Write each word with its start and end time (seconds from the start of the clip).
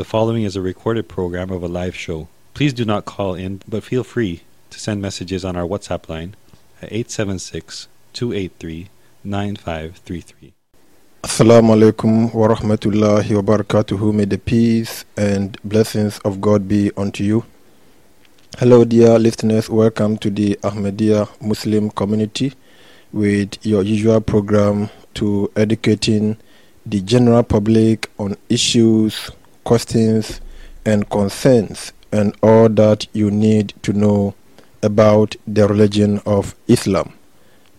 The 0.00 0.04
following 0.04 0.44
is 0.44 0.56
a 0.56 0.62
recorded 0.62 1.08
program 1.08 1.50
of 1.50 1.62
a 1.62 1.68
live 1.68 1.94
show. 1.94 2.28
Please 2.54 2.72
do 2.72 2.86
not 2.86 3.04
call 3.04 3.34
in, 3.34 3.60
but 3.68 3.84
feel 3.84 4.02
free 4.02 4.40
to 4.70 4.80
send 4.80 5.02
messages 5.02 5.44
on 5.44 5.56
our 5.56 5.66
WhatsApp 5.68 6.08
line 6.08 6.36
at 6.80 6.90
876 6.90 7.86
283 8.14 8.88
9533. 9.22 10.54
Assalamu 11.22 11.74
alaikum 11.76 12.32
wa 12.32 12.48
rahmatullahi 12.48 13.36
wa 13.36 13.42
barakatuhu. 13.42 14.14
May 14.14 14.24
the 14.24 14.38
peace 14.38 15.04
and 15.18 15.58
blessings 15.64 16.18
of 16.20 16.40
God 16.40 16.66
be 16.66 16.90
unto 16.96 17.22
you. 17.22 17.44
Hello, 18.58 18.86
dear 18.86 19.18
listeners. 19.18 19.68
Welcome 19.68 20.16
to 20.16 20.30
the 20.30 20.58
Ahmadiyya 20.62 21.28
Muslim 21.42 21.90
community 21.90 22.54
with 23.12 23.58
your 23.66 23.82
usual 23.82 24.22
program 24.22 24.88
to 25.12 25.52
educating 25.56 26.38
the 26.86 27.02
general 27.02 27.42
public 27.42 28.08
on 28.18 28.38
issues, 28.48 29.30
questions, 29.70 30.40
and 30.84 31.08
concerns, 31.10 31.92
and 32.10 32.34
all 32.42 32.68
that 32.68 33.06
you 33.12 33.30
need 33.30 33.72
to 33.82 33.92
know 33.92 34.34
about 34.82 35.36
the 35.46 35.64
religion 35.68 36.20
of 36.26 36.56
Islam. 36.66 37.12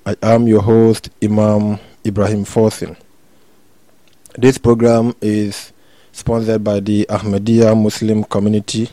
I 0.05 0.15
am 0.21 0.47
your 0.47 0.61
host, 0.61 1.09
Imam 1.21 1.79
Ibrahim 2.05 2.45
Forsin. 2.45 2.95
This 4.37 4.57
program 4.57 5.13
is 5.19 5.73
sponsored 6.13 6.63
by 6.63 6.79
the 6.79 7.05
Ahmadiyya 7.09 7.75
Muslim 7.75 8.23
community, 8.23 8.87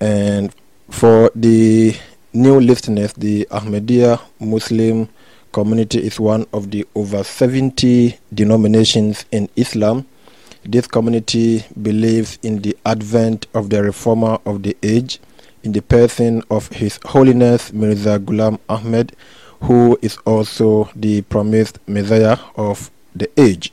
and 0.00 0.50
for 0.88 1.30
the 1.34 1.94
new 2.32 2.58
listeners, 2.58 3.12
the 3.12 3.46
Ahmadiyya 3.50 4.18
Muslim 4.40 5.10
community 5.52 5.98
is 6.06 6.18
one 6.18 6.46
of 6.54 6.70
the 6.70 6.86
over 6.94 7.22
70 7.22 8.16
denominations 8.32 9.26
in 9.30 9.50
Islam. 9.56 10.06
This 10.64 10.86
community 10.86 11.64
believes 11.80 12.38
in 12.42 12.60
the 12.60 12.76
advent 12.84 13.46
of 13.54 13.70
the 13.70 13.82
reformer 13.82 14.38
of 14.44 14.62
the 14.62 14.76
age, 14.82 15.18
in 15.62 15.72
the 15.72 15.80
person 15.80 16.42
of 16.50 16.68
His 16.68 16.98
Holiness 17.06 17.72
Mirza 17.72 18.18
Ghulam 18.18 18.58
Ahmad, 18.68 19.16
who 19.62 19.98
is 20.02 20.18
also 20.26 20.90
the 20.94 21.22
promised 21.22 21.78
Messiah 21.86 22.36
of 22.56 22.90
the 23.14 23.30
age. 23.40 23.72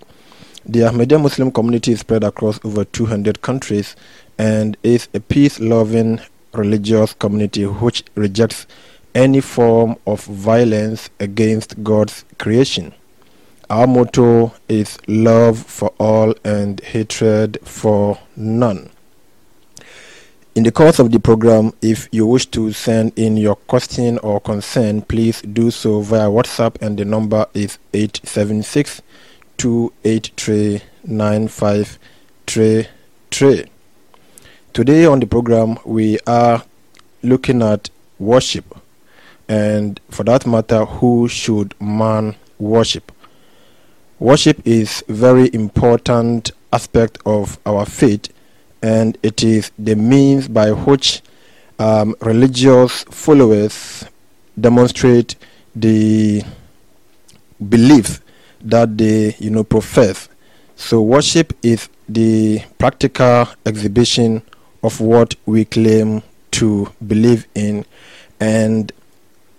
The 0.66 0.80
Ahmadiyya 0.82 1.22
Muslim 1.22 1.52
community 1.52 1.92
is 1.92 2.00
spread 2.00 2.24
across 2.24 2.64
over 2.64 2.86
200 2.86 3.42
countries 3.42 3.96
and 4.38 4.78
is 4.84 5.10
a 5.14 5.20
peace 5.20 5.60
loving 5.60 6.22
religious 6.54 7.14
community 7.14 7.64
which 7.66 8.04
rejects 8.16 8.66
any 9.14 9.42
form 9.42 9.98
of 10.06 10.24
violence 10.24 11.10
against 11.20 11.84
God's 11.84 12.24
creation. 12.38 12.94
Our 13.70 13.86
motto 13.86 14.54
is 14.70 14.98
love 15.08 15.60
for 15.60 15.90
all 16.00 16.34
and 16.46 16.80
hatred 16.80 17.60
for 17.64 18.18
none. 18.38 18.90
In 20.56 20.64
the 20.64 20.72
course 20.72 21.00
of 21.00 21.12
the 21.12 21.20
program, 21.20 21.74
if 21.82 22.08
you 22.14 22.26
wish 22.26 22.46
to 22.48 22.72
send 22.72 23.12
in 23.20 23.36
your 23.36 23.58
question 23.58 24.20
or 24.20 24.40
concern, 24.40 25.02
please 25.02 25.42
do 25.42 25.70
so 25.70 26.00
via 26.00 26.30
WhatsApp, 26.30 26.82
and 26.82 26.98
the 26.98 27.04
number 27.04 27.46
is 27.54 27.78
876 27.94 29.02
283 29.58 30.82
9533. 31.04 33.66
Today 34.72 35.06
on 35.06 35.20
the 35.20 35.28
program, 35.28 35.78
we 35.84 36.20
are 36.26 36.64
looking 37.22 37.62
at 37.62 37.90
worship, 38.18 38.78
and 39.50 40.00
for 40.10 40.24
that 40.24 40.48
matter, 40.48 40.86
who 40.86 41.28
should 41.28 41.76
man 41.82 42.38
worship? 42.58 43.12
Worship 44.20 44.66
is 44.66 45.04
very 45.08 45.54
important 45.54 46.50
aspect 46.74 47.20
of 47.24 47.60
our 47.68 47.86
faith, 47.86 48.34
and 48.82 49.16
it 49.22 49.44
is 49.44 49.72
the 49.78 49.96
means 49.96 50.48
by 50.48 50.72
which 50.72 51.22
um, 51.78 52.16
religious 52.22 53.04
followers 53.04 54.06
demonstrate 54.60 55.36
the 55.76 56.42
belief 57.70 58.20
that 58.62 58.98
they 58.98 59.36
you 59.38 59.52
know 59.52 59.64
profess. 59.64 60.30
So 60.76 61.00
worship 61.00 61.54
is 61.62 61.88
the 62.10 62.64
practical 62.80 63.48
exhibition 63.68 64.42
of 64.82 65.00
what 65.00 65.36
we 65.46 65.66
claim 65.66 66.24
to 66.52 66.92
believe 67.06 67.46
in 67.54 67.86
and 68.40 68.92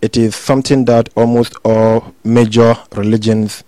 it 0.00 0.16
is 0.16 0.34
something 0.34 0.84
that 0.86 1.08
almost 1.16 1.54
all 1.64 2.14
major 2.24 2.76
religions 2.94 3.62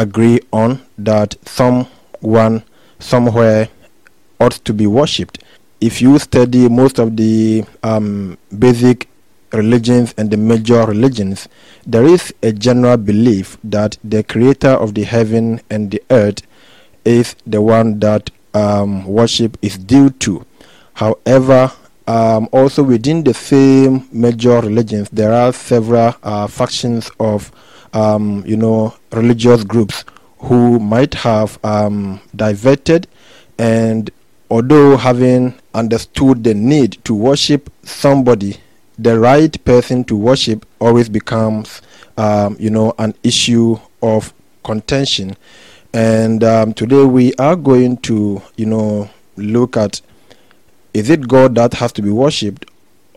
agree 0.00 0.40
on 0.52 0.80
that 0.96 1.34
someone 1.46 2.62
somewhere 2.98 3.68
ought 4.40 4.52
to 4.64 4.72
be 4.72 4.86
worshipped 4.86 5.42
if 5.80 6.02
you 6.02 6.18
study 6.18 6.68
most 6.68 6.98
of 6.98 7.16
the 7.16 7.64
um, 7.82 8.36
basic 8.58 9.08
religions 9.52 10.12
and 10.18 10.30
the 10.30 10.36
major 10.36 10.84
religions, 10.84 11.48
there 11.86 12.04
is 12.04 12.34
a 12.42 12.52
general 12.52 12.96
belief 12.96 13.56
that 13.64 13.96
the 14.02 14.22
creator 14.24 14.70
of 14.70 14.94
the 14.94 15.04
heaven 15.04 15.60
and 15.70 15.90
the 15.90 16.02
earth 16.10 16.42
is 17.04 17.36
the 17.46 17.62
one 17.62 17.98
that 18.00 18.30
um, 18.54 19.04
worship 19.06 19.56
is 19.62 19.78
due 19.78 20.10
to. 20.10 20.44
However, 20.94 21.70
um, 22.06 22.48
also 22.52 22.82
within 22.82 23.22
the 23.22 23.34
same 23.34 24.08
major 24.12 24.60
religions, 24.60 25.08
there 25.10 25.32
are 25.32 25.52
several 25.52 26.14
uh, 26.22 26.46
factions 26.48 27.10
of, 27.20 27.52
um, 27.92 28.44
you 28.46 28.56
know, 28.56 28.94
religious 29.12 29.64
groups 29.64 30.04
who 30.38 30.78
might 30.78 31.14
have 31.14 31.58
um, 31.64 32.20
diverted 32.34 33.06
and 33.58 34.10
although 34.50 34.96
having 34.96 35.54
understood 35.74 36.44
the 36.44 36.54
need 36.54 36.92
to 37.04 37.14
worship 37.14 37.70
somebody 37.82 38.56
the 38.98 39.18
right 39.18 39.64
person 39.64 40.02
to 40.04 40.16
worship 40.16 40.66
always 40.80 41.08
becomes, 41.08 41.80
um, 42.16 42.56
you 42.58 42.68
know, 42.68 42.92
an 42.98 43.14
issue 43.22 43.78
of 44.02 44.34
contention. 44.64 45.36
And 45.94 46.42
um, 46.42 46.74
today 46.74 47.04
we 47.04 47.32
are 47.34 47.54
going 47.54 47.98
to, 47.98 48.42
you 48.56 48.66
know, 48.66 49.08
look 49.36 49.76
at 49.76 50.00
is 50.92 51.10
it 51.10 51.28
God 51.28 51.54
that 51.54 51.74
has 51.74 51.92
to 51.92 52.02
be 52.02 52.10
worshipped, 52.10 52.68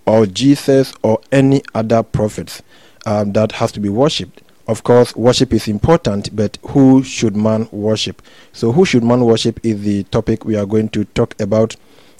or 0.05 0.25
Jesus, 0.27 0.93
or 1.01 1.19
any 1.31 1.63
other 1.73 2.03
prophets 2.03 2.61
um, 3.05 3.33
that 3.33 3.53
has 3.53 3.71
to 3.71 3.79
be 3.79 3.89
worshipped? 3.89 4.43
Of 4.67 4.83
course, 4.83 5.15
worship 5.15 5.53
is 5.53 5.67
important, 5.67 6.35
but 6.35 6.57
who 6.67 7.03
should 7.03 7.35
man 7.35 7.67
worship? 7.71 8.21
So, 8.53 8.71
who 8.71 8.85
should 8.85 9.03
man 9.03 9.25
worship 9.25 9.59
is 9.65 9.81
the 9.81 10.03
topic 10.03 10.45
we 10.45 10.55
are 10.55 10.65
going 10.65 10.89
to 10.89 11.05
talk 11.05 11.39
about. 11.41 11.75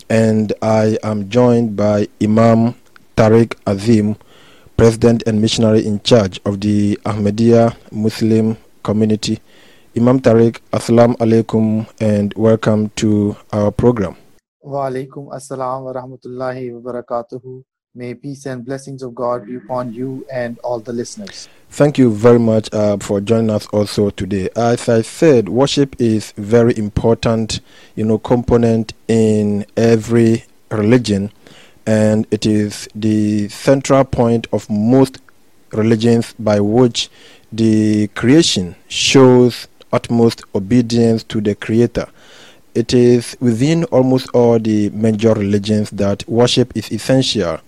And 0.09 0.51
I 0.62 0.97
am 1.03 1.30
joined 1.30 1.75
by 1.78 2.07
Imam 2.22 2.75
Tariq 3.16 3.56
Azim, 3.66 4.18
President 4.75 5.24
and 5.28 5.40
Missionary 5.41 5.85
in 5.85 6.01
Charge 6.01 6.41
of 6.44 6.59
the 6.62 6.97
Ahmadiyya 7.06 7.75
Muslim 7.91 8.57
Community. 8.84 9.40
Imam 9.96 10.19
Tariq, 10.19 10.59
Assalamu 10.74 11.16
alaikum 11.18 11.88
and 12.00 12.34
welcome 12.35 12.90
to 12.96 13.35
our 13.53 13.72
program. 13.72 14.16
Wa 14.62 14.88
alaikum 14.90 15.30
assalam 15.35 15.84
wa 15.84 15.94
rahmatullahi 15.94 16.74
wa 16.74 16.80
barakatuhu. 16.91 17.63
May 17.94 18.13
peace 18.13 18.46
and 18.46 18.63
blessings 18.63 19.03
of 19.03 19.13
God 19.13 19.46
be 19.46 19.57
upon 19.57 19.91
you 19.91 20.25
and 20.31 20.57
all 20.59 20.79
the 20.79 20.94
listeners. 20.94 21.50
Thank 21.72 21.97
you 21.97 22.09
very 22.09 22.40
much 22.40 22.74
uh, 22.74 22.96
for 22.96 23.19
joining 23.19 23.50
us 23.50 23.68
also 23.74 24.12
today. 24.12 24.47
As 24.56 24.88
I 24.88 25.02
said, 25.02 25.50
worship 25.50 26.00
is 26.00 26.31
very 26.38 26.78
important, 26.78 27.59
you 27.96 28.06
know, 28.06 28.18
component 28.18 28.94
in 29.09 29.66
every 29.75 30.46
religion 30.69 31.34
and 31.85 32.25
it 32.31 32.46
is 32.46 32.88
the 32.96 33.50
central 33.50 34.06
point 34.06 34.47
of 34.53 34.69
most 34.69 35.19
religions 35.74 36.34
by 36.40 36.62
which 36.62 37.09
the 37.51 38.07
creation 38.16 38.78
shows 38.88 39.68
utmost 39.91 40.46
obedience 40.56 41.24
to 41.24 41.41
the 41.41 41.56
creator 41.56 42.07
it 42.74 42.94
is 42.94 43.35
within 43.41 43.84
almost 43.85 44.30
all 44.34 44.57
the 44.57 44.90
major 44.91 45.34
religions 45.34 45.89
that 45.92 46.27
worship 46.30 46.71
is 46.75 46.89
essential 46.92 47.60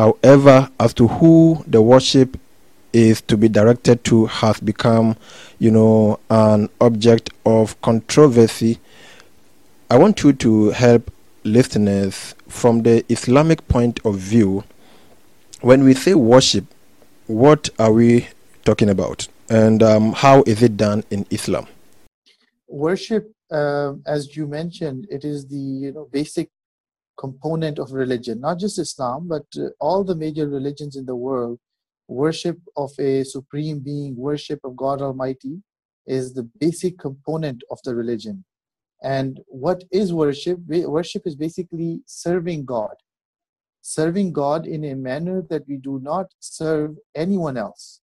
however 0.00 0.68
as 0.78 0.94
to 0.94 1.06
who 1.06 1.62
the 1.66 1.82
worship 1.82 2.36
is 2.92 3.20
to 3.20 3.36
be 3.36 3.48
directed 3.48 4.02
to 4.04 4.26
has 4.26 4.58
become 4.60 5.16
you 5.58 5.70
know 5.70 6.18
an 6.30 6.68
object 6.80 7.30
of 7.44 7.80
controversy 7.82 8.78
i 9.90 9.96
want 9.96 10.22
you 10.24 10.32
to 10.32 10.70
help 10.70 11.10
listeners 11.44 12.34
from 12.48 12.82
the 12.82 13.04
Islamic 13.08 13.66
point 13.68 14.00
of 14.04 14.16
view, 14.16 14.64
when 15.60 15.84
we 15.84 15.94
say 15.94 16.14
worship, 16.14 16.64
what 17.26 17.70
are 17.78 17.92
we 17.92 18.28
talking 18.64 18.90
about? 18.90 19.28
And 19.48 19.82
um, 19.82 20.12
how 20.12 20.42
is 20.46 20.62
it 20.62 20.76
done 20.76 21.04
in 21.10 21.26
Islam? 21.30 21.66
Worship, 22.68 23.32
uh, 23.50 23.94
as 24.06 24.36
you 24.36 24.46
mentioned, 24.46 25.06
it 25.10 25.24
is 25.24 25.46
the 25.46 25.56
you 25.56 25.92
know 25.92 26.08
basic 26.12 26.50
component 27.20 27.78
of 27.78 27.92
religion, 27.92 28.40
not 28.40 28.58
just 28.58 28.78
Islam, 28.78 29.28
but 29.28 29.44
uh, 29.56 29.68
all 29.78 30.02
the 30.02 30.16
major 30.16 30.48
religions 30.48 30.96
in 30.96 31.04
the 31.04 31.20
world. 31.28 31.58
Worship 32.08 32.58
of 32.76 32.90
a 32.98 33.22
supreme 33.24 33.78
being, 33.78 34.16
worship 34.16 34.60
of 34.64 34.76
God 34.76 35.02
Almighty, 35.02 35.62
is 36.06 36.32
the 36.32 36.48
basic 36.58 36.98
component 36.98 37.62
of 37.70 37.78
the 37.84 37.94
religion. 37.94 38.44
And 39.02 39.40
what 39.46 39.84
is 39.92 40.12
worship? 40.12 40.58
Worship 40.66 41.22
is 41.26 41.36
basically 41.36 42.00
serving 42.06 42.64
God. 42.64 42.96
Serving 43.82 44.32
God 44.32 44.66
in 44.66 44.84
a 44.84 44.94
manner 44.94 45.42
that 45.50 45.68
we 45.68 45.76
do 45.76 46.00
not 46.02 46.26
serve 46.40 46.96
anyone 47.14 47.56
else. 47.56 48.00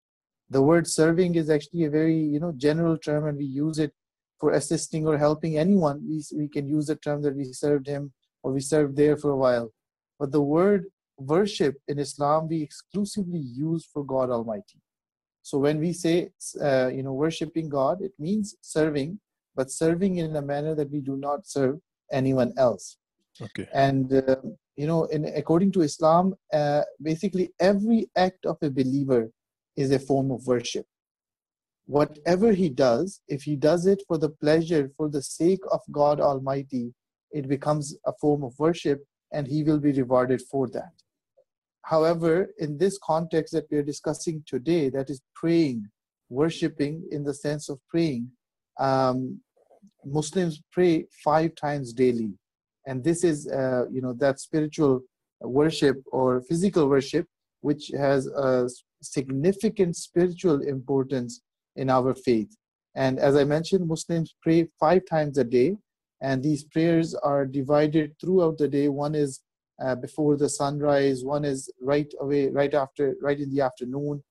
The 0.50 0.62
word 0.62 0.86
serving 0.86 1.34
is 1.34 1.50
actually 1.50 1.84
a 1.84 1.90
very 1.90 2.18
you 2.34 2.38
know 2.38 2.52
general 2.56 2.96
term, 2.98 3.26
and 3.26 3.36
we 3.38 3.46
use 3.46 3.78
it 3.78 3.92
for 4.40 4.52
assisting 4.52 5.06
or 5.06 5.16
helping 5.18 5.58
anyone. 5.58 5.98
We, 6.08 6.22
we 6.40 6.48
can 6.48 6.68
use 6.68 6.86
the 6.86 6.96
term 6.96 7.22
that 7.22 7.34
we 7.34 7.44
served 7.44 7.86
him 7.86 8.12
or 8.46 8.52
we 8.52 8.60
served 8.60 8.96
there 8.96 9.16
for 9.16 9.30
a 9.32 9.36
while. 9.44 9.72
But 10.20 10.30
the 10.30 10.40
word 10.40 10.84
worship 11.18 11.74
in 11.88 11.98
Islam 11.98 12.46
we 12.48 12.62
exclusively 12.62 13.40
use 13.40 13.84
for 13.92 14.04
God 14.04 14.30
Almighty. 14.30 14.80
So 15.42 15.58
when 15.58 15.80
we 15.80 15.92
say, 15.92 16.30
uh, 16.60 16.88
you 16.96 17.02
know, 17.02 17.12
worshiping 17.12 17.68
God, 17.68 18.02
it 18.02 18.12
means 18.20 18.54
serving, 18.60 19.18
but 19.56 19.72
serving 19.72 20.18
in 20.18 20.36
a 20.36 20.42
manner 20.42 20.76
that 20.76 20.92
we 20.92 21.00
do 21.00 21.16
not 21.16 21.48
serve 21.56 21.80
anyone 22.12 22.52
else. 22.56 22.98
Okay. 23.42 23.66
And 23.74 24.12
uh, 24.12 24.36
you 24.76 24.86
know, 24.86 25.06
in 25.06 25.24
according 25.42 25.72
to 25.72 25.82
Islam, 25.82 26.34
uh, 26.52 26.82
basically 27.02 27.46
every 27.58 28.00
act 28.16 28.46
of 28.46 28.58
a 28.62 28.70
believer 28.70 29.22
is 29.76 29.90
a 29.90 29.98
form 29.98 30.30
of 30.30 30.46
worship. 30.46 30.86
Whatever 31.86 32.52
he 32.52 32.68
does, 32.68 33.20
if 33.26 33.42
he 33.42 33.56
does 33.56 33.86
it 33.86 34.02
for 34.06 34.18
the 34.18 34.32
pleasure, 34.44 34.84
for 34.96 35.08
the 35.08 35.22
sake 35.22 35.64
of 35.72 35.80
God 35.90 36.20
Almighty, 36.20 36.94
it 37.30 37.48
becomes 37.48 37.96
a 38.06 38.12
form 38.20 38.42
of 38.44 38.58
worship, 38.58 39.04
and 39.32 39.46
he 39.46 39.62
will 39.62 39.78
be 39.78 39.92
rewarded 39.92 40.42
for 40.50 40.68
that. 40.68 40.92
However, 41.82 42.48
in 42.58 42.78
this 42.78 42.98
context 42.98 43.52
that 43.52 43.66
we 43.70 43.78
are 43.78 43.82
discussing 43.82 44.42
today, 44.46 44.88
that 44.90 45.08
is 45.10 45.20
praying, 45.34 45.86
worshiping 46.28 47.04
in 47.10 47.22
the 47.24 47.34
sense 47.34 47.68
of 47.68 47.78
praying, 47.88 48.30
um, 48.78 49.40
Muslims 50.04 50.62
pray 50.72 51.06
five 51.24 51.54
times 51.54 51.92
daily, 51.92 52.32
and 52.86 53.02
this 53.02 53.24
is, 53.24 53.48
uh, 53.48 53.84
you 53.90 54.00
know, 54.00 54.12
that 54.14 54.40
spiritual 54.40 55.00
worship 55.40 55.96
or 56.12 56.40
physical 56.42 56.88
worship, 56.88 57.26
which 57.60 57.90
has 57.96 58.26
a 58.26 58.68
significant 59.02 59.96
spiritual 59.96 60.62
importance 60.62 61.42
in 61.76 61.90
our 61.90 62.14
faith. 62.14 62.56
And 62.94 63.18
as 63.18 63.36
I 63.36 63.44
mentioned, 63.44 63.86
Muslims 63.86 64.34
pray 64.42 64.68
five 64.80 65.02
times 65.08 65.36
a 65.38 65.44
day, 65.44 65.76
and 66.20 66.42
these 66.42 66.64
prayers 66.64 67.14
are 67.14 67.44
divided 67.44 68.14
throughout 68.20 68.58
the 68.58 68.68
day. 68.68 68.88
One 68.88 69.14
is 69.14 69.42
uh, 69.82 69.94
before 69.94 70.36
the 70.36 70.48
sunrise 70.48 71.24
one 71.24 71.44
is 71.44 71.70
right 71.80 72.12
away 72.20 72.48
right 72.48 72.74
after 72.74 73.14
right 73.20 73.40
in 73.40 73.54
the 73.54 73.60
afternoon 73.60 74.22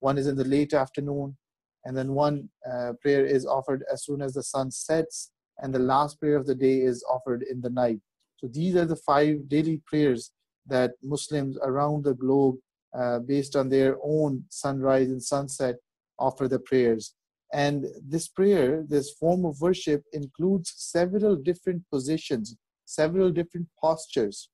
one 0.00 0.18
is 0.18 0.26
in 0.26 0.36
the 0.36 0.44
late 0.44 0.74
afternoon 0.74 1.36
and 1.84 1.96
then 1.96 2.12
one 2.12 2.48
uh, 2.70 2.92
prayer 3.00 3.24
is 3.24 3.46
offered 3.46 3.84
as 3.92 4.04
soon 4.04 4.20
as 4.20 4.34
the 4.34 4.42
sun 4.42 4.70
sets 4.70 5.30
and 5.58 5.74
the 5.74 5.78
last 5.78 6.20
prayer 6.20 6.36
of 6.36 6.46
the 6.46 6.54
day 6.54 6.80
is 6.80 7.04
offered 7.08 7.42
in 7.50 7.60
the 7.60 7.70
night 7.70 7.98
so 8.36 8.46
these 8.48 8.76
are 8.76 8.84
the 8.84 8.96
five 8.96 9.48
daily 9.48 9.80
prayers 9.86 10.32
that 10.66 10.92
muslims 11.02 11.56
around 11.62 12.04
the 12.04 12.14
globe 12.14 12.56
uh, 12.94 13.18
based 13.20 13.56
on 13.56 13.68
their 13.68 13.96
own 14.02 14.44
sunrise 14.50 15.08
and 15.08 15.22
sunset 15.22 15.76
offer 16.18 16.46
the 16.48 16.58
prayers 16.58 17.14
and 17.52 17.86
this 18.02 18.28
prayer 18.28 18.84
this 18.88 19.10
form 19.12 19.44
of 19.44 19.60
worship 19.60 20.04
includes 20.12 20.72
several 20.76 21.36
different 21.36 21.82
positions 21.90 22.56
several 22.84 23.30
different 23.30 23.66
postures 23.80 24.48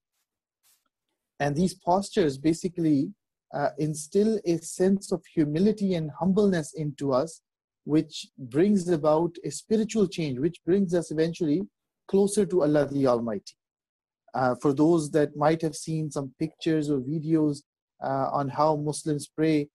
and 1.41 1.55
these 1.55 1.75
postures 1.75 2.39
basically 2.39 3.11
uh, 3.55 3.71
instill 3.79 4.41
a 4.45 4.59
sense 4.59 5.13
of 5.13 5.25
humility 5.35 5.95
and 5.95 6.11
humbleness 6.19 6.75
into 6.75 7.13
us, 7.13 7.43
which 7.85 8.27
brings 8.39 8.89
about 8.89 9.37
a 9.45 9.51
spiritual 9.51 10.07
change, 10.07 10.39
which 10.39 10.59
brings 10.65 10.95
us 10.95 11.11
eventually 11.11 11.63
closer 12.09 12.45
to 12.47 12.63
Allah 12.63 12.87
the 12.87 13.07
Almighty. 13.07 13.55
Uh, 14.35 14.55
for 14.61 14.73
those 14.73 15.11
that 15.13 15.37
might 15.37 15.63
have 15.63 15.75
seen 15.75 16.11
some 16.11 16.35
pictures 16.39 16.91
or 16.91 16.99
videos 17.01 17.63
uh, 18.05 18.29
on 18.33 18.49
how 18.49 18.77
Muslims 18.77 19.29
pray, 19.29 19.69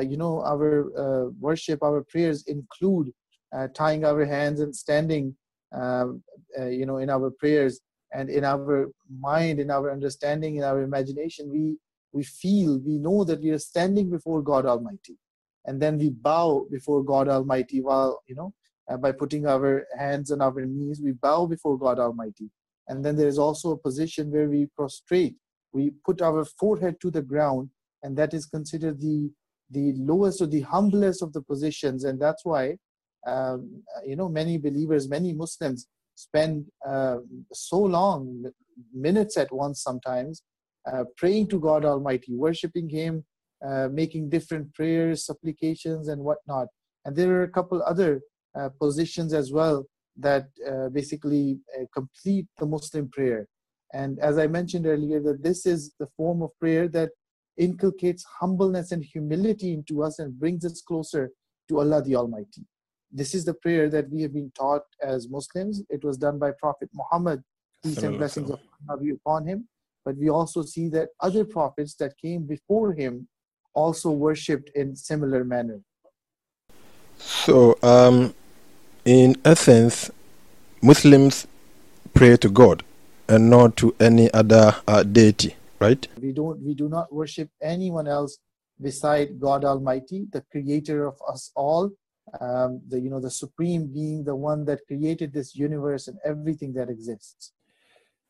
you 0.00 0.16
know, 0.16 0.40
our 0.42 0.90
uh, 0.98 1.30
worship, 1.40 1.82
our 1.82 2.02
prayers 2.02 2.44
include 2.46 3.12
uh, 3.54 3.68
tying 3.74 4.04
our 4.04 4.24
hands 4.24 4.60
and 4.60 4.74
standing, 4.74 5.36
um, 5.72 6.22
you 6.58 6.86
know, 6.86 6.98
in 6.98 7.10
our 7.10 7.30
prayers 7.30 7.80
and 8.14 8.30
in 8.30 8.44
our 8.44 8.90
mind 9.20 9.60
in 9.60 9.70
our 9.70 9.90
understanding 9.92 10.56
in 10.56 10.62
our 10.62 10.82
imagination 10.82 11.50
we 11.50 11.76
we 12.12 12.22
feel 12.22 12.78
we 12.78 12.96
know 12.96 13.24
that 13.24 13.42
we 13.42 13.50
are 13.50 13.58
standing 13.58 14.08
before 14.08 14.40
god 14.40 14.64
almighty. 14.64 15.18
And 15.66 15.80
then 15.80 15.98
we 15.98 16.10
bow 16.10 16.66
before 16.70 17.02
god 17.02 17.28
almighty 17.28 17.80
while 17.80 18.22
you 18.26 18.36
know 18.36 18.54
uh, 18.88 18.96
by 18.96 19.12
putting 19.12 19.46
our 19.46 19.86
hands 19.98 20.30
on 20.30 20.40
our 20.40 20.64
knees 20.64 21.00
we 21.02 21.12
bow 21.12 21.46
before 21.46 21.78
god 21.78 21.98
almighty. 21.98 22.50
And 22.88 23.04
then 23.04 23.16
there 23.16 23.28
is 23.28 23.38
also 23.38 23.72
a 23.72 23.78
position 23.78 24.30
where 24.30 24.48
we 24.48 24.66
prostrate. 24.76 25.36
We 25.72 25.90
put 26.04 26.22
our 26.22 26.44
forehead 26.44 27.00
to 27.00 27.10
the 27.10 27.22
ground 27.22 27.70
and 28.02 28.16
that 28.16 28.32
is 28.34 28.46
considered 28.46 29.00
the 29.00 29.30
the 29.70 29.92
lowest 29.96 30.40
or 30.40 30.46
the 30.46 30.60
humblest 30.60 31.22
of 31.22 31.32
the 31.32 31.42
positions 31.42 32.04
and 32.04 32.20
that's 32.20 32.44
why 32.44 32.76
um, 33.26 33.82
you 34.04 34.16
know 34.16 34.28
many 34.28 34.58
believers 34.58 35.08
many 35.08 35.32
muslims 35.32 35.88
spend 36.14 36.66
uh, 36.86 37.18
so 37.52 37.78
long, 37.78 38.44
minutes 38.92 39.36
at 39.36 39.52
once 39.52 39.82
sometimes, 39.82 40.42
uh, 40.90 41.04
praying 41.16 41.48
to 41.48 41.58
God 41.58 41.84
Almighty, 41.84 42.34
worshiping 42.34 42.88
Him, 42.88 43.24
uh, 43.64 43.88
making 43.90 44.30
different 44.30 44.72
prayers, 44.74 45.24
supplications, 45.24 46.08
and 46.08 46.22
whatnot. 46.22 46.68
And 47.04 47.16
there 47.16 47.32
are 47.32 47.44
a 47.44 47.50
couple 47.50 47.82
other 47.82 48.22
uh, 48.58 48.68
positions 48.80 49.32
as 49.32 49.52
well 49.52 49.86
that 50.16 50.48
uh, 50.70 50.88
basically 50.90 51.58
uh, 51.76 51.84
complete 51.92 52.46
the 52.58 52.66
Muslim 52.66 53.08
prayer. 53.08 53.48
And 53.92 54.18
as 54.18 54.38
I 54.38 54.46
mentioned 54.46 54.86
earlier, 54.86 55.20
that 55.20 55.42
this 55.42 55.66
is 55.66 55.94
the 55.98 56.08
form 56.16 56.42
of 56.42 56.50
prayer 56.58 56.88
that 56.88 57.10
inculcates 57.56 58.24
humbleness 58.40 58.92
and 58.92 59.04
humility 59.04 59.72
into 59.72 60.02
us 60.02 60.18
and 60.18 60.38
brings 60.38 60.64
us 60.64 60.82
closer 60.82 61.30
to 61.68 61.80
Allah 61.80 62.02
the 62.02 62.16
Almighty 62.16 62.66
this 63.14 63.32
is 63.32 63.44
the 63.44 63.54
prayer 63.54 63.88
that 63.88 64.10
we 64.10 64.20
have 64.22 64.34
been 64.34 64.50
taught 64.58 64.82
as 65.00 65.28
Muslims. 65.28 65.82
It 65.88 66.02
was 66.04 66.18
done 66.18 66.38
by 66.38 66.50
Prophet 66.50 66.90
Muhammad, 66.92 67.44
peace 67.82 68.02
and 68.02 68.18
blessings 68.18 68.50
of 68.50 68.58
Allah 68.88 68.98
be 69.00 69.10
upon 69.10 69.46
him. 69.46 69.68
But 70.04 70.16
we 70.16 70.28
also 70.28 70.62
see 70.62 70.88
that 70.88 71.10
other 71.20 71.44
prophets 71.44 71.94
that 71.94 72.18
came 72.18 72.42
before 72.42 72.92
him 72.92 73.28
also 73.72 74.10
worshipped 74.10 74.70
in 74.74 74.96
similar 74.96 75.44
manner. 75.44 75.80
So, 77.18 77.78
um, 77.82 78.34
in 79.04 79.36
essence, 79.44 80.10
Muslims 80.82 81.46
pray 82.12 82.36
to 82.38 82.50
God 82.50 82.82
and 83.28 83.48
not 83.48 83.76
to 83.76 83.94
any 84.00 84.30
other 84.34 84.74
uh, 84.88 85.04
deity, 85.04 85.54
right? 85.86 86.02
We 86.20 86.32
don't. 86.32 86.58
We 86.68 86.74
do 86.74 86.88
not 86.88 87.06
worship 87.20 87.48
anyone 87.62 88.08
else 88.08 88.32
beside 88.80 89.40
God 89.40 89.64
Almighty, 89.64 90.26
the 90.32 90.42
Creator 90.52 91.06
of 91.06 91.16
us 91.32 91.52
all, 91.54 91.92
um, 92.40 92.80
the 92.88 93.00
you 93.00 93.10
know 93.10 93.20
the 93.20 93.30
supreme 93.30 93.86
being 93.86 94.24
the 94.24 94.34
one 94.34 94.64
that 94.64 94.80
created 94.86 95.32
this 95.32 95.54
universe 95.54 96.08
and 96.08 96.18
everything 96.24 96.72
that 96.72 96.88
exists 96.88 97.52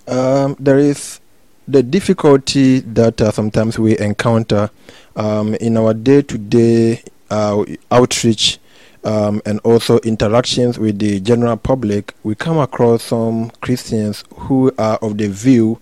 um, 0.08 0.56
there 0.58 0.78
is 0.78 1.20
the 1.66 1.82
difficulty 1.82 2.80
that 2.80 3.20
uh, 3.20 3.30
sometimes 3.30 3.78
we 3.78 3.96
encounter 3.99 4.68
um, 5.16 5.54
in 5.54 5.76
our 5.76 5.94
day-to-day 5.94 7.02
uh, 7.30 7.64
outreach 7.90 8.58
um, 9.04 9.40
and 9.46 9.61
also 9.61 9.99
interactions 10.00 10.78
with 10.78 10.99
the 10.99 11.20
general 11.20 11.56
public 11.56 12.14
we 12.23 12.34
come 12.34 12.58
across 12.58 13.04
some 13.04 13.50
christians 13.62 14.25
who 14.34 14.73
are 14.76 14.99
of 14.99 15.16
the 15.18 15.28
view 15.28 15.80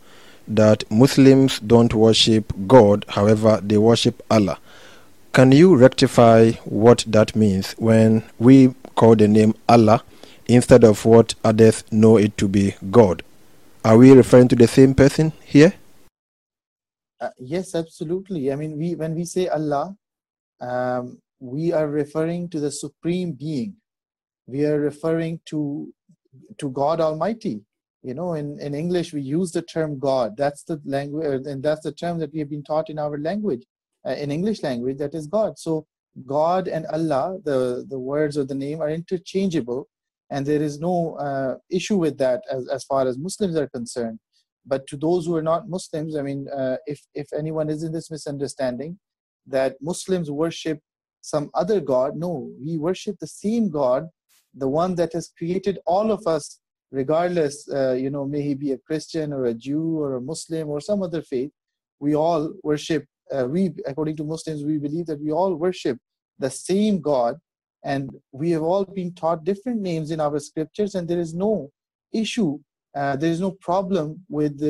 that 0.48 0.84
muslims 0.90 1.60
don't 1.60 1.94
worship 1.94 2.52
god 2.66 3.04
however 3.08 3.60
they 3.62 3.78
worship 3.78 4.22
allah 4.30 4.58
can 5.32 5.50
you 5.50 5.74
rectify 5.76 6.50
what 6.66 7.04
that 7.08 7.34
means 7.34 7.72
when 7.78 8.22
we 8.38 8.74
call 8.96 9.16
the 9.16 9.26
name 9.26 9.54
Allah 9.66 10.04
instead 10.46 10.84
of 10.84 11.06
what 11.06 11.34
others 11.42 11.84
know 11.90 12.18
it 12.18 12.36
to 12.36 12.46
be 12.48 12.74
God? 12.90 13.22
Are 13.82 13.96
we 13.96 14.12
referring 14.12 14.48
to 14.48 14.56
the 14.56 14.68
same 14.68 14.94
person 14.94 15.32
here? 15.42 15.72
Uh, 17.18 17.30
yes, 17.38 17.74
absolutely. 17.74 18.52
I 18.52 18.56
mean, 18.56 18.76
we 18.76 18.94
when 18.94 19.14
we 19.14 19.24
say 19.24 19.48
Allah, 19.48 19.96
um, 20.60 21.18
we 21.40 21.72
are 21.72 21.88
referring 21.88 22.50
to 22.50 22.60
the 22.60 22.70
supreme 22.70 23.32
being. 23.32 23.76
We 24.46 24.66
are 24.66 24.78
referring 24.78 25.40
to 25.46 25.94
to 26.58 26.68
God 26.68 27.00
Almighty. 27.00 27.62
You 28.02 28.14
know, 28.14 28.34
in, 28.34 28.58
in 28.60 28.74
English 28.74 29.12
we 29.12 29.22
use 29.22 29.52
the 29.52 29.62
term 29.62 29.98
God. 29.98 30.36
That's 30.36 30.64
the 30.64 30.80
language, 30.84 31.46
and 31.46 31.62
that's 31.62 31.82
the 31.82 31.92
term 31.92 32.18
that 32.18 32.32
we 32.32 32.40
have 32.40 32.50
been 32.50 32.64
taught 32.64 32.90
in 32.90 32.98
our 32.98 33.16
language 33.18 33.64
uh, 34.06 34.12
in 34.12 34.30
English 34.30 34.62
language, 34.62 34.98
that 34.98 35.14
is 35.14 35.26
God. 35.26 35.58
So 35.58 35.86
God 36.26 36.68
and 36.68 36.86
Allah, 36.86 37.38
the, 37.44 37.86
the 37.88 37.98
words 37.98 38.36
or 38.36 38.44
the 38.44 38.54
name 38.54 38.80
are 38.80 38.90
interchangeable, 38.90 39.88
and 40.30 40.44
there 40.44 40.62
is 40.62 40.80
no 40.80 41.16
uh, 41.16 41.56
issue 41.70 41.96
with 41.96 42.18
that 42.18 42.42
as, 42.50 42.68
as 42.68 42.84
far 42.84 43.06
as 43.06 43.18
Muslims 43.18 43.56
are 43.56 43.68
concerned. 43.68 44.18
But 44.64 44.86
to 44.88 44.96
those 44.96 45.26
who 45.26 45.36
are 45.36 45.42
not 45.42 45.68
Muslims, 45.68 46.16
I 46.16 46.22
mean, 46.22 46.48
uh, 46.48 46.76
if, 46.86 47.00
if 47.14 47.32
anyone 47.32 47.68
is 47.68 47.82
in 47.82 47.92
this 47.92 48.10
misunderstanding 48.10 48.98
that 49.46 49.76
Muslims 49.80 50.30
worship 50.30 50.78
some 51.20 51.50
other 51.54 51.80
God, 51.80 52.16
no, 52.16 52.50
we 52.64 52.78
worship 52.78 53.16
the 53.18 53.26
same 53.26 53.70
God, 53.70 54.08
the 54.54 54.68
one 54.68 54.94
that 54.96 55.12
has 55.14 55.32
created 55.36 55.78
all 55.86 56.10
of 56.12 56.26
us 56.26 56.60
regardless, 56.92 57.66
uh, 57.72 57.92
you 57.92 58.10
know, 58.10 58.24
may 58.26 58.42
he 58.42 58.54
be 58.54 58.72
a 58.72 58.78
Christian 58.78 59.32
or 59.32 59.46
a 59.46 59.54
Jew 59.54 59.98
or 59.98 60.16
a 60.16 60.20
Muslim 60.20 60.68
or 60.68 60.80
some 60.80 61.02
other 61.02 61.22
faith, 61.22 61.50
we 61.98 62.14
all 62.14 62.52
worship. 62.62 63.06
Uh, 63.34 63.46
we, 63.46 63.72
according 63.86 64.16
to 64.16 64.24
Muslims, 64.24 64.62
we 64.62 64.78
believe 64.78 65.06
that 65.06 65.20
we 65.20 65.32
all 65.32 65.54
worship 65.54 65.98
the 66.38 66.50
same 66.50 67.00
God, 67.00 67.38
and 67.82 68.10
we 68.30 68.50
have 68.50 68.62
all 68.62 68.84
been 68.84 69.14
taught 69.14 69.44
different 69.44 69.80
names 69.80 70.10
in 70.10 70.20
our 70.20 70.38
scriptures, 70.38 70.94
and 70.94 71.08
there 71.08 71.18
is 71.18 71.34
no 71.34 71.70
issue, 72.12 72.58
uh, 72.94 73.16
there 73.16 73.30
is 73.30 73.40
no 73.40 73.52
problem 73.52 74.24
with 74.28 74.60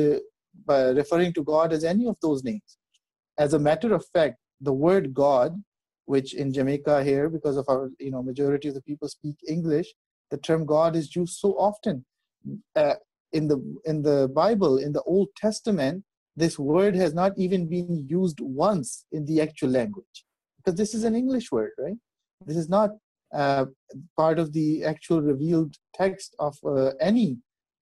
referring 0.67 1.33
to 1.33 1.43
God 1.43 1.73
as 1.73 1.83
any 1.83 2.07
of 2.07 2.17
those 2.21 2.43
names. 2.43 2.77
As 3.37 3.53
a 3.53 3.59
matter 3.59 3.93
of 3.93 4.05
fact, 4.13 4.37
the 4.61 4.71
word 4.71 5.13
God, 5.13 5.61
which 6.05 6.33
in 6.33 6.53
Jamaica 6.53 7.03
here, 7.03 7.27
because 7.27 7.57
of 7.57 7.65
our 7.67 7.89
you 7.99 8.11
know 8.11 8.23
majority 8.23 8.69
of 8.69 8.75
the 8.75 8.81
people 8.81 9.09
speak 9.09 9.35
English, 9.47 9.93
the 10.31 10.37
term 10.37 10.65
God 10.65 10.95
is 10.95 11.15
used 11.15 11.37
so 11.37 11.49
often 11.53 12.05
uh, 12.75 12.95
in 13.31 13.47
the 13.47 13.59
in 13.85 14.01
the 14.01 14.29
Bible, 14.33 14.77
in 14.77 14.93
the 14.93 15.01
Old 15.03 15.29
Testament, 15.35 16.03
this 16.35 16.57
word 16.57 16.95
has 16.95 17.13
not 17.13 17.31
even 17.37 17.67
been 17.67 18.05
used 18.07 18.39
once 18.41 19.05
in 19.11 19.25
the 19.25 19.41
actual 19.41 19.69
language, 19.69 20.25
because 20.57 20.77
this 20.77 20.93
is 20.93 21.03
an 21.03 21.15
English 21.15 21.51
word, 21.51 21.71
right? 21.79 21.97
This 22.45 22.57
is 22.57 22.69
not 22.69 22.91
uh, 23.33 23.65
part 24.17 24.39
of 24.39 24.53
the 24.53 24.83
actual 24.83 25.21
revealed 25.21 25.75
text 25.93 26.35
of 26.39 26.55
uh, 26.65 26.91
any 26.99 27.37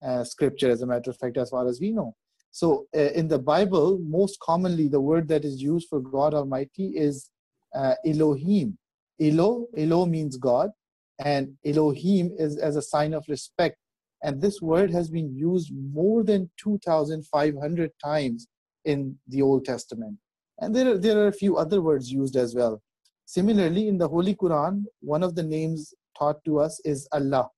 uh, 0.05 0.23
scripture, 0.23 0.69
as 0.69 0.81
a 0.81 0.87
matter 0.87 1.11
of 1.11 1.17
fact, 1.17 1.37
as 1.37 1.49
far 1.49 1.67
as 1.67 1.79
we 1.79 1.91
know. 1.91 2.15
So, 2.51 2.87
uh, 2.95 2.99
in 2.99 3.27
the 3.27 3.39
Bible, 3.39 3.99
most 4.05 4.39
commonly 4.39 4.87
the 4.87 5.01
word 5.01 5.27
that 5.29 5.45
is 5.45 5.61
used 5.61 5.87
for 5.89 5.99
God 5.99 6.33
Almighty 6.33 6.87
is 6.95 7.29
uh, 7.73 7.95
Elohim. 8.05 8.77
Elo, 9.19 9.67
Elo 9.77 10.05
means 10.05 10.35
God, 10.37 10.71
and 11.19 11.53
Elohim 11.65 12.31
is 12.37 12.57
as 12.57 12.75
a 12.75 12.81
sign 12.81 13.13
of 13.13 13.23
respect 13.29 13.77
and 14.22 14.40
this 14.40 14.60
word 14.60 14.90
has 14.90 15.10
been 15.10 15.34
used 15.34 15.72
more 15.74 16.24
than 16.24 16.50
2,500 16.58 17.90
times 18.02 18.48
in 18.84 19.16
the 19.28 19.42
Old 19.42 19.64
Testament. 19.64 20.18
And 20.60 20.74
there 20.74 20.92
are, 20.92 20.98
there 20.98 21.18
are 21.18 21.28
a 21.28 21.32
few 21.32 21.56
other 21.56 21.82
words 21.82 22.10
used 22.10 22.36
as 22.36 22.54
well. 22.54 22.82
Similarly, 23.26 23.88
in 23.88 23.98
the 23.98 24.08
Holy 24.08 24.34
Quran, 24.34 24.84
one 25.00 25.22
of 25.22 25.34
the 25.34 25.42
names 25.42 25.92
taught 26.18 26.42
to 26.44 26.58
us 26.60 26.80
is 26.84 27.08
Allah. 27.12 27.48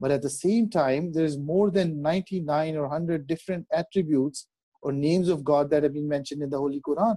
But 0.00 0.12
at 0.12 0.22
the 0.22 0.30
same 0.30 0.70
time, 0.70 1.12
there's 1.12 1.36
more 1.36 1.70
than 1.70 2.00
99 2.00 2.76
or 2.76 2.82
100 2.82 3.26
different 3.26 3.66
attributes 3.72 4.46
or 4.82 4.92
names 4.92 5.28
of 5.28 5.42
God 5.42 5.70
that 5.70 5.82
have 5.82 5.94
been 5.94 6.08
mentioned 6.08 6.42
in 6.42 6.50
the 6.50 6.58
Holy 6.58 6.80
Quran. 6.80 7.16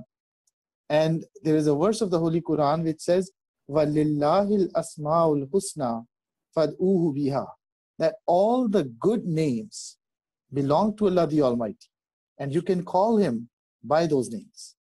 And 0.90 1.24
there 1.44 1.56
is 1.56 1.68
a 1.68 1.76
verse 1.76 2.02
of 2.02 2.10
the 2.10 2.20
Holy 2.20 2.42
Quran 2.42 2.84
which 2.84 3.02
says, 3.02 3.32
وَلِلَّهِ 3.70 4.72
الْأَسْمَاءُ 4.74 5.48
الْحُسْنَى 5.48 6.06
فَادْءُوهُ 6.58 7.16
بِهَا 7.16 7.48
that 7.99 8.17
all 8.27 8.69
the 8.69 8.85
good 9.01 9.25
names 9.25 9.97
belong 10.53 10.97
to 10.97 11.07
Allah 11.07 11.27
the 11.27 11.43
Almighty, 11.43 11.89
and 12.39 12.53
you 12.53 12.63
can 12.63 12.85
call 12.85 13.17
Him 13.17 13.49
by 13.83 14.07
those 14.07 14.31
names. 14.31 14.77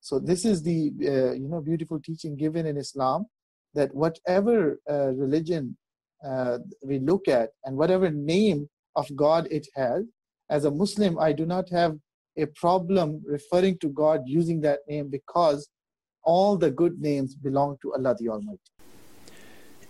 So 0.00 0.18
this 0.18 0.44
is 0.44 0.62
the 0.62 0.92
uh, 1.02 1.32
you 1.32 1.48
know 1.48 1.60
beautiful 1.60 2.00
teaching 2.00 2.36
given 2.36 2.66
in 2.66 2.76
Islam 2.76 3.26
that 3.74 3.94
whatever 3.94 4.80
uh, 4.90 5.12
religion 5.12 5.76
uh, 6.24 6.58
we 6.82 6.98
look 6.98 7.28
at 7.28 7.50
and 7.64 7.76
whatever 7.76 8.10
name 8.10 8.68
of 8.94 9.06
God 9.14 9.46
it 9.50 9.66
has, 9.74 10.04
as 10.48 10.64
a 10.64 10.70
Muslim, 10.70 11.18
I 11.18 11.32
do 11.32 11.44
not 11.44 11.68
have 11.70 11.96
a 12.36 12.46
problem 12.46 13.22
referring 13.26 13.78
to 13.78 13.88
God 13.88 14.22
using 14.26 14.60
that 14.62 14.80
name 14.88 15.08
because 15.10 15.68
all 16.24 16.56
the 16.56 16.70
good 16.70 17.00
names 17.00 17.34
belong 17.34 17.76
to 17.82 17.94
Allah 17.94 18.14
the 18.18 18.28
Almighty. 18.28 18.75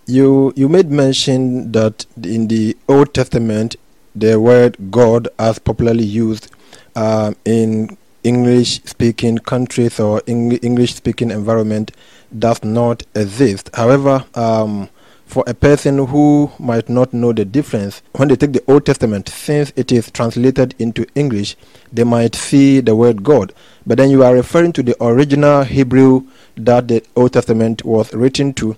You 0.08 0.52
you 0.54 0.68
made 0.68 0.88
mention 0.88 1.72
that 1.72 2.06
in 2.22 2.46
the 2.46 2.76
Old 2.88 3.12
Testament 3.12 3.74
the 4.14 4.38
word 4.38 4.92
God 4.92 5.26
as 5.36 5.58
popularly 5.58 6.04
used 6.04 6.48
uh, 6.94 7.34
in 7.44 7.98
English 8.22 8.82
speaking 8.84 9.38
countries 9.38 9.98
or 9.98 10.22
English 10.28 10.94
speaking 10.94 11.32
environment 11.32 11.90
does 12.38 12.62
not 12.62 13.02
exist. 13.16 13.68
However, 13.74 14.24
um, 14.36 14.90
for 15.26 15.42
a 15.48 15.54
person 15.54 16.06
who 16.06 16.52
might 16.60 16.88
not 16.88 17.12
know 17.12 17.32
the 17.32 17.44
difference, 17.44 18.00
when 18.12 18.28
they 18.28 18.36
take 18.36 18.52
the 18.52 18.62
Old 18.68 18.86
Testament, 18.86 19.28
since 19.28 19.72
it 19.74 19.90
is 19.90 20.12
translated 20.12 20.76
into 20.78 21.04
English, 21.16 21.56
they 21.92 22.04
might 22.04 22.36
see 22.36 22.78
the 22.78 22.94
word 22.94 23.24
God. 23.24 23.52
But 23.84 23.98
then 23.98 24.10
you 24.10 24.22
are 24.22 24.34
referring 24.34 24.72
to 24.74 24.84
the 24.84 24.96
original 25.02 25.64
Hebrew 25.64 26.28
that 26.56 26.86
the 26.86 27.04
Old 27.16 27.32
Testament 27.32 27.84
was 27.84 28.14
written 28.14 28.54
to 28.54 28.76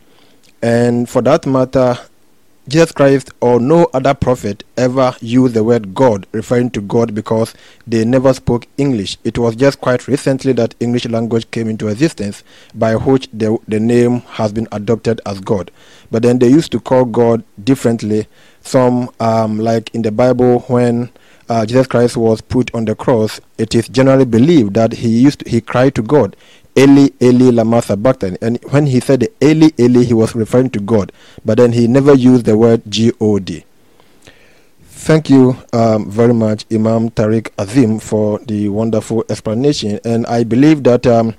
and 0.63 1.09
for 1.09 1.23
that 1.23 1.47
matter, 1.47 1.99
Jesus 2.69 2.93
Christ 2.93 3.31
or 3.41 3.61
no 3.61 3.89
other 3.95 4.13
prophet 4.13 4.63
ever 4.77 5.15
used 5.21 5.55
the 5.55 5.65
word 5.65 5.95
God, 5.95 6.27
referring 6.33 6.69
to 6.73 6.83
God 6.83 7.15
because 7.15 7.55
they 7.87 8.05
never 8.05 8.35
spoke 8.35 8.67
English. 8.77 9.17
It 9.25 9.39
was 9.39 9.57
just 9.57 9.81
quite 9.81 10.07
recently 10.07 10.53
that 10.53 10.75
English 10.79 11.07
language 11.07 11.51
came 11.51 11.69
into 11.69 11.89
existence, 11.89 12.45
by 12.75 12.95
which 12.95 13.27
the, 13.33 13.57
the 13.69 13.81
name 13.81 14.21
has 14.21 14.53
been 14.53 14.69
adopted 14.71 15.19
as 15.25 15.41
God. 15.41 15.71
But 16.11 16.23
then 16.23 16.41
they 16.41 16.49
used 16.49 16.71
to 16.73 16.81
call 16.81 17.07
God 17.07 17.43
differently. 17.65 18.27
Some, 18.61 19.11
um, 19.19 19.59
like 19.59 19.95
in 19.95 20.03
the 20.03 20.13
Bible, 20.13 20.61
when 20.61 21.09
uh, 21.49 21.65
Jesus 21.65 21.87
Christ 21.87 22.19
was 22.19 22.43
put 22.43 22.75
on 22.75 22.85
the 22.85 22.95
cross, 22.95 23.41
it 23.57 23.75
is 23.75 23.89
generally 23.89 24.27
believed 24.27 24.75
that 24.75 24.93
he 24.93 25.09
used 25.09 25.41
to, 25.41 25.49
he 25.49 25.63
cried 25.63 25.95
to 25.95 26.03
God. 26.03 26.37
Eli, 26.79 27.09
Eli, 27.21 27.51
lama 27.51 27.83
sabachthani. 27.83 28.39
And 28.41 28.59
when 28.71 28.87
he 28.87 29.01
said 29.01 29.27
Eli, 29.43 29.71
Eli, 29.81 30.05
he 30.05 30.15
was 30.15 30.37
referring 30.37 30.71
to 30.71 30.81
God. 30.81 31.11
But 31.45 31.59
then 31.59 31.73
he 31.73 31.89
never 31.89 32.15
used 32.15 32.45
the 32.45 32.57
word 32.57 32.83
G-O-D. 32.89 33.65
Thank 34.83 35.29
you 35.29 35.57
um, 35.73 36.09
very 36.09 36.35
much, 36.35 36.67
Imam 36.71 37.11
Tariq 37.11 37.51
Azim, 37.59 37.99
for 37.99 38.39
the 38.41 38.69
wonderful 38.69 39.25
explanation. 39.29 39.99
And 40.05 40.25
I 40.27 40.45
believe 40.45 40.85
that 40.85 41.05
um, 41.05 41.35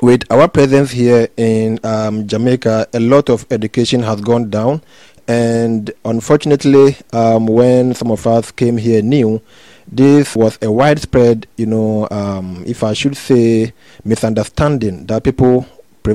with 0.00 0.30
our 0.30 0.46
presence 0.46 0.92
here 0.92 1.26
in 1.36 1.80
um, 1.82 2.28
Jamaica, 2.28 2.86
a 2.92 3.00
lot 3.00 3.30
of 3.30 3.44
education 3.50 4.02
has 4.02 4.20
gone 4.20 4.48
down. 4.48 4.80
And 5.26 5.90
unfortunately, 6.04 6.96
um, 7.12 7.46
when 7.46 7.94
some 7.94 8.12
of 8.12 8.26
us 8.28 8.52
came 8.52 8.76
here 8.76 9.02
new, 9.02 9.42
this 9.86 10.34
was 10.36 10.58
a 10.62 10.70
widespread, 10.70 11.46
you 11.56 11.66
know, 11.66 12.08
um, 12.10 12.62
if 12.66 12.82
I 12.82 12.92
should 12.92 13.16
say, 13.16 13.72
misunderstanding 14.04 15.06
that 15.06 15.24
people, 15.24 15.66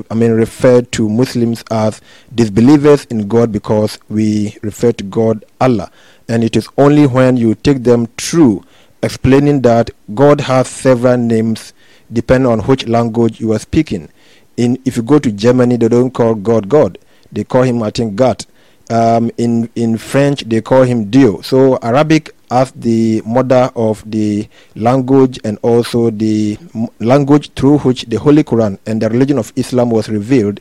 I 0.10 0.14
mean, 0.14 0.32
refer 0.32 0.82
to 0.82 1.10
Muslims 1.10 1.64
as 1.72 2.02
disbelievers 2.34 3.06
in 3.06 3.28
God 3.28 3.52
because 3.52 4.00
we 4.10 4.58
refer 4.62 4.92
to 4.94 5.04
God 5.04 5.46
Allah. 5.62 5.92
And 6.28 6.44
it 6.44 6.56
is 6.56 6.68
only 6.78 7.08
when 7.08 7.38
you 7.38 7.56
take 7.56 7.84
them 7.84 8.08
through 8.18 8.64
explaining 9.04 9.62
that 9.62 9.92
God 10.14 10.42
has 10.42 10.68
several 10.68 11.18
names 11.18 11.74
depending 12.12 12.52
on 12.52 12.60
which 12.62 12.88
language 12.88 13.40
you 13.40 13.54
are 13.54 13.60
speaking. 13.60 14.10
In 14.56 14.80
if 14.86 14.98
you 14.98 15.04
go 15.04 15.20
to 15.20 15.32
Germany, 15.32 15.78
they 15.78 15.88
don't 15.88 16.12
call 16.12 16.34
God 16.36 16.68
God; 16.68 16.98
they 17.32 17.44
call 17.44 17.64
him 17.64 17.84
I 17.84 17.92
think 17.92 18.16
God. 18.16 18.46
Um, 18.90 19.30
in 19.38 19.70
in 19.76 19.98
French, 19.98 20.44
they 20.44 20.62
call 20.62 20.84
him 20.84 21.10
Dio. 21.12 21.42
So 21.42 21.78
Arabic 21.82 22.34
as 22.50 22.72
the 22.72 23.22
mother 23.26 23.70
of 23.76 24.10
the 24.10 24.48
language 24.76 25.40
and 25.44 25.58
also 25.62 26.10
the 26.10 26.58
language 27.00 27.52
through 27.54 27.80
which 27.80 28.04
the 28.06 28.18
Holy 28.18 28.44
Quran 28.44 28.80
and 28.86 29.02
the 29.02 29.10
religion 29.10 29.38
of 29.38 29.52
Islam 29.56 29.90
was 29.90 30.10
revealed, 30.10 30.60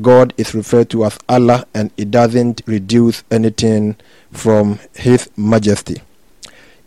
God 0.00 0.32
is 0.36 0.54
referred 0.54 0.90
to 0.90 1.04
as 1.04 1.18
Allah 1.28 1.66
and 1.74 1.90
it 1.96 2.10
doesn't 2.10 2.62
reduce 2.66 3.24
anything 3.30 3.96
from 4.32 4.78
His 4.94 5.28
Majesty. 5.36 6.00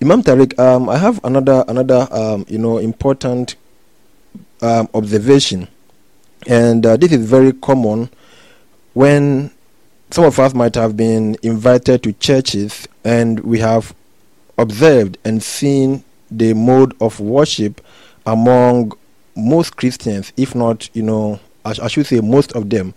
Imam 0.01 0.23
Tariq, 0.23 0.57
um, 0.57 0.89
I 0.89 0.97
have 0.97 1.19
another 1.23 1.65
another 1.67 2.07
um, 2.11 2.45
you 2.47 2.57
know 2.57 2.77
important 2.77 3.55
um, 4.61 4.87
observation, 4.93 5.67
and 6.47 6.85
uh, 6.85 6.95
this 6.95 7.11
is 7.11 7.29
very 7.29 7.51
common 7.51 8.09
when 8.93 9.51
some 10.11 10.23
of 10.25 10.39
us 10.39 10.53
might 10.53 10.75
have 10.75 10.97
been 10.97 11.35
invited 11.43 12.01
to 12.03 12.13
churches 12.13 12.87
and 13.03 13.39
we 13.41 13.59
have 13.59 13.93
observed 14.59 15.17
and 15.25 15.41
seen 15.41 16.03
the 16.29 16.53
mode 16.53 16.93
of 17.01 17.19
worship 17.19 17.81
among 18.25 18.91
most 19.35 19.77
Christians, 19.77 20.31
if 20.37 20.53
not, 20.53 20.89
you 20.93 21.01
know, 21.01 21.39
I, 21.65 21.73
I 21.81 21.87
should 21.87 22.05
say 22.05 22.19
most 22.19 22.51
of 22.51 22.69
them. 22.69 22.93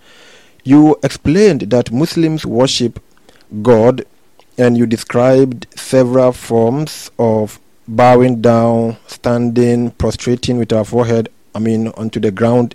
You 0.64 0.96
explained 1.02 1.62
that 1.62 1.90
Muslims 1.90 2.44
worship 2.44 3.00
God 3.62 4.04
and 4.58 4.76
you 4.76 4.86
described 4.86 5.66
several 5.74 6.32
forms 6.32 7.10
of 7.18 7.58
bowing 7.88 8.40
down, 8.40 8.96
standing, 9.06 9.90
prostrating 9.92 10.58
with 10.58 10.72
our 10.72 10.84
forehead, 10.84 11.28
I 11.54 11.58
mean, 11.58 11.88
onto 11.88 12.20
the 12.20 12.30
ground. 12.30 12.74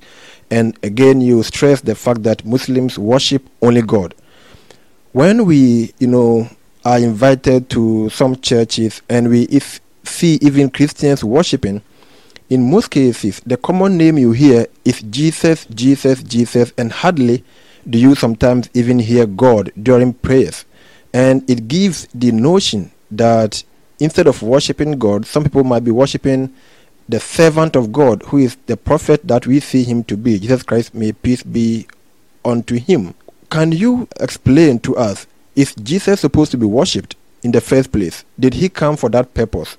And 0.50 0.77
again, 0.84 1.22
you 1.22 1.44
stress 1.44 1.82
the 1.82 1.96
fact 1.96 2.24
that 2.24 2.46
Muslims 2.46 2.98
worship 2.98 3.44
only 3.62 3.82
God. 3.82 4.15
When 5.13 5.46
we, 5.46 5.94
you 6.00 6.08
know, 6.08 6.50
are 6.88 7.00
invited 7.00 7.70
to 7.70 8.10
some 8.10 8.38
churches 8.38 9.01
and 9.10 9.29
we 9.29 9.41
if 9.44 9.82
see 10.03 10.39
even 10.41 10.70
Christians 10.70 11.22
worshiping, 11.22 11.82
in 12.50 12.72
most 12.72 12.91
cases, 12.91 13.41
the 13.46 13.58
common 13.58 13.98
name 13.98 14.17
you 14.17 14.32
hear 14.32 14.67
is 14.86 15.01
Jesus, 15.01 15.65
Jesus, 15.65 16.24
Jesus, 16.24 16.72
and 16.77 16.94
hardly 16.94 17.44
do 17.89 18.00
you 18.00 18.15
sometimes 18.15 18.70
even 18.74 19.00
hear 19.00 19.25
God 19.25 19.70
during 19.84 20.13
prayers. 20.13 20.63
And 21.13 21.48
it 21.50 21.67
gives 21.67 22.08
the 22.13 22.32
notion 22.32 22.91
that 23.12 23.65
instead 24.00 24.27
of 24.27 24.41
worshiping 24.41 24.98
God, 24.98 25.25
some 25.25 25.44
people 25.44 25.65
might 25.65 25.84
be 25.84 25.91
worshiping 25.91 26.53
the 27.10 27.20
servant 27.20 27.75
of 27.75 27.91
God, 27.91 28.24
who 28.24 28.38
is 28.38 28.56
the 28.67 28.77
prophet 28.77 29.27
that 29.27 29.46
we 29.46 29.60
see 29.60 29.84
him 29.84 30.06
to 30.06 30.15
be. 30.15 30.39
Jesus 30.39 30.63
Christ, 30.63 30.94
may 30.94 31.12
peace 31.12 31.44
be 31.44 31.86
unto 32.46 32.79
him. 32.79 33.13
Can 33.50 33.74
you 33.74 34.08
explain 34.22 34.79
to 34.79 34.96
us, 34.96 35.27
is 35.57 35.73
Jesus 35.75 36.21
supposed 36.21 36.51
to 36.51 36.57
be 36.57 36.67
worshipped 36.67 37.15
in 37.41 37.51
the 37.51 37.59
first 37.59 37.91
place? 37.91 38.23
Did 38.39 38.53
he 38.53 38.69
come 38.69 38.95
for 38.95 39.09
that 39.09 39.33
purpose? 39.33 39.75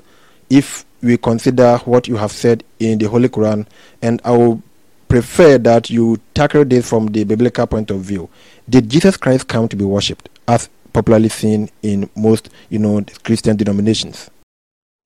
If 0.50 0.85
we 1.00 1.16
consider 1.16 1.78
what 1.85 2.08
you 2.08 2.16
have 2.16 2.32
said 2.32 2.64
in 2.80 2.99
the 2.99 3.08
Holy 3.08 3.28
Quran, 3.28 3.64
and 4.02 4.20
I 4.25 4.32
will 4.32 4.61
prefer 5.06 5.56
that 5.58 5.88
you 5.88 6.18
tackle 6.35 6.64
this 6.64 6.88
from 6.88 7.06
the 7.06 7.23
biblical 7.23 7.66
point 7.66 7.92
of 7.92 8.00
view. 8.00 8.28
Did 8.68 8.90
Jesus 8.90 9.16
Christ 9.16 9.47
come 9.47 9.68
to 9.68 9.76
be 9.76 9.85
worshipped, 9.85 10.28
as 10.49 10.68
popularly 10.92 11.28
seen 11.28 11.70
in 11.82 12.11
most, 12.16 12.50
you 12.70 12.80
know, 12.80 13.04
Christian 13.23 13.56
denominations? 13.56 14.30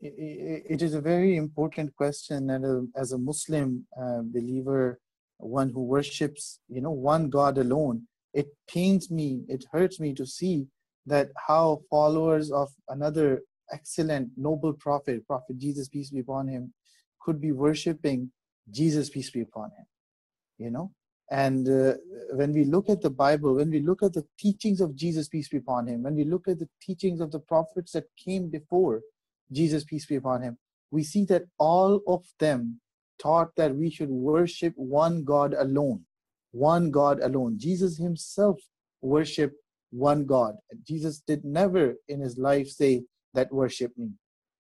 It 0.01 0.81
is 0.81 0.95
a 0.95 1.01
very 1.03 1.37
important 1.37 1.95
question, 1.95 2.49
and 2.49 2.89
as 2.97 3.13
a 3.13 3.19
Muslim 3.19 3.87
uh, 4.01 4.23
believer, 4.23 4.99
one 5.37 5.69
who 5.69 5.83
worships, 5.85 6.61
you 6.69 6.81
know, 6.81 6.91
one 6.91 7.29
God 7.29 7.59
alone, 7.59 8.09
it 8.35 8.47
pains 8.69 9.11
me, 9.11 9.45
it 9.49 9.65
hurts 9.73 10.01
me 10.01 10.15
to 10.15 10.27
see 10.27 10.67
that 11.07 11.29
how 11.47 11.81
followers 11.91 12.51
of 12.51 12.71
another 12.89 13.43
excellent, 13.73 14.31
noble 14.37 14.73
prophet, 14.73 15.27
Prophet 15.27 15.59
Jesus, 15.59 15.89
peace 15.89 16.11
be 16.11 16.21
upon 16.21 16.49
him, 16.49 16.73
could 17.21 17.41
be 17.41 17.53
worshiping 17.53 18.31
Jesus, 18.71 19.11
peace 19.11 19.31
be 19.31 19.41
upon 19.41 19.67
him. 19.67 19.87
You 20.59 20.71
know, 20.71 20.93
and 21.31 21.69
uh, 21.69 21.95
when 22.35 22.53
we 22.53 22.65
look 22.65 22.89
at 22.89 23.01
the 23.01 23.11
Bible, 23.11 23.55
when 23.55 23.71
we 23.71 23.81
look 23.81 24.03
at 24.03 24.13
the 24.13 24.25
teachings 24.39 24.81
of 24.81 24.95
Jesus, 24.95 25.29
peace 25.29 25.49
be 25.49 25.57
upon 25.57 25.89
him, 25.89 26.03
when 26.03 26.15
we 26.15 26.25
look 26.25 26.47
at 26.47 26.59
the 26.59 26.69
teachings 26.81 27.21
of 27.21 27.33
the 27.33 27.41
prophets 27.41 27.93
that 27.93 28.05
came 28.23 28.49
before 28.49 29.01
Jesus, 29.51 29.83
peace 29.85 30.07
be 30.07 30.17
upon 30.17 30.43
him, 30.43 30.59
we 30.91 31.03
see 31.03 31.25
that 31.27 31.45
all 31.59 32.01
of 32.07 32.25
them 32.39 32.81
taught 33.19 33.57
that 33.57 33.75
we 33.75 33.91
should 33.91 34.11
worship 34.11 34.75
one 34.77 35.25
God 35.25 35.55
alone. 35.55 36.05
One 36.53 36.91
God 36.91 37.21
alone. 37.21 37.59
Jesus 37.59 37.99
himself 37.99 38.59
worshiped 39.01 39.57
one 39.91 40.25
God. 40.25 40.55
Jesus 40.87 41.23
did 41.27 41.45
never 41.45 41.95
in 42.09 42.21
his 42.21 42.39
life 42.39 42.69
say 42.69 43.05
that 43.35 43.53
worship 43.53 43.93
me. 43.97 44.11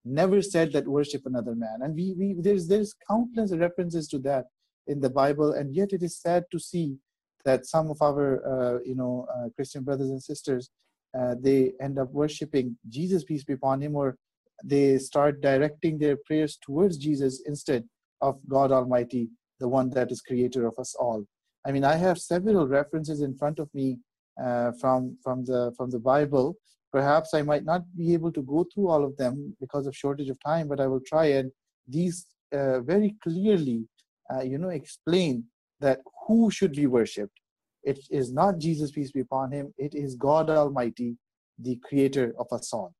Never 0.04 0.42
said 0.42 0.72
that 0.72 0.88
worship 0.88 1.22
another 1.24 1.54
man. 1.54 1.78
And 1.82 1.94
we, 1.94 2.14
we 2.18 2.36
there's 2.38 2.66
there's 2.66 2.94
countless 3.08 3.52
references 3.54 4.08
to 4.08 4.18
that 4.20 4.46
in 4.86 5.00
the 5.00 5.10
Bible, 5.10 5.52
and 5.52 5.74
yet 5.74 5.92
it 5.92 6.02
is 6.02 6.20
sad 6.20 6.44
to 6.50 6.58
see 6.58 6.96
that 7.44 7.66
some 7.66 7.88
of 7.90 8.02
our 8.02 8.42
uh, 8.52 8.78
you 8.84 8.96
know 8.96 9.26
uh, 9.34 9.48
Christian 9.56 9.84
brothers 9.84 10.10
and 10.10 10.22
sisters 10.22 10.70
uh, 11.18 11.34
they 11.40 11.72
end 11.80 11.98
up 11.98 12.10
worshiping 12.10 12.76
Jesus, 12.88 13.24
peace 13.24 13.44
be 13.44 13.52
upon 13.52 13.82
him, 13.82 13.94
or 13.94 14.16
they 14.64 14.98
start 14.98 15.40
directing 15.40 15.98
their 15.98 16.16
prayers 16.26 16.58
towards 16.64 16.96
Jesus 16.96 17.42
instead 17.46 17.84
of 18.20 18.38
God 18.48 18.72
Almighty, 18.72 19.28
the 19.60 19.68
one 19.68 19.90
that 19.90 20.10
is 20.10 20.20
creator 20.20 20.66
of 20.66 20.74
us 20.78 20.94
all. 20.94 21.24
I 21.66 21.72
mean, 21.72 21.84
I 21.84 21.96
have 21.96 22.18
several 22.18 22.66
references 22.66 23.22
in 23.22 23.36
front 23.36 23.58
of 23.58 23.68
me 23.74 23.98
uh, 24.42 24.72
from 24.80 25.16
from 25.22 25.44
the 25.44 25.72
from 25.76 25.90
the 25.90 25.98
Bible. 25.98 26.56
Perhaps 26.92 27.32
I 27.34 27.42
might 27.42 27.64
not 27.64 27.82
be 27.96 28.12
able 28.12 28.32
to 28.32 28.42
go 28.42 28.66
through 28.72 28.88
all 28.88 29.04
of 29.04 29.16
them 29.16 29.56
because 29.60 29.86
of 29.86 29.96
shortage 29.96 30.28
of 30.28 30.38
time, 30.44 30.68
but 30.68 30.80
I 30.80 30.86
will 30.86 31.00
try. 31.06 31.26
And 31.26 31.50
these 31.88 32.26
uh, 32.52 32.80
very 32.80 33.16
clearly, 33.22 33.86
uh, 34.32 34.42
you 34.42 34.58
know, 34.58 34.68
explain 34.68 35.44
that 35.80 36.00
who 36.26 36.50
should 36.50 36.72
be 36.72 36.86
worshipped. 36.86 37.38
It 37.82 37.98
is 38.10 38.32
not 38.32 38.58
Jesus, 38.58 38.90
peace 38.90 39.10
be 39.10 39.20
upon 39.20 39.52
him. 39.52 39.74
It 39.76 39.94
is 39.94 40.14
God 40.14 40.50
Almighty, 40.50 41.16
the 41.58 41.76
Creator 41.82 42.34
of 42.38 42.46
us 42.52 42.72
all. 42.72 42.94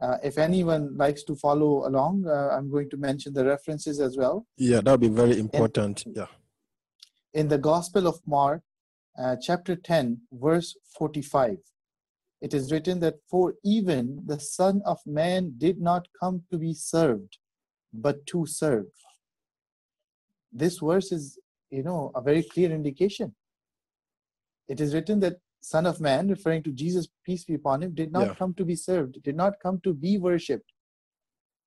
Uh, 0.00 0.16
if 0.22 0.38
anyone 0.38 0.96
likes 0.96 1.22
to 1.24 1.34
follow 1.36 1.86
along, 1.86 2.24
uh, 2.26 2.48
I'm 2.48 2.70
going 2.70 2.90
to 2.90 2.96
mention 2.96 3.32
the 3.32 3.44
references 3.44 4.00
as 4.00 4.16
well. 4.16 4.46
Yeah, 4.56 4.80
that 4.80 4.90
would 4.90 5.00
be 5.00 5.08
very 5.08 5.38
important. 5.38 6.06
In, 6.06 6.14
yeah. 6.14 6.26
In 7.34 7.48
the 7.48 7.58
Gospel 7.58 8.06
of 8.06 8.20
Mark, 8.26 8.62
uh, 9.18 9.34
chapter 9.42 9.74
10, 9.74 10.20
verse 10.32 10.76
45, 10.96 11.56
it 12.40 12.54
is 12.54 12.70
written 12.70 13.00
that, 13.00 13.16
For 13.28 13.54
even 13.64 14.22
the 14.24 14.38
Son 14.38 14.82
of 14.86 14.98
Man 15.04 15.54
did 15.58 15.80
not 15.80 16.06
come 16.20 16.44
to 16.52 16.58
be 16.58 16.74
served, 16.74 17.38
but 17.92 18.24
to 18.26 18.46
serve. 18.46 18.86
This 20.52 20.78
verse 20.78 21.10
is, 21.10 21.36
you 21.70 21.82
know, 21.82 22.12
a 22.14 22.22
very 22.22 22.44
clear 22.44 22.70
indication. 22.70 23.34
It 24.68 24.80
is 24.80 24.94
written 24.94 25.18
that 25.20 25.38
Son 25.60 25.86
of 25.86 26.00
Man, 26.00 26.28
referring 26.28 26.62
to 26.62 26.70
Jesus, 26.70 27.08
peace 27.26 27.44
be 27.44 27.54
upon 27.54 27.82
him, 27.82 27.94
did 27.94 28.12
not 28.12 28.28
yeah. 28.28 28.34
come 28.34 28.54
to 28.54 28.64
be 28.64 28.76
served, 28.76 29.20
did 29.24 29.34
not 29.34 29.54
come 29.60 29.80
to 29.82 29.92
be 29.92 30.18
worshipped. 30.18 30.70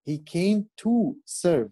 He 0.06 0.20
came 0.20 0.70
to 0.78 1.18
serve. 1.26 1.72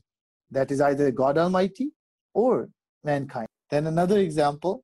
That 0.52 0.70
is 0.70 0.82
either 0.82 1.12
God 1.12 1.38
Almighty 1.38 1.92
or 2.34 2.70
mankind. 3.06 3.48
Then 3.70 3.88
another 3.88 4.20
example, 4.20 4.84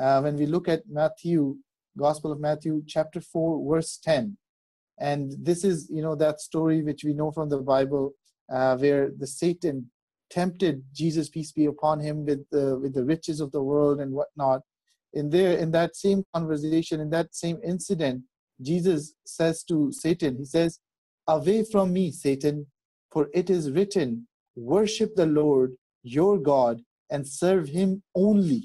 uh, 0.00 0.20
when 0.20 0.36
we 0.36 0.46
look 0.46 0.68
at 0.68 0.82
Matthew, 0.88 1.56
Gospel 1.96 2.32
of 2.32 2.40
Matthew, 2.40 2.82
chapter 2.86 3.20
4, 3.20 3.74
verse 3.74 3.98
10. 4.02 4.36
And 4.98 5.32
this 5.38 5.64
is, 5.64 5.88
you 5.90 6.02
know, 6.02 6.14
that 6.16 6.40
story 6.40 6.82
which 6.82 7.04
we 7.04 7.12
know 7.12 7.30
from 7.32 7.48
the 7.48 7.58
Bible, 7.58 8.12
uh, 8.50 8.76
where 8.76 9.10
the 9.16 9.26
Satan 9.26 9.90
tempted 10.30 10.82
Jesus, 10.94 11.28
peace 11.28 11.52
be 11.52 11.66
upon 11.66 12.00
him, 12.00 12.24
with 12.24 12.48
the 12.50 12.78
with 12.78 12.94
the 12.94 13.04
riches 13.04 13.40
of 13.40 13.52
the 13.52 13.62
world 13.62 14.00
and 14.00 14.12
whatnot 14.12 14.62
in 15.12 15.30
there 15.30 15.56
in 15.56 15.70
that 15.70 15.94
same 15.96 16.24
conversation 16.34 17.00
in 17.00 17.10
that 17.10 17.34
same 17.34 17.58
incident 17.64 18.22
jesus 18.60 19.14
says 19.24 19.62
to 19.62 19.92
satan 19.92 20.36
he 20.36 20.44
says 20.44 20.78
away 21.28 21.64
from 21.70 21.92
me 21.92 22.10
satan 22.10 22.66
for 23.10 23.28
it 23.34 23.50
is 23.50 23.70
written 23.70 24.26
worship 24.56 25.14
the 25.16 25.26
lord 25.26 25.72
your 26.02 26.38
god 26.38 26.80
and 27.12 27.28
serve 27.28 27.68
him 27.68 28.02
only. 28.14 28.64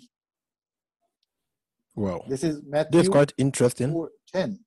Wow. 1.96 2.24
This 2.28 2.44
is 2.44 2.62
matthew 2.66 2.92
this 2.92 3.04
is 3.04 3.10
quite 3.10 3.34
interesting. 3.38 3.92
4, 3.92 4.10
10 4.34 4.60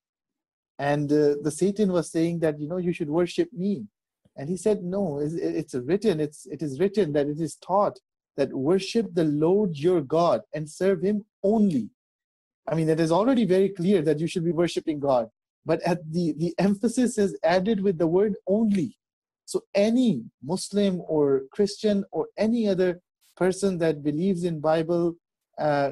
and 0.78 1.12
uh, 1.12 1.34
the 1.42 1.50
satan 1.50 1.92
was 1.92 2.10
saying 2.10 2.38
that 2.40 2.58
you 2.60 2.68
know 2.68 2.78
you 2.78 2.92
should 2.92 3.10
worship 3.10 3.48
me. 3.52 3.86
And 4.36 4.48
he 4.48 4.56
said 4.56 4.82
no 4.82 5.02
it's, 5.18 5.34
it's 5.34 5.74
written 5.74 6.20
it's 6.20 6.46
it 6.46 6.60
is 6.62 6.78
written 6.80 7.12
that 7.14 7.26
it 7.26 7.40
is 7.40 7.56
taught 7.56 7.98
that 8.36 8.52
worship 8.52 9.06
the 9.12 9.24
Lord 9.46 9.76
your 9.76 10.00
God 10.00 10.42
and 10.54 10.68
serve 10.68 11.02
him 11.02 11.24
only. 11.42 11.90
I 12.70 12.74
mean, 12.74 12.88
it 12.88 13.00
is 13.00 13.12
already 13.12 13.44
very 13.44 13.68
clear 13.68 14.02
that 14.02 14.20
you 14.20 14.26
should 14.26 14.44
be 14.44 14.52
worshiping 14.52 15.00
God, 15.00 15.28
but 15.66 15.82
at 15.82 15.98
the, 16.12 16.34
the 16.38 16.54
emphasis 16.58 17.18
is 17.18 17.36
added 17.42 17.82
with 17.82 17.98
the 17.98 18.06
word 18.06 18.34
only. 18.46 18.96
So 19.44 19.64
any 19.74 20.24
Muslim 20.42 21.02
or 21.06 21.42
Christian 21.52 22.04
or 22.12 22.28
any 22.38 22.68
other 22.68 23.00
person 23.44 23.78
that 23.78 24.04
believes 24.04 24.44
in 24.44 24.60
Bible 24.60 25.14
uh, 25.58 25.90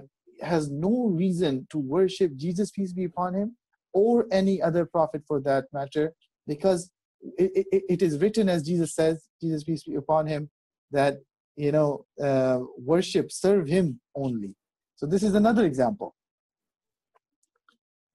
has 0.53 0.71
no 0.71 0.95
reason 1.23 1.67
to 1.71 1.79
worship 1.79 2.31
Jesus, 2.37 2.71
peace 2.71 2.93
be 2.93 3.05
upon 3.05 3.35
him, 3.35 3.57
or 3.93 4.27
any 4.31 4.63
other 4.63 4.85
prophet 4.87 5.23
for 5.27 5.41
that 5.41 5.65
matter, 5.73 6.13
because 6.47 6.91
it, 7.37 7.67
it, 7.73 7.83
it 7.95 8.03
is 8.03 8.19
written 8.21 8.49
as 8.49 8.63
Jesus 8.63 8.95
says, 8.95 9.17
Jesus, 9.43 9.65
peace 9.65 9.83
be 9.85 9.97
upon 9.97 10.27
him, 10.27 10.51
that 10.93 11.15
you 11.59 11.73
know, 11.73 12.07
uh, 12.23 12.61
worship, 12.79 13.33
serve 13.33 13.67
Him 13.67 14.01
only. 14.15 14.55
So 14.95 15.07
this 15.07 15.25
is 15.25 15.35
another 15.35 15.67
example. 15.67 16.15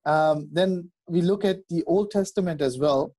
Um, 0.06 0.50
then 0.52 0.92
we 1.08 1.22
look 1.22 1.44
at 1.44 1.58
the 1.70 1.84
Old 1.84 2.10
Testament 2.10 2.62
as 2.62 2.80
well. 2.80 3.14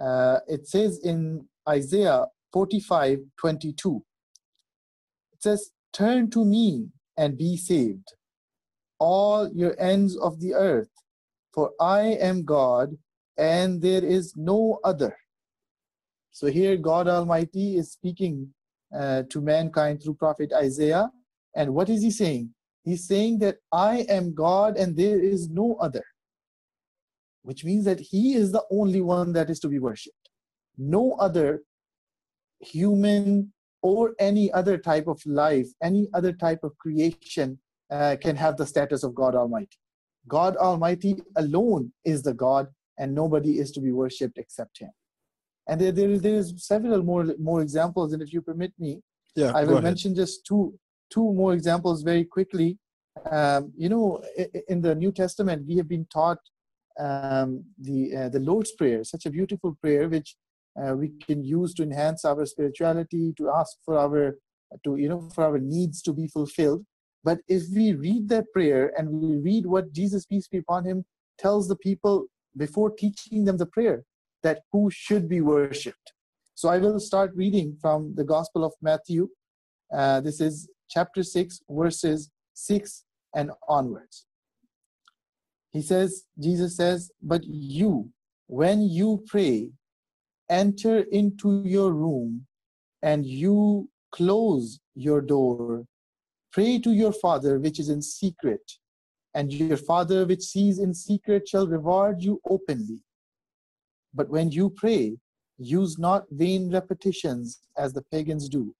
Uh, 0.00 0.38
it 0.46 0.68
says 0.68 1.00
in 1.02 1.48
Isaiah 1.68 2.26
45 2.52 3.18
22, 3.38 3.96
it 3.96 4.05
says, 5.46 5.70
Turn 5.92 6.28
to 6.30 6.44
me 6.44 6.88
and 7.16 7.38
be 7.38 7.56
saved, 7.56 8.08
all 8.98 9.48
your 9.54 9.74
ends 9.80 10.16
of 10.16 10.40
the 10.40 10.52
earth, 10.52 10.90
for 11.54 11.70
I 11.80 12.00
am 12.28 12.44
God 12.44 12.98
and 13.38 13.80
there 13.80 14.04
is 14.04 14.34
no 14.36 14.80
other. 14.84 15.16
So 16.32 16.48
here, 16.48 16.76
God 16.76 17.08
Almighty 17.08 17.76
is 17.78 17.92
speaking 17.92 18.52
uh, 18.94 19.22
to 19.30 19.40
mankind 19.40 20.02
through 20.02 20.14
prophet 20.14 20.52
Isaiah. 20.52 21.10
And 21.54 21.74
what 21.74 21.88
is 21.88 22.02
he 22.02 22.10
saying? 22.10 22.50
He's 22.84 23.06
saying 23.06 23.38
that 23.38 23.56
I 23.72 24.04
am 24.08 24.34
God 24.34 24.76
and 24.76 24.96
there 24.96 25.20
is 25.20 25.48
no 25.48 25.76
other, 25.80 26.04
which 27.42 27.64
means 27.64 27.84
that 27.86 28.00
he 28.00 28.34
is 28.34 28.52
the 28.52 28.64
only 28.70 29.00
one 29.00 29.32
that 29.32 29.48
is 29.48 29.60
to 29.60 29.68
be 29.68 29.78
worshipped. 29.78 30.28
No 30.76 31.12
other 31.12 31.62
human 32.60 33.52
or 33.82 34.14
any 34.18 34.52
other 34.52 34.78
type 34.78 35.06
of 35.06 35.20
life, 35.26 35.68
any 35.82 36.08
other 36.14 36.32
type 36.32 36.60
of 36.62 36.76
creation 36.78 37.58
uh, 37.90 38.16
can 38.20 38.36
have 38.36 38.56
the 38.56 38.66
status 38.66 39.04
of 39.04 39.14
God 39.14 39.34
Almighty. 39.34 39.78
God 40.28 40.56
Almighty 40.56 41.16
alone 41.36 41.92
is 42.04 42.22
the 42.22 42.34
God, 42.34 42.66
and 42.98 43.14
nobody 43.14 43.58
is 43.58 43.70
to 43.72 43.80
be 43.80 43.92
worshipped 43.92 44.38
except 44.38 44.78
Him. 44.78 44.90
And 45.68 45.80
there, 45.80 45.92
there, 45.92 46.18
there 46.18 46.34
is 46.34 46.54
several 46.56 47.02
more 47.02 47.26
more 47.38 47.60
examples, 47.60 48.12
and 48.12 48.22
if 48.22 48.32
you 48.32 48.40
permit 48.40 48.72
me, 48.78 49.02
yeah, 49.34 49.52
I 49.54 49.64
will 49.64 49.82
mention 49.82 50.14
just 50.14 50.44
two 50.46 50.78
two 51.10 51.32
more 51.32 51.52
examples 51.52 52.02
very 52.02 52.24
quickly. 52.24 52.78
Um, 53.30 53.72
you 53.76 53.88
know, 53.88 54.22
in 54.68 54.80
the 54.80 54.94
New 54.94 55.12
Testament, 55.12 55.66
we 55.66 55.76
have 55.76 55.88
been 55.88 56.06
taught 56.12 56.38
um, 56.98 57.64
the 57.78 58.16
uh, 58.16 58.28
the 58.28 58.40
Lord's 58.40 58.72
Prayer, 58.72 59.04
such 59.04 59.26
a 59.26 59.30
beautiful 59.30 59.76
prayer 59.80 60.08
which 60.08 60.36
uh, 60.80 60.94
we 60.94 61.10
can 61.26 61.42
use 61.44 61.74
to 61.74 61.82
enhance 61.82 62.24
our 62.24 62.44
spirituality, 62.46 63.32
to 63.38 63.50
ask 63.50 63.76
for 63.84 63.98
our 63.98 64.36
to 64.84 64.96
you 64.96 65.08
know 65.08 65.28
for 65.34 65.44
our 65.44 65.58
needs 65.58 66.02
to 66.02 66.12
be 66.12 66.26
fulfilled. 66.28 66.84
But 67.24 67.38
if 67.48 67.62
we 67.74 67.92
read 67.92 68.28
that 68.28 68.52
prayer 68.52 68.92
and 68.96 69.10
we 69.10 69.36
read 69.36 69.66
what 69.66 69.92
Jesus, 69.92 70.26
peace 70.26 70.48
be 70.48 70.58
upon 70.58 70.84
him, 70.84 71.04
tells 71.38 71.68
the 71.68 71.76
people 71.76 72.26
before 72.56 72.90
teaching 72.90 73.44
them 73.44 73.56
the 73.56 73.66
prayer, 73.66 74.04
that 74.42 74.60
who 74.72 74.90
should 74.90 75.28
be 75.28 75.40
worshipped. 75.40 76.12
So 76.54 76.68
I 76.68 76.78
will 76.78 77.00
start 77.00 77.32
reading 77.34 77.76
from 77.80 78.14
the 78.14 78.24
Gospel 78.24 78.64
of 78.64 78.72
Matthew. 78.80 79.28
Uh, 79.92 80.20
this 80.20 80.40
is 80.40 80.68
chapter 80.88 81.22
6, 81.22 81.60
verses 81.68 82.30
6 82.54 83.04
and 83.34 83.50
onwards. 83.68 84.26
He 85.72 85.82
says, 85.82 86.24
Jesus 86.38 86.76
says, 86.76 87.10
But 87.22 87.42
you, 87.44 88.10
when 88.46 88.82
you 88.82 89.22
pray, 89.26 89.70
enter 90.48 91.00
into 91.12 91.62
your 91.64 91.92
room 91.92 92.46
and 93.02 93.26
you 93.26 93.88
close 94.12 94.80
your 94.94 95.20
door. 95.20 95.84
Pray 96.52 96.78
to 96.78 96.92
your 96.92 97.12
Father 97.12 97.58
which 97.58 97.78
is 97.78 97.88
in 97.88 98.00
secret, 98.00 98.62
and 99.34 99.52
your 99.52 99.76
Father 99.76 100.24
which 100.24 100.42
sees 100.42 100.78
in 100.78 100.94
secret 100.94 101.46
shall 101.46 101.66
reward 101.66 102.22
you 102.22 102.40
openly. 102.48 103.02
But 104.14 104.30
when 104.30 104.50
you 104.50 104.70
pray, 104.70 105.18
use 105.58 105.98
not 105.98 106.24
vain 106.30 106.70
repetitions 106.72 107.60
as 107.76 107.92
the 107.92 108.02
pagans 108.02 108.48
do, 108.48 108.74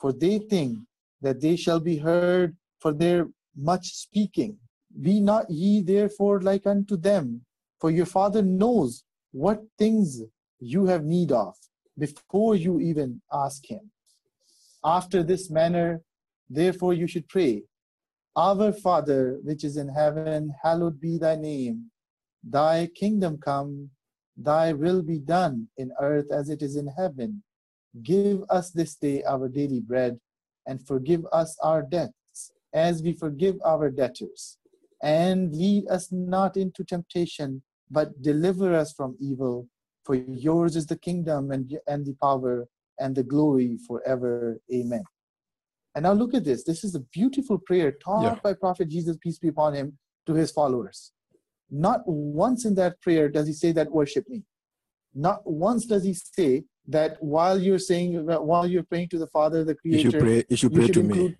for 0.00 0.12
they 0.12 0.38
think 0.38 0.78
that 1.20 1.40
they 1.40 1.56
shall 1.56 1.80
be 1.80 1.96
heard 1.96 2.56
for 2.80 2.92
their 2.92 3.28
much 3.56 3.94
speaking. 3.94 4.56
Be 5.00 5.20
not 5.20 5.48
ye 5.50 5.80
therefore 5.80 6.40
like 6.40 6.66
unto 6.66 6.96
them, 6.96 7.44
for 7.80 7.90
your 7.90 8.06
Father 8.06 8.42
knows 8.42 9.04
what 9.32 9.62
things 9.78 10.22
you 10.64 10.86
have 10.86 11.04
need 11.04 11.30
of 11.30 11.54
before 11.98 12.56
you 12.56 12.80
even 12.80 13.20
ask 13.32 13.64
Him. 13.70 13.90
After 14.82 15.22
this 15.22 15.50
manner, 15.50 16.00
therefore, 16.48 16.94
you 16.94 17.06
should 17.06 17.28
pray 17.28 17.64
Our 18.36 18.72
Father, 18.72 19.38
which 19.44 19.62
is 19.62 19.76
in 19.76 19.88
heaven, 19.88 20.54
hallowed 20.62 21.00
be 21.00 21.18
thy 21.18 21.36
name. 21.36 21.90
Thy 22.42 22.88
kingdom 22.94 23.38
come, 23.38 23.90
thy 24.36 24.72
will 24.72 25.02
be 25.02 25.18
done 25.18 25.68
in 25.76 25.92
earth 26.00 26.32
as 26.32 26.48
it 26.48 26.62
is 26.62 26.76
in 26.76 26.88
heaven. 26.88 27.42
Give 28.02 28.42
us 28.50 28.70
this 28.70 28.96
day 28.96 29.22
our 29.22 29.48
daily 29.48 29.80
bread, 29.80 30.18
and 30.66 30.84
forgive 30.84 31.24
us 31.32 31.56
our 31.62 31.82
debts, 31.82 32.52
as 32.72 33.02
we 33.02 33.12
forgive 33.12 33.56
our 33.64 33.90
debtors. 33.90 34.58
And 35.02 35.54
lead 35.54 35.88
us 35.88 36.10
not 36.10 36.56
into 36.56 36.82
temptation, 36.82 37.62
but 37.90 38.20
deliver 38.22 38.74
us 38.74 38.92
from 38.92 39.16
evil. 39.20 39.68
For 40.04 40.14
yours 40.14 40.76
is 40.76 40.86
the 40.86 40.98
kingdom 40.98 41.50
and, 41.50 41.72
and 41.86 42.04
the 42.04 42.14
power 42.20 42.66
and 42.98 43.14
the 43.14 43.22
glory 43.22 43.78
forever. 43.86 44.60
Amen. 44.72 45.02
And 45.94 46.02
now 46.04 46.12
look 46.12 46.34
at 46.34 46.44
this. 46.44 46.64
This 46.64 46.84
is 46.84 46.94
a 46.94 47.00
beautiful 47.00 47.58
prayer 47.58 47.92
taught 47.92 48.22
yeah. 48.22 48.40
by 48.42 48.54
Prophet 48.54 48.88
Jesus, 48.88 49.16
peace 49.16 49.38
be 49.38 49.48
upon 49.48 49.74
him, 49.74 49.96
to 50.26 50.34
his 50.34 50.50
followers. 50.50 51.12
Not 51.70 52.02
once 52.06 52.64
in 52.64 52.74
that 52.76 53.00
prayer 53.00 53.28
does 53.28 53.46
he 53.46 53.52
say 53.52 53.72
that 53.72 53.90
worship 53.90 54.28
me. 54.28 54.42
Not 55.14 55.40
once 55.44 55.86
does 55.86 56.04
he 56.04 56.14
say 56.14 56.64
that 56.88 57.16
while 57.20 57.58
you're 57.58 57.78
saying 57.78 58.26
while 58.26 58.66
you're 58.66 58.82
praying 58.82 59.08
to 59.10 59.18
the 59.18 59.28
Father, 59.28 59.64
the 59.64 59.74
Creator, 59.74 60.02
you 60.02 60.10
should 60.10 60.20
pray, 60.20 60.44
you 60.48 60.56
should 60.56 60.72
pray 60.72 60.80
you 60.82 60.86
should 60.86 60.94
to 60.94 61.00
include, 61.00 61.30
me. 61.32 61.38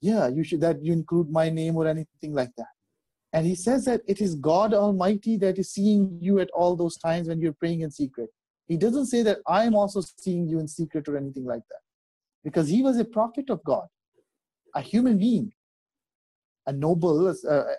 Yeah, 0.00 0.28
you 0.28 0.44
should 0.44 0.60
that 0.60 0.82
you 0.84 0.92
include 0.92 1.30
my 1.30 1.50
name 1.50 1.76
or 1.76 1.86
anything 1.86 2.32
like 2.34 2.50
that. 2.56 2.66
And 3.32 3.46
he 3.46 3.54
says 3.54 3.84
that 3.84 4.00
it 4.08 4.20
is 4.20 4.34
God 4.34 4.74
Almighty 4.74 5.36
that 5.36 5.58
is 5.58 5.72
seeing 5.72 6.18
you 6.20 6.40
at 6.40 6.50
all 6.50 6.74
those 6.74 6.96
times 6.96 7.28
when 7.28 7.40
you're 7.40 7.52
praying 7.52 7.82
in 7.82 7.90
secret. 7.90 8.28
He 8.66 8.76
doesn't 8.76 9.06
say 9.06 9.22
that 9.22 9.38
I'm 9.46 9.74
also 9.74 10.00
seeing 10.00 10.48
you 10.48 10.58
in 10.58 10.68
secret 10.68 11.08
or 11.08 11.16
anything 11.16 11.44
like 11.44 11.62
that. 11.70 11.80
Because 12.42 12.68
he 12.68 12.82
was 12.82 12.98
a 12.98 13.04
prophet 13.04 13.50
of 13.50 13.62
God, 13.64 13.86
a 14.74 14.80
human 14.80 15.18
being, 15.18 15.52
a 16.66 16.72
noble, 16.72 17.28
a, 17.28 17.34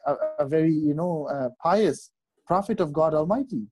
a, 0.05 0.15
a 0.39 0.45
very, 0.47 0.73
you 0.73 0.93
know, 0.93 1.51
pious 1.61 2.11
prophet 2.45 2.79
of 2.79 2.93
God 2.93 3.13
Almighty, 3.13 3.67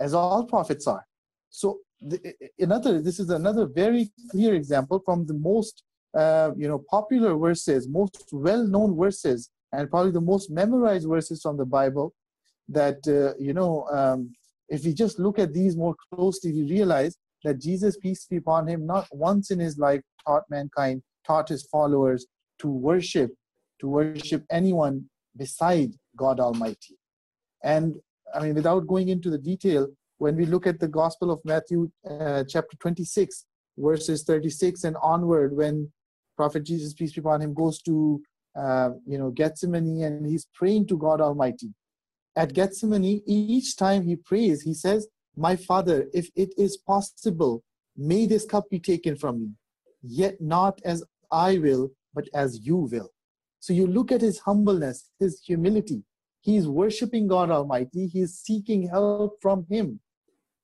as 0.00 0.14
all 0.14 0.44
prophets 0.44 0.86
are. 0.86 1.06
So 1.50 1.78
the, 2.00 2.34
another, 2.58 3.00
this 3.00 3.20
is 3.20 3.30
another 3.30 3.66
very 3.66 4.10
clear 4.30 4.54
example 4.54 5.00
from 5.04 5.26
the 5.26 5.34
most, 5.34 5.84
uh, 6.14 6.50
you 6.56 6.68
know, 6.68 6.82
popular 6.90 7.36
verses, 7.36 7.88
most 7.88 8.28
well-known 8.32 8.96
verses 8.96 9.50
and 9.72 9.90
probably 9.90 10.12
the 10.12 10.20
most 10.20 10.50
memorized 10.50 11.08
verses 11.08 11.40
from 11.42 11.56
the 11.56 11.64
Bible 11.64 12.14
that, 12.68 12.98
uh, 13.06 13.36
you 13.38 13.52
know, 13.52 13.86
um, 13.88 14.32
if 14.68 14.84
we 14.84 14.94
just 14.94 15.18
look 15.18 15.38
at 15.38 15.52
these 15.52 15.76
more 15.76 15.94
closely, 16.12 16.52
we 16.52 16.70
realize 16.70 17.16
that 17.44 17.60
Jesus, 17.60 17.96
peace 17.96 18.26
be 18.26 18.36
upon 18.36 18.68
him, 18.68 18.86
not 18.86 19.06
once 19.10 19.50
in 19.50 19.58
his 19.58 19.78
life 19.78 20.00
taught 20.26 20.44
mankind, 20.48 21.02
taught 21.26 21.48
his 21.48 21.66
followers 21.66 22.26
to 22.60 22.68
worship, 22.68 23.32
to 23.80 23.88
worship 23.88 24.44
anyone 24.50 25.04
beside 25.36 25.92
God 26.16 26.40
Almighty. 26.40 26.96
And 27.64 27.96
I 28.34 28.40
mean, 28.40 28.54
without 28.54 28.86
going 28.86 29.08
into 29.08 29.30
the 29.30 29.38
detail, 29.38 29.88
when 30.18 30.36
we 30.36 30.46
look 30.46 30.66
at 30.66 30.78
the 30.78 30.88
Gospel 30.88 31.30
of 31.30 31.40
Matthew, 31.44 31.90
uh, 32.08 32.44
chapter 32.48 32.76
26, 32.78 33.44
verses 33.76 34.22
36 34.24 34.84
and 34.84 34.96
onward, 35.02 35.56
when 35.56 35.90
Prophet 36.36 36.64
Jesus, 36.64 36.94
peace 36.94 37.12
be 37.12 37.20
upon 37.20 37.42
him, 37.42 37.54
goes 37.54 37.82
to 37.82 38.22
uh, 38.56 38.90
you 39.06 39.18
know, 39.18 39.30
Gethsemane 39.30 40.02
and 40.02 40.26
he's 40.26 40.46
praying 40.54 40.86
to 40.88 40.96
God 40.96 41.20
Almighty. 41.20 41.72
At 42.36 42.54
Gethsemane, 42.54 43.22
each 43.26 43.76
time 43.76 44.02
he 44.02 44.16
prays, 44.16 44.62
he 44.62 44.74
says, 44.74 45.08
My 45.36 45.56
Father, 45.56 46.08
if 46.12 46.30
it 46.34 46.54
is 46.56 46.76
possible, 46.76 47.62
may 47.96 48.26
this 48.26 48.44
cup 48.44 48.68
be 48.70 48.78
taken 48.78 49.16
from 49.16 49.40
me, 49.40 49.50
yet 50.02 50.40
not 50.40 50.80
as 50.84 51.04
I 51.30 51.58
will, 51.58 51.90
but 52.14 52.28
as 52.34 52.60
you 52.60 52.76
will. 52.76 53.10
So 53.60 53.72
you 53.72 53.86
look 53.86 54.10
at 54.10 54.20
his 54.20 54.38
humbleness, 54.40 55.10
his 55.18 55.40
humility. 55.40 56.02
He's 56.40 56.66
worshiping 56.66 57.28
God 57.28 57.50
Almighty. 57.50 58.06
He's 58.08 58.34
seeking 58.34 58.88
help 58.88 59.40
from 59.40 59.66
him. 59.70 60.00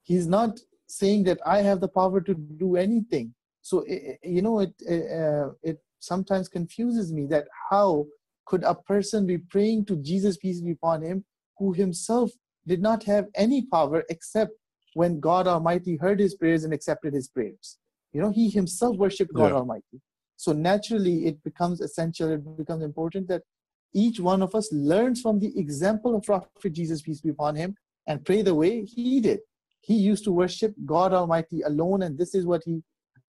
He's 0.02 0.26
not 0.26 0.58
saying 0.88 1.24
that 1.24 1.38
I 1.46 1.62
have 1.62 1.80
the 1.80 1.88
power 1.88 2.20
to 2.20 2.34
do 2.34 2.76
anything. 2.76 3.34
So, 3.62 3.84
you 3.86 4.42
know, 4.42 4.60
it, 4.60 4.74
uh, 4.88 5.50
it 5.62 5.78
sometimes 6.00 6.48
confuses 6.48 7.12
me 7.12 7.26
that 7.26 7.46
how 7.70 8.06
could 8.46 8.64
a 8.64 8.74
person 8.74 9.26
be 9.26 9.38
praying 9.38 9.84
to 9.86 9.96
Jesus, 9.96 10.36
peace 10.36 10.60
be 10.60 10.72
upon 10.72 11.02
him, 11.02 11.24
who 11.58 11.72
himself 11.72 12.30
did 12.66 12.80
not 12.80 13.02
have 13.04 13.26
any 13.34 13.66
power 13.66 14.04
except 14.08 14.52
when 14.94 15.20
God 15.20 15.46
Almighty 15.46 15.96
heard 15.96 16.18
his 16.18 16.34
prayers 16.34 16.64
and 16.64 16.72
accepted 16.72 17.12
his 17.12 17.28
prayers. 17.28 17.78
You 18.12 18.22
know, 18.22 18.30
he 18.30 18.48
himself 18.48 18.96
worshiped 18.96 19.34
God 19.34 19.50
yeah. 19.50 19.58
Almighty. 19.58 20.00
So 20.36 20.52
naturally, 20.52 21.26
it 21.26 21.42
becomes 21.44 21.80
essential, 21.80 22.30
it 22.30 22.56
becomes 22.56 22.82
important 22.82 23.28
that 23.28 23.42
each 23.94 24.20
one 24.20 24.42
of 24.42 24.54
us 24.54 24.72
learns 24.72 25.20
from 25.20 25.40
the 25.40 25.52
example 25.58 26.14
of 26.14 26.22
Prophet 26.22 26.72
Jesus, 26.72 27.02
peace 27.02 27.20
be 27.20 27.30
upon 27.30 27.56
him, 27.56 27.74
and 28.06 28.24
pray 28.24 28.42
the 28.42 28.54
way 28.54 28.84
he 28.84 29.20
did. 29.20 29.40
He 29.80 29.94
used 29.94 30.24
to 30.24 30.32
worship 30.32 30.74
God 30.86 31.12
Almighty 31.12 31.62
alone, 31.62 32.02
and 32.02 32.16
this 32.16 32.34
is 32.34 32.46
what 32.46 32.62
he 32.64 32.82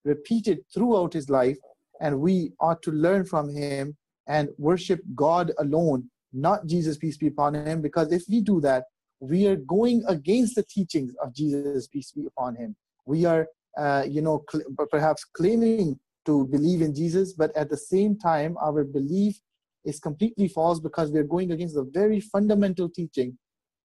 repeated 0.06 0.60
throughout 0.74 1.14
his 1.14 1.30
life 1.30 1.58
and 2.00 2.20
we 2.20 2.52
ought 2.60 2.82
to 2.84 2.92
learn 2.92 3.26
from 3.26 3.54
him 3.54 3.96
and 4.28 4.50
worship 4.58 5.02
God 5.16 5.52
alone, 5.60 6.10
not 6.34 6.66
Jesus, 6.68 6.98
peace 6.98 7.18
be 7.18 7.28
upon 7.28 7.56
him, 7.56 7.82
because 7.82 8.12
if 8.12 8.24
we 8.30 8.42
do 8.42 8.62
that, 8.62 8.86
we 9.20 9.48
are 9.48 9.56
going 9.56 10.04
against 10.08 10.56
the 10.56 10.64
teachings 10.64 11.14
of 11.22 11.34
Jesus, 11.34 11.88
peace 11.88 12.12
be 12.12 12.26
upon 12.26 12.56
him. 12.56 12.76
We 13.06 13.26
are, 13.26 13.48
uh, 13.78 14.06
you 14.08 14.22
know, 14.22 14.46
cl- 14.50 14.66
perhaps 14.90 15.26
claiming 15.26 16.00
to 16.26 16.48
believe 16.48 16.82
in 16.82 16.94
Jesus, 16.94 17.34
but 17.34 17.56
at 17.56 17.70
the 17.70 17.78
same 17.78 18.18
time, 18.18 18.56
our 18.62 18.84
belief 18.84 19.40
is 19.84 20.00
completely 20.00 20.48
false 20.48 20.80
because 20.80 21.12
we're 21.12 21.24
going 21.24 21.52
against 21.52 21.76
the 21.76 21.90
very 21.92 22.20
fundamental 22.20 22.90
teaching 22.90 23.38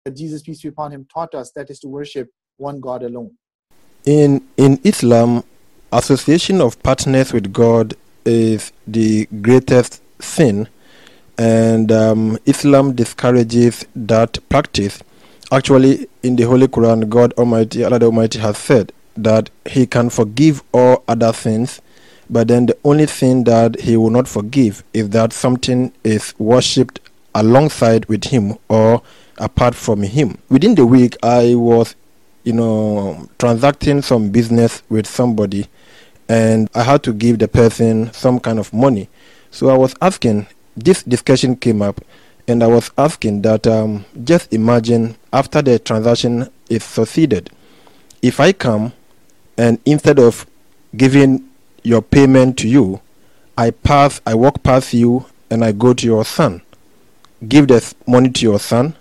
that 0.05 0.15
Jesus, 0.15 0.43
peace 0.43 0.63
be 0.63 0.69
upon 0.69 0.93
him, 0.93 1.07
taught 1.13 1.35
us 1.35 1.51
that 1.57 1.71
is 1.71 1.81
to 1.81 1.89
worship 1.89 2.29
one 2.59 2.81
God 2.81 3.03
alone. 3.03 3.33
In, 4.05 4.47
in 4.57 4.79
Islam, 4.85 5.43
association 5.93 6.61
of 6.61 6.81
partners 6.83 7.33
with 7.33 7.53
God 7.53 7.95
is 8.25 8.73
the 8.87 9.27
greatest 9.43 10.03
sin, 10.21 10.69
and 11.39 11.91
um, 11.93 12.39
Islam 12.47 12.95
discourages 12.95 13.87
that 13.95 14.39
practice. 14.49 15.03
Actually, 15.53 16.09
in 16.23 16.37
the 16.37 16.45
Holy 16.45 16.67
Quran, 16.69 17.09
God 17.09 17.33
Almighty, 17.35 17.85
Allah 17.85 17.99
the 17.99 18.07
Almighty, 18.07 18.39
has 18.39 18.57
said 18.59 18.93
that 19.17 19.51
He 19.67 19.87
can 19.87 20.11
forgive 20.11 20.63
all 20.73 21.05
other 21.07 21.33
sins, 21.33 21.81
but 22.31 22.49
then 22.49 22.67
the 22.67 22.77
only 22.85 23.07
sin 23.07 23.45
that 23.45 23.81
He 23.81 23.97
will 23.97 24.11
not 24.11 24.27
forgive 24.27 24.83
is 24.93 25.11
that 25.11 25.33
something 25.33 25.93
is 26.03 26.35
worshipped 26.39 27.01
alongside 27.35 28.07
with 28.07 28.25
Him 28.25 28.57
or 28.69 29.03
apart 29.39 29.75
from 29.75 30.03
Him. 30.03 30.39
Within 30.49 30.75
the 30.75 30.87
week, 30.87 31.17
I 31.23 31.55
was, 31.55 31.95
you 32.45 32.53
know, 32.53 33.29
transacting 33.39 34.03
some 34.03 34.31
business 34.31 34.83
with 34.89 35.07
somebody 35.07 35.67
and 36.29 36.69
I 36.75 36.83
had 36.83 37.03
to 37.05 37.13
give 37.13 37.39
the 37.39 37.49
person 37.49 38.13
some 38.13 38.41
kind 38.41 38.59
of 38.59 38.73
money. 38.73 39.09
So 39.51 39.69
I 39.69 39.77
was 39.77 39.95
asking, 40.01 40.47
this 40.77 41.03
discussion 41.03 41.57
came 41.57 41.83
up, 41.83 42.01
and 42.49 42.63
I 42.63 42.67
was 42.67 42.91
asking 42.99 43.43
that 43.43 43.67
um, 43.67 44.05
just 44.25 44.53
imagine 44.53 45.17
after 45.33 45.63
the 45.63 45.79
transaction 45.79 46.49
is 46.69 46.85
succeeded, 46.85 47.51
if 48.23 48.41
I 48.41 48.53
come 48.53 48.93
and 49.57 49.79
instead 49.85 50.19
of 50.19 50.47
giving 50.97 51.49
your 51.83 52.03
payment 52.03 52.59
to 52.59 52.69
you, 52.69 53.01
I 53.57 53.71
pass, 53.71 54.21
I 54.27 54.35
walk 54.35 54.63
past 54.63 54.95
you, 54.95 55.27
and 55.51 55.65
I 55.65 55.73
go 55.73 55.95
to 55.95 56.07
your 56.07 56.25
son, 56.25 56.63
give 57.47 57.69
the 57.69 57.95
money 58.07 58.31
to 58.31 58.43
your 58.43 58.59
son, 58.59 58.97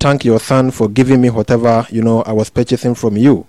thank 0.00 0.24
your 0.24 0.40
son 0.40 0.70
for 0.70 0.88
giving 0.88 1.20
me 1.20 1.30
whatever 1.30 1.86
you 1.90 2.02
know 2.02 2.22
I 2.22 2.32
was 2.32 2.50
purchasing 2.50 2.94
from 2.94 3.16
you, 3.16 3.46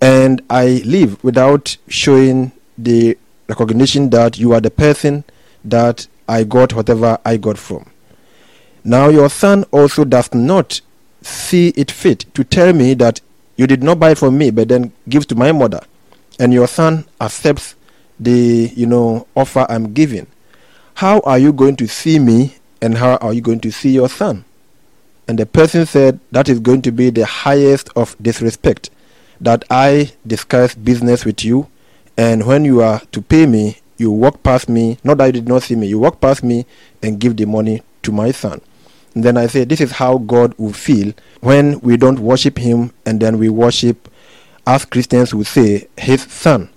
and 0.00 0.42
I 0.48 0.82
leave 0.84 1.22
without 1.22 1.76
showing 1.88 2.52
the 2.78 3.18
recognition 3.48 4.10
that 4.10 4.38
you 4.38 4.52
are 4.52 4.60
the 4.60 4.70
person 4.70 5.24
that 5.64 6.06
I 6.28 6.44
got 6.44 6.72
whatever 6.72 7.18
I 7.24 7.36
got 7.36 7.58
from. 7.58 7.90
Now 8.84 9.08
your 9.08 9.28
son 9.28 9.64
also 9.72 10.04
does 10.04 10.32
not 10.32 10.80
see 11.22 11.68
it 11.76 11.90
fit 11.90 12.24
to 12.34 12.44
tell 12.44 12.72
me 12.72 12.94
that 12.94 13.20
you 13.56 13.66
did 13.66 13.82
not 13.82 13.98
buy 13.98 14.14
from 14.14 14.38
me, 14.38 14.50
but 14.50 14.68
then 14.68 14.92
give 15.08 15.26
to 15.26 15.34
my 15.34 15.52
mother, 15.52 15.80
and 16.38 16.52
your 16.52 16.66
son 16.66 17.04
accepts 17.20 17.74
the 18.18 18.72
you 18.74 18.86
know 18.86 19.26
offer 19.36 19.66
I'm 19.68 19.92
giving. 19.92 20.26
How 20.94 21.20
are 21.20 21.38
you 21.38 21.52
going 21.52 21.76
to 21.76 21.86
see 21.86 22.18
me, 22.18 22.54
and 22.80 22.96
how 22.96 23.16
are 23.16 23.34
you 23.34 23.42
going 23.42 23.60
to 23.60 23.70
see 23.70 23.90
your 23.90 24.08
son? 24.08 24.44
And 25.28 25.38
the 25.38 25.46
person 25.46 25.84
said 25.84 26.20
that 26.30 26.48
is 26.48 26.58
going 26.58 26.80
to 26.82 26.90
be 26.90 27.10
the 27.10 27.26
highest 27.26 27.90
of 27.94 28.16
disrespect, 28.22 28.88
that 29.40 29.64
I 29.70 30.12
discuss 30.26 30.74
business 30.74 31.24
with 31.24 31.44
you, 31.44 31.68
and 32.16 32.46
when 32.46 32.64
you 32.64 32.82
are 32.82 33.00
to 33.12 33.22
pay 33.22 33.46
me, 33.46 33.78
you 33.96 34.10
walk 34.10 34.42
past 34.42 34.68
me. 34.68 34.98
Not 35.04 35.18
that 35.18 35.26
you 35.26 35.32
did 35.32 35.48
not 35.48 35.62
see 35.62 35.74
me, 35.76 35.86
you 35.86 35.98
walk 35.98 36.20
past 36.20 36.42
me 36.42 36.66
and 37.02 37.20
give 37.20 37.36
the 37.36 37.44
money 37.46 37.82
to 38.02 38.12
my 38.12 38.30
son. 38.30 38.60
And 39.14 39.24
then 39.24 39.36
I 39.36 39.46
say, 39.46 39.64
this 39.64 39.80
is 39.80 39.92
how 39.92 40.18
God 40.18 40.54
will 40.56 40.72
feel 40.72 41.12
when 41.40 41.80
we 41.80 41.96
don't 41.96 42.18
worship 42.18 42.58
Him 42.58 42.92
and 43.04 43.20
then 43.20 43.38
we 43.38 43.48
worship, 43.48 44.08
as 44.66 44.84
Christians 44.84 45.34
would 45.34 45.46
say, 45.46 45.88
His 45.98 46.22
Son. 46.22 46.70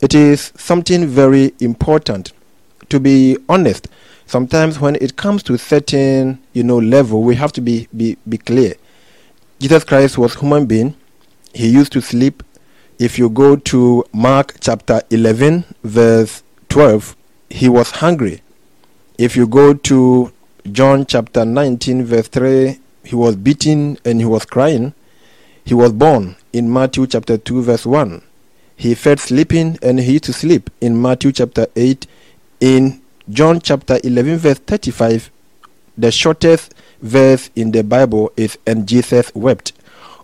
It 0.00 0.14
is 0.14 0.52
something 0.56 1.06
very 1.06 1.54
important. 1.60 2.32
To 2.90 3.00
be 3.00 3.38
honest, 3.48 3.88
sometimes 4.26 4.78
when 4.78 4.96
it 4.96 5.16
comes 5.16 5.42
to 5.44 5.56
certain, 5.56 6.38
you 6.52 6.62
know, 6.62 6.78
level, 6.78 7.22
we 7.22 7.34
have 7.36 7.52
to 7.54 7.60
be, 7.60 7.88
be, 7.96 8.16
be 8.28 8.38
clear. 8.38 8.74
Jesus 9.58 9.84
Christ 9.84 10.18
was 10.18 10.34
human 10.34 10.66
being. 10.66 10.94
He 11.56 11.68
used 11.68 11.92
to 11.92 12.02
sleep. 12.02 12.42
If 12.98 13.18
you 13.18 13.30
go 13.30 13.56
to 13.56 14.04
Mark 14.12 14.56
chapter 14.60 15.00
11, 15.08 15.64
verse 15.82 16.42
12, 16.68 17.16
he 17.48 17.70
was 17.70 17.92
hungry. 17.92 18.42
If 19.16 19.36
you 19.36 19.46
go 19.46 19.72
to 19.72 20.32
John 20.70 21.06
chapter 21.06 21.46
19, 21.46 22.04
verse 22.04 22.28
3, 22.28 22.78
he 23.04 23.16
was 23.16 23.36
beaten 23.36 23.96
and 24.04 24.20
he 24.20 24.26
was 24.26 24.44
crying. 24.44 24.92
He 25.64 25.72
was 25.72 25.94
born 25.94 26.36
in 26.52 26.70
Matthew 26.70 27.06
chapter 27.06 27.38
2, 27.38 27.62
verse 27.62 27.86
1. 27.86 28.20
He 28.76 28.94
fed 28.94 29.18
sleeping 29.18 29.78
and 29.80 29.98
he 29.98 30.12
used 30.12 30.24
to 30.24 30.34
sleep 30.34 30.68
in 30.82 31.00
Matthew 31.00 31.32
chapter 31.32 31.68
8. 31.74 32.06
In 32.60 33.00
John 33.30 33.60
chapter 33.60 33.98
11, 34.04 34.36
verse 34.36 34.58
35, 34.58 35.30
the 35.96 36.12
shortest 36.12 36.74
verse 37.00 37.48
in 37.56 37.70
the 37.70 37.82
Bible 37.82 38.30
is, 38.36 38.58
And 38.66 38.86
Jesus 38.86 39.34
wept. 39.34 39.72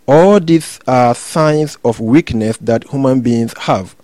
All 0.06 0.40
these 0.40 0.80
are 0.86 1.14
signs 1.14 1.76
of 1.84 2.00
weakness 2.00 2.56
that 2.58 2.88
human 2.90 3.20
beings 3.20 3.54
have. 3.58 3.94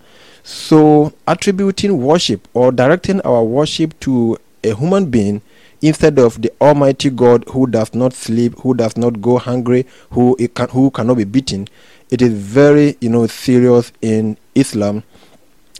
So, 0.42 1.12
attributing 1.26 2.00
worship 2.00 2.46
or 2.54 2.72
directing 2.72 3.20
our 3.22 3.42
worship 3.42 3.98
to 4.00 4.38
a 4.64 4.74
human 4.74 5.06
being 5.11 5.42
instead 5.82 6.18
of 6.18 6.40
the 6.40 6.52
Almighty 6.61 7.11
God 7.11 7.44
who 7.50 7.66
does 7.66 7.94
not 7.94 8.12
sleep, 8.12 8.58
who 8.61 8.74
does 8.74 8.96
not 8.96 9.20
go 9.20 9.38
hungry, 9.38 9.87
who 10.11 10.37
can, 10.54 10.68
who 10.70 10.90
cannot 10.90 11.16
be 11.16 11.24
beaten. 11.24 11.68
It 12.11 12.22
is 12.22 12.32
very 12.32 12.96
you 13.00 13.11
know 13.11 13.26
serious 13.26 13.92
in 14.00 14.38
Islam, 14.54 15.02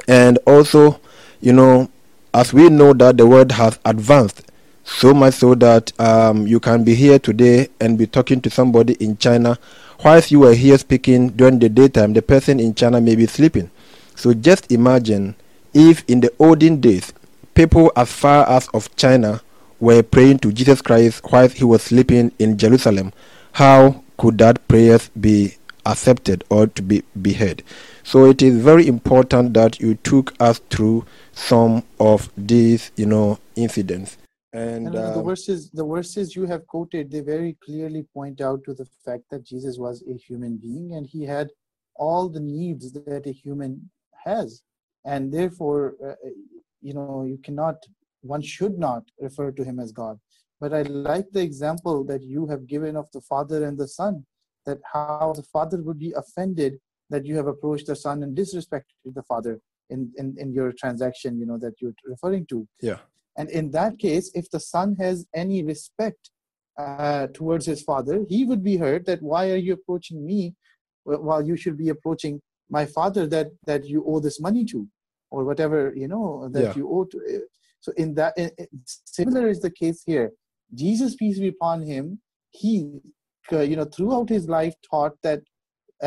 and 0.07 0.39
also 0.47 1.01
you 1.41 1.53
know 1.53 1.89
as 2.35 2.53
we 2.53 2.69
know 2.69 2.93
that 2.93 3.17
the 3.17 3.27
world 3.27 3.53
has 3.53 3.79
advanced 3.85 4.43
so 4.85 5.13
much 5.13 5.35
so 5.35 5.55
that 5.55 5.99
um, 6.01 6.47
you 6.47 6.59
can 6.61 6.83
be 6.83 6.95
here 6.95 7.19
today 7.19 7.69
and 7.81 7.99
be 7.99 8.07
talking 8.07 8.41
to 8.41 8.51
somebody 8.51 8.95
in 8.95 9.17
China, 9.19 9.59
whilst 10.05 10.31
you 10.31 10.41
were 10.41 10.55
here 10.55 10.79
speaking 10.79 11.29
during 11.31 11.59
the 11.59 11.69
daytime, 11.69 12.13
the 12.13 12.23
person 12.23 12.61
in 12.61 12.75
China 12.75 13.01
may 13.01 13.17
be 13.17 13.27
sleeping. 13.27 13.71
So 14.15 14.35
just 14.35 14.71
imagine 14.71 15.37
if 15.75 16.05
in 16.09 16.21
the 16.21 16.33
olden 16.39 16.81
days 16.81 17.13
people 17.55 17.93
as 17.97 18.13
far 18.13 18.49
as 18.49 18.69
of 18.69 18.95
China 18.97 19.41
were 19.81 20.03
praying 20.03 20.39
to 20.41 20.53
Jesus 20.53 20.83
Christ 20.83 21.23
whilst 21.31 21.57
he 21.59 21.65
was 21.65 21.83
sleeping 21.83 22.33
in 22.39 22.59
Jerusalem, 22.59 23.13
how 23.53 24.03
could 24.17 24.39
that 24.39 24.67
prayers 24.69 25.09
be 25.21 25.57
accepted 25.87 26.45
or 26.51 26.67
to 26.67 26.83
be, 26.83 27.03
be 27.21 27.33
heard? 27.33 27.63
So 28.03 28.27
it 28.27 28.43
is 28.43 28.63
very 28.63 28.87
important 28.87 29.55
that 29.55 29.81
you 29.81 29.95
took 29.97 30.35
us 30.41 30.61
through 30.71 31.07
some 31.33 31.85
of 32.01 32.31
these, 32.37 32.91
you 32.97 33.07
know, 33.07 33.39
incidents. 33.55 34.17
And, 34.53 34.87
And 34.87 34.95
the 34.95 35.19
um, 35.19 35.25
verses, 35.25 35.71
the 35.71 35.85
verses 35.85 36.35
you 36.35 36.47
have 36.47 36.67
quoted, 36.67 37.11
they 37.11 37.21
very 37.21 37.57
clearly 37.63 38.05
point 38.15 38.41
out 38.41 38.65
to 38.65 38.75
the 38.75 38.87
fact 39.05 39.25
that 39.31 39.45
Jesus 39.45 39.79
was 39.79 40.03
a 40.09 40.15
human 40.15 40.57
being 40.57 40.95
and 40.95 41.07
he 41.07 41.25
had 41.25 41.51
all 41.97 42.29
the 42.29 42.41
needs 42.41 42.93
that 42.93 43.27
a 43.27 43.33
human 43.33 43.91
has, 44.25 44.63
and 45.05 45.33
therefore, 45.33 45.95
uh, 46.07 46.15
you 46.81 46.95
know, 46.95 47.25
you 47.25 47.39
cannot, 47.39 47.77
one 48.23 48.41
should 48.41 48.79
not 48.79 49.03
refer 49.21 49.51
to 49.51 49.65
him 49.65 49.81
as 49.81 49.93
God. 49.93 50.19
But 50.61 50.73
I 50.73 50.83
like 50.83 51.27
the 51.33 51.43
example 51.43 52.05
that 52.05 52.23
you 52.23 52.47
have 52.47 52.67
given 52.67 52.97
of 52.97 53.11
the 53.13 53.21
father 53.21 53.65
and 53.65 53.77
the 53.77 53.89
son, 53.89 54.25
that 54.65 54.79
how 54.93 55.33
the 55.37 55.43
father 55.43 55.79
would 55.83 55.99
be 55.99 56.13
offended 56.17 56.79
that 57.11 57.25
you 57.25 57.37
have 57.37 57.47
approached 57.47 57.87
the 57.87 57.97
son 57.97 58.23
and 58.23 58.37
disrespected 58.37 58.83
the 59.05 59.23
father 59.23 59.61
in, 59.91 60.13
in, 60.19 60.37
in 60.39 60.53
your 60.53 60.73
transaction, 60.73 61.39
you 61.39 61.47
know, 61.47 61.59
that 61.59 61.75
you're 61.81 61.95
referring 62.05 62.47
to. 62.47 62.67
yeah. 62.81 62.99
And 63.39 63.49
in 63.51 63.71
that 63.71 63.99
case, 63.99 64.31
if 64.35 64.51
the 64.51 64.61
son 64.61 64.97
has 64.99 65.27
any 65.35 65.63
respect 65.63 66.31
uh, 66.77 67.29
towards 67.39 67.65
his 67.67 67.83
father, 67.83 68.25
he 68.29 68.45
would 68.45 68.63
be 68.63 68.77
hurt 68.77 69.07
that 69.07 69.23
why 69.23 69.51
are 69.53 69.63
you 69.67 69.73
approaching 69.75 70.27
me 70.31 70.55
while 71.05 71.45
you 71.51 71.57
should 71.57 71.79
be 71.79 71.89
approaching 71.89 72.41
my 72.69 72.85
father 72.85 73.27
that 73.35 73.49
that 73.71 73.83
you 73.93 74.05
owe 74.07 74.21
this 74.21 74.39
money 74.41 74.65
to, 74.73 74.87
or 75.31 75.45
whatever 75.45 75.81
you 76.03 76.09
know 76.13 76.49
that 76.53 76.65
Yeah. 76.65 76.75
you 76.77 76.85
owe 76.95 77.05
to. 77.05 77.19
So 77.81 77.93
in 77.97 78.15
that, 78.19 78.33
similar 79.19 79.49
is 79.49 79.61
the 79.61 79.71
case 79.71 80.03
here. 80.05 80.33
Jesus, 80.75 81.15
peace 81.15 81.39
be 81.39 81.49
upon 81.49 81.79
him, 81.93 82.21
he 82.51 83.01
uh, 83.53 83.61
you 83.71 83.77
know 83.77 83.89
throughout 83.95 84.29
his 84.29 84.49
life 84.49 84.75
taught 84.91 85.15
that 85.23 85.41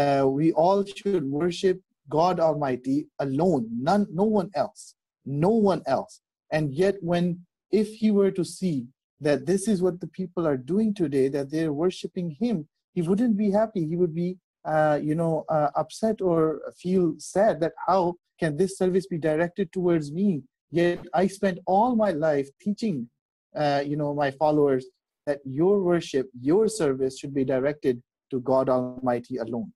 uh, 0.02 0.24
we 0.28 0.52
all 0.54 0.80
should 0.86 1.26
worship 1.42 1.78
God 2.10 2.40
Almighty 2.40 3.08
alone, 3.20 3.64
none, 3.90 4.06
no 4.12 4.24
one 4.40 4.50
else, 4.54 4.96
no 5.26 5.50
one 5.50 5.82
else. 5.88 6.22
And 6.52 6.74
yet, 6.74 6.96
when 7.02 7.46
if 7.72 7.88
he 7.88 8.12
were 8.12 8.32
to 8.32 8.44
see 8.44 8.88
that 9.22 9.46
this 9.46 9.68
is 9.68 9.82
what 9.82 10.00
the 10.00 10.08
people 10.08 10.48
are 10.48 10.58
doing 10.58 10.94
today, 10.94 11.28
that 11.30 11.52
they're 11.52 11.74
worshiping 11.74 12.32
him, 12.40 12.68
he 12.94 13.02
wouldn't 13.02 13.38
be 13.38 13.52
happy. 13.52 13.88
He 13.88 13.96
would 13.96 14.14
be, 14.14 14.38
uh, 14.66 15.00
you 15.02 15.16
know, 15.16 15.46
uh, 15.48 15.70
upset 15.76 16.22
or 16.22 16.62
feel 16.78 17.16
sad 17.20 17.62
that 17.62 17.74
how 17.88 18.16
can 18.40 18.58
this 18.58 18.78
service 18.78 19.08
be 19.08 19.18
directed 19.18 19.72
towards 19.72 20.12
me? 20.12 20.44
Yet 20.72 21.06
I 21.14 21.28
spent 21.28 21.60
all 21.66 21.96
my 21.96 22.12
life 22.12 22.50
teaching, 22.60 23.10
uh, 23.56 23.84
you 23.86 23.96
know, 23.96 24.14
my 24.14 24.32
followers 24.32 24.86
that 25.26 25.40
your 25.46 25.82
worship, 25.84 26.30
your 26.40 26.68
service 26.68 27.20
should 27.20 27.34
be 27.34 27.46
directed 27.46 28.02
to 28.32 28.40
God 28.42 28.70
Almighty 28.70 29.38
alone. 29.38 29.72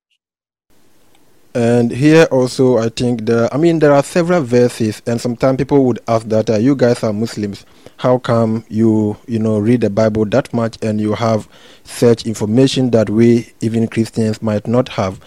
And 1.55 1.89
here 1.89 2.25
also, 2.31 2.79
I 2.79 2.89
think 2.89 3.25
there. 3.25 3.51
I 3.53 3.57
mean, 3.57 3.79
there 3.79 3.93
are 3.93 4.03
several 4.03 4.41
verses, 4.41 5.01
and 5.07 5.21
sometimes 5.21 5.57
people 5.57 5.85
would 5.85 5.99
ask 6.05 6.27
that 6.27 6.49
uh, 6.49 6.57
you 6.57 6.75
guys 6.75 7.01
are 7.01 7.13
Muslims. 7.13 7.65
How 7.95 8.17
come 8.17 8.65
you, 8.67 9.15
you 9.25 9.39
know, 9.39 9.59
read 9.59 9.79
the 9.79 9.89
Bible 9.89 10.25
that 10.25 10.53
much 10.53 10.77
and 10.81 10.99
you 10.99 11.13
have 11.13 11.47
such 11.85 12.25
information 12.25 12.91
that 12.91 13.09
we, 13.09 13.53
even 13.61 13.87
Christians, 13.87 14.41
might 14.41 14.67
not 14.67 14.89
have? 14.89 15.21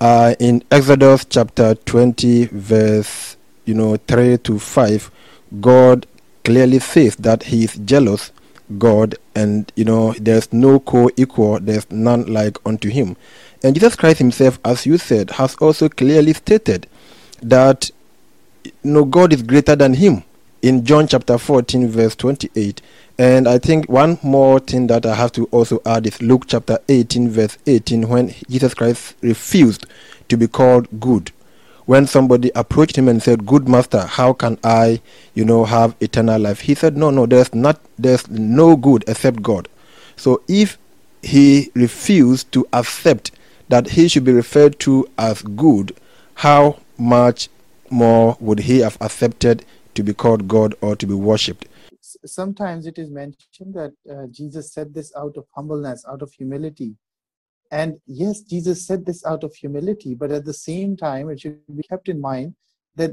Uh, 0.00 0.36
in 0.38 0.62
Exodus 0.70 1.24
chapter 1.24 1.74
20, 1.74 2.46
verse, 2.46 3.36
you 3.64 3.74
know, 3.74 3.96
3 4.06 4.38
to 4.38 4.60
5, 4.60 5.10
God 5.60 6.06
clearly 6.44 6.78
says 6.78 7.16
that 7.16 7.42
He 7.42 7.64
is 7.64 7.74
jealous 7.78 8.30
God, 8.78 9.16
and 9.34 9.70
you 9.76 9.84
know, 9.84 10.12
there's 10.14 10.52
no 10.52 10.80
co-equal. 10.80 11.60
There's 11.60 11.90
none 11.90 12.32
like 12.32 12.58
unto 12.64 12.88
Him. 12.88 13.16
And 13.64 13.74
Jesus 13.74 13.94
Christ 13.96 14.18
himself, 14.18 14.58
as 14.64 14.86
you 14.86 14.98
said, 14.98 15.30
has 15.32 15.54
also 15.56 15.88
clearly 15.88 16.32
stated 16.32 16.86
that 17.42 17.90
you 18.64 18.72
know, 18.84 19.04
God 19.04 19.32
is 19.32 19.42
greater 19.42 19.76
than 19.76 19.94
him 19.94 20.24
in 20.62 20.84
John 20.84 21.06
chapter 21.06 21.38
14, 21.38 21.88
verse 21.88 22.14
28. 22.16 22.80
And 23.18 23.46
I 23.48 23.58
think 23.58 23.88
one 23.88 24.18
more 24.22 24.58
thing 24.60 24.86
that 24.88 25.04
I 25.06 25.14
have 25.14 25.32
to 25.32 25.46
also 25.46 25.80
add 25.84 26.06
is 26.06 26.20
Luke 26.22 26.44
chapter 26.46 26.78
18, 26.88 27.30
verse 27.30 27.58
18, 27.66 28.08
when 28.08 28.34
Jesus 28.48 28.74
Christ 28.74 29.14
refused 29.20 29.86
to 30.28 30.36
be 30.36 30.48
called 30.48 30.88
good. 31.00 31.30
when 31.86 32.06
somebody 32.06 32.50
approached 32.54 32.96
him 32.96 33.08
and 33.08 33.22
said, 33.22 33.44
"Good 33.46 33.68
master, 33.68 34.02
how 34.02 34.32
can 34.32 34.56
I, 34.62 35.00
you 35.34 35.44
know, 35.44 35.64
have 35.64 35.96
eternal 36.00 36.40
life?" 36.40 36.60
He 36.60 36.74
said, 36.74 36.96
"No, 36.96 37.10
no, 37.10 37.26
there's 37.26 37.52
not 37.54 37.80
there's 37.98 38.28
no 38.30 38.76
good 38.76 39.04
except 39.08 39.42
God." 39.42 39.68
So 40.16 40.40
if 40.48 40.78
he 41.22 41.70
refused 41.74 42.52
to 42.52 42.66
accept 42.72 43.32
that 43.72 43.88
he 43.96 44.06
should 44.06 44.24
be 44.24 44.32
referred 44.32 44.78
to 44.78 45.08
as 45.16 45.40
good, 45.40 45.96
how 46.34 46.78
much 46.98 47.48
more 47.88 48.36
would 48.38 48.60
he 48.68 48.80
have 48.80 48.98
accepted 49.00 49.64
to 49.94 50.02
be 50.02 50.12
called 50.12 50.46
God 50.46 50.74
or 50.82 50.94
to 50.94 51.06
be 51.06 51.14
worshipped? 51.14 51.66
Sometimes 52.26 52.86
it 52.86 52.98
is 52.98 53.08
mentioned 53.08 53.72
that 53.72 53.94
uh, 54.12 54.26
Jesus 54.30 54.74
said 54.74 54.92
this 54.92 55.10
out 55.16 55.38
of 55.38 55.46
humbleness, 55.56 56.04
out 56.06 56.20
of 56.20 56.30
humility. 56.32 56.96
And 57.70 57.98
yes, 58.06 58.42
Jesus 58.42 58.86
said 58.86 59.06
this 59.06 59.24
out 59.24 59.42
of 59.42 59.54
humility, 59.54 60.14
but 60.14 60.30
at 60.30 60.44
the 60.44 60.52
same 60.52 60.94
time, 60.94 61.30
it 61.30 61.40
should 61.40 61.58
be 61.74 61.82
kept 61.82 62.10
in 62.10 62.20
mind 62.20 62.54
that 62.96 63.12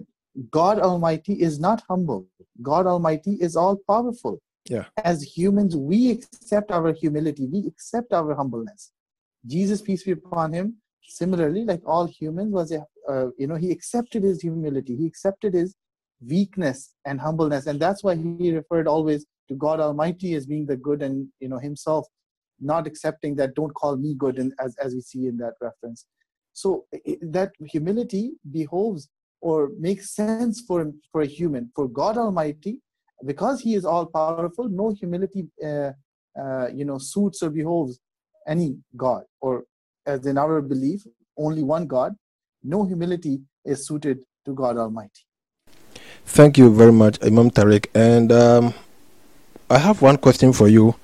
God 0.51 0.77
Almighty 0.79 1.35
is 1.41 1.57
not 1.57 1.83
humble. 1.87 2.27
God 2.61 2.85
Almighty 2.85 3.37
is 3.39 3.55
all 3.55 3.77
powerful. 3.87 4.41
Yeah. 4.65 4.87
As 4.97 5.23
humans, 5.23 5.77
we 5.77 6.11
accept 6.11 6.69
our 6.69 6.91
humility, 6.91 7.47
we 7.47 7.65
accept 7.65 8.11
our 8.11 8.35
humbleness. 8.35 8.91
Jesus, 9.45 9.81
peace 9.81 10.03
be 10.03 10.11
upon 10.11 10.53
him, 10.53 10.75
similarly, 11.03 11.63
like 11.63 11.81
all 11.85 12.07
humans, 12.07 12.51
was 12.51 12.71
a 12.71 12.85
uh, 13.09 13.27
you 13.37 13.47
know 13.47 13.55
he 13.55 13.71
accepted 13.71 14.23
his 14.23 14.41
humility, 14.41 14.95
he 14.95 15.05
accepted 15.05 15.53
his 15.53 15.75
weakness 16.25 16.93
and 17.05 17.19
humbleness, 17.19 17.65
and 17.67 17.79
that's 17.79 18.03
why 18.03 18.15
he 18.15 18.51
referred 18.51 18.87
always 18.87 19.25
to 19.47 19.55
God 19.55 19.79
Almighty 19.79 20.33
as 20.35 20.45
being 20.45 20.65
the 20.65 20.77
good, 20.77 21.01
and 21.01 21.27
you 21.39 21.49
know 21.49 21.59
himself 21.59 22.07
not 22.59 22.87
accepting 22.87 23.35
that. 23.35 23.55
Don't 23.55 23.73
call 23.73 23.95
me 23.97 24.13
good, 24.17 24.37
and 24.37 24.53
as 24.59 24.75
as 24.83 24.93
we 24.93 25.01
see 25.01 25.27
in 25.27 25.37
that 25.37 25.53
reference. 25.61 26.05
So 26.53 26.85
that 27.21 27.51
humility 27.63 28.33
behoves 28.51 29.09
or 29.41 29.69
makes 29.79 30.13
sense 30.13 30.61
for 30.61 30.91
for 31.11 31.21
a 31.21 31.25
human. 31.25 31.71
For 31.75 31.87
God 31.87 32.17
Almighty, 32.17 32.81
because 33.25 33.61
he 33.61 33.75
is 33.75 33.85
all 33.85 34.05
powerful 34.05 34.67
no 34.67 34.89
humility 34.91 35.47
uh, 35.65 35.91
uh, 36.39 36.67
you 36.73 36.85
know 36.85 36.97
suits 36.97 37.41
or 37.41 37.49
behoves 37.49 37.99
any 38.49 38.75
god 38.97 39.23
or 39.41 39.63
as 40.05 40.25
in 40.25 40.37
our 40.37 40.61
belief 40.61 41.01
only 41.37 41.63
one 41.63 41.85
god 41.85 42.15
no 42.63 42.83
humility 42.83 43.39
is 43.63 43.85
suited 43.87 44.17
to 44.45 44.53
god 44.53 44.77
almighty. 44.77 45.23
Thank 46.25 46.57
you 46.57 46.73
very 46.75 46.91
much 46.91 47.21
imam 47.23 47.51
tariq. 47.51 47.85
And 47.93 48.31
um, 48.31 48.73
i 49.69 49.77
have 49.77 50.01
one 50.01 50.17
question 50.17 50.51
for 50.53 50.67
you 50.67 50.95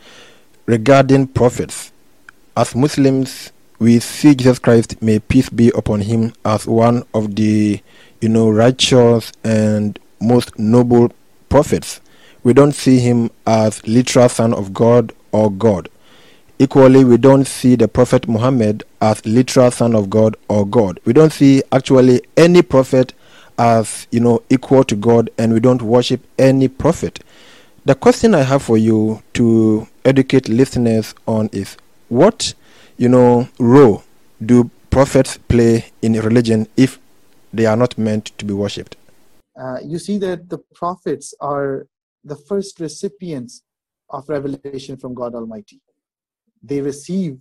regarding 0.66 1.28
prophets. 1.28 1.92
As 2.58 2.76
muslims 2.76 3.52
we 3.78 4.00
see 4.00 4.34
jesus 4.34 4.58
christ 4.60 5.02
may 5.02 5.20
peace 5.20 5.50
be 5.50 5.70
upon 5.76 6.00
him 6.02 6.34
as 6.46 6.66
one 6.66 7.04
of 7.14 7.36
the 7.36 7.82
you 8.22 8.30
know 8.30 8.50
righteous 8.50 9.32
and 9.44 10.00
most 10.20 10.58
noble 10.58 11.12
prophets. 11.50 12.02
We 12.44 12.54
don't 12.54 12.74
see 12.74 13.00
him 13.00 13.32
as 13.46 13.86
literal 13.88 14.30
son 14.30 14.54
of 14.54 14.74
God 14.74 15.14
or 15.32 15.52
God. 15.52 15.90
Equally, 16.58 17.04
we 17.04 17.18
don't 17.18 17.46
see 17.46 17.76
the 17.76 17.88
Prophet 17.88 18.30
Muhammad 18.30 18.86
as 19.02 19.26
literal 19.26 19.72
son 19.72 19.94
of 19.94 20.10
God 20.10 20.38
or 20.48 20.66
God. 20.66 21.02
We 21.04 21.12
don't 21.12 21.34
see 21.34 21.62
actually 21.72 22.22
any 22.38 22.62
prophet 22.62 23.14
as 23.58 24.08
you 24.12 24.22
know 24.22 24.42
equal 24.50 24.86
to 24.86 24.96
God, 24.96 25.30
and 25.38 25.54
we 25.54 25.60
don't 25.60 25.82
worship 25.82 26.22
any 26.40 26.68
prophet. 26.70 27.20
The 27.84 27.96
question 27.96 28.34
I 28.34 28.44
have 28.44 28.64
for 28.64 28.78
you 28.78 29.22
to 29.34 29.88
educate 30.06 30.48
listeners 30.48 31.14
on 31.28 31.50
is 31.52 31.76
what 32.08 32.54
you 32.98 33.10
know 33.10 33.50
role 33.60 34.04
do 34.46 34.70
prophets 34.90 35.38
play 35.38 35.86
in 36.02 36.14
religion 36.14 36.68
if 36.78 37.00
they 37.54 37.66
are 37.66 37.76
not 37.76 37.98
meant 37.98 38.26
to 38.38 38.46
be 38.46 38.54
worshipped? 38.54 38.96
Uh, 39.60 39.80
you 39.84 40.00
see 40.00 40.18
that 40.20 40.50
the 40.50 40.60
prophets 40.74 41.34
are 41.42 41.88
the 42.24 42.36
first 42.36 42.80
recipients 42.80 43.64
of 44.10 44.28
revelation 44.30 44.98
from 44.98 45.14
God 45.14 45.36
Almighty. 45.36 45.82
They 46.66 46.82
receive 46.82 47.38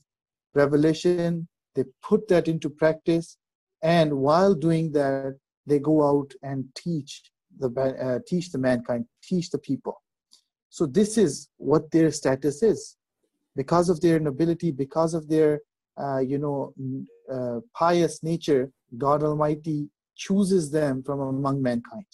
revelation, 0.55 1.49
they 1.75 1.85
put 2.03 2.29
that 2.29 2.47
into 2.49 2.69
practice, 2.71 3.37
and 3.83 4.15
while 4.15 4.55
doing 4.55 4.93
that, 4.93 5.39
they 5.67 5.79
go 5.79 5.97
out 6.07 6.33
and 6.43 6.67
teach 6.75 7.23
the 7.59 7.69
uh, 7.71 8.19
teach 8.27 8.51
the 8.53 8.59
mankind, 8.59 9.07
teach 9.23 9.51
the 9.51 9.59
people. 9.59 10.03
So 10.69 10.87
this 10.87 11.17
is 11.17 11.49
what 11.57 11.91
their 11.91 12.11
status 12.11 12.63
is, 12.63 12.97
because 13.57 13.89
of 13.89 14.01
their 14.01 14.19
nobility, 14.21 14.71
because 14.73 15.15
of 15.15 15.29
their 15.29 15.61
uh, 16.01 16.19
you 16.19 16.39
know 16.39 16.75
uh, 17.33 17.61
pious 17.75 18.23
nature. 18.23 18.71
God 18.97 19.23
Almighty 19.23 19.89
chooses 20.17 20.71
them 20.71 21.03
from 21.03 21.21
among 21.21 21.63
mankind, 21.63 22.07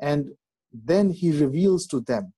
and 0.00 0.30
then 0.72 1.10
he 1.10 1.32
reveals 1.32 1.86
to 1.86 2.00
them 2.00 2.32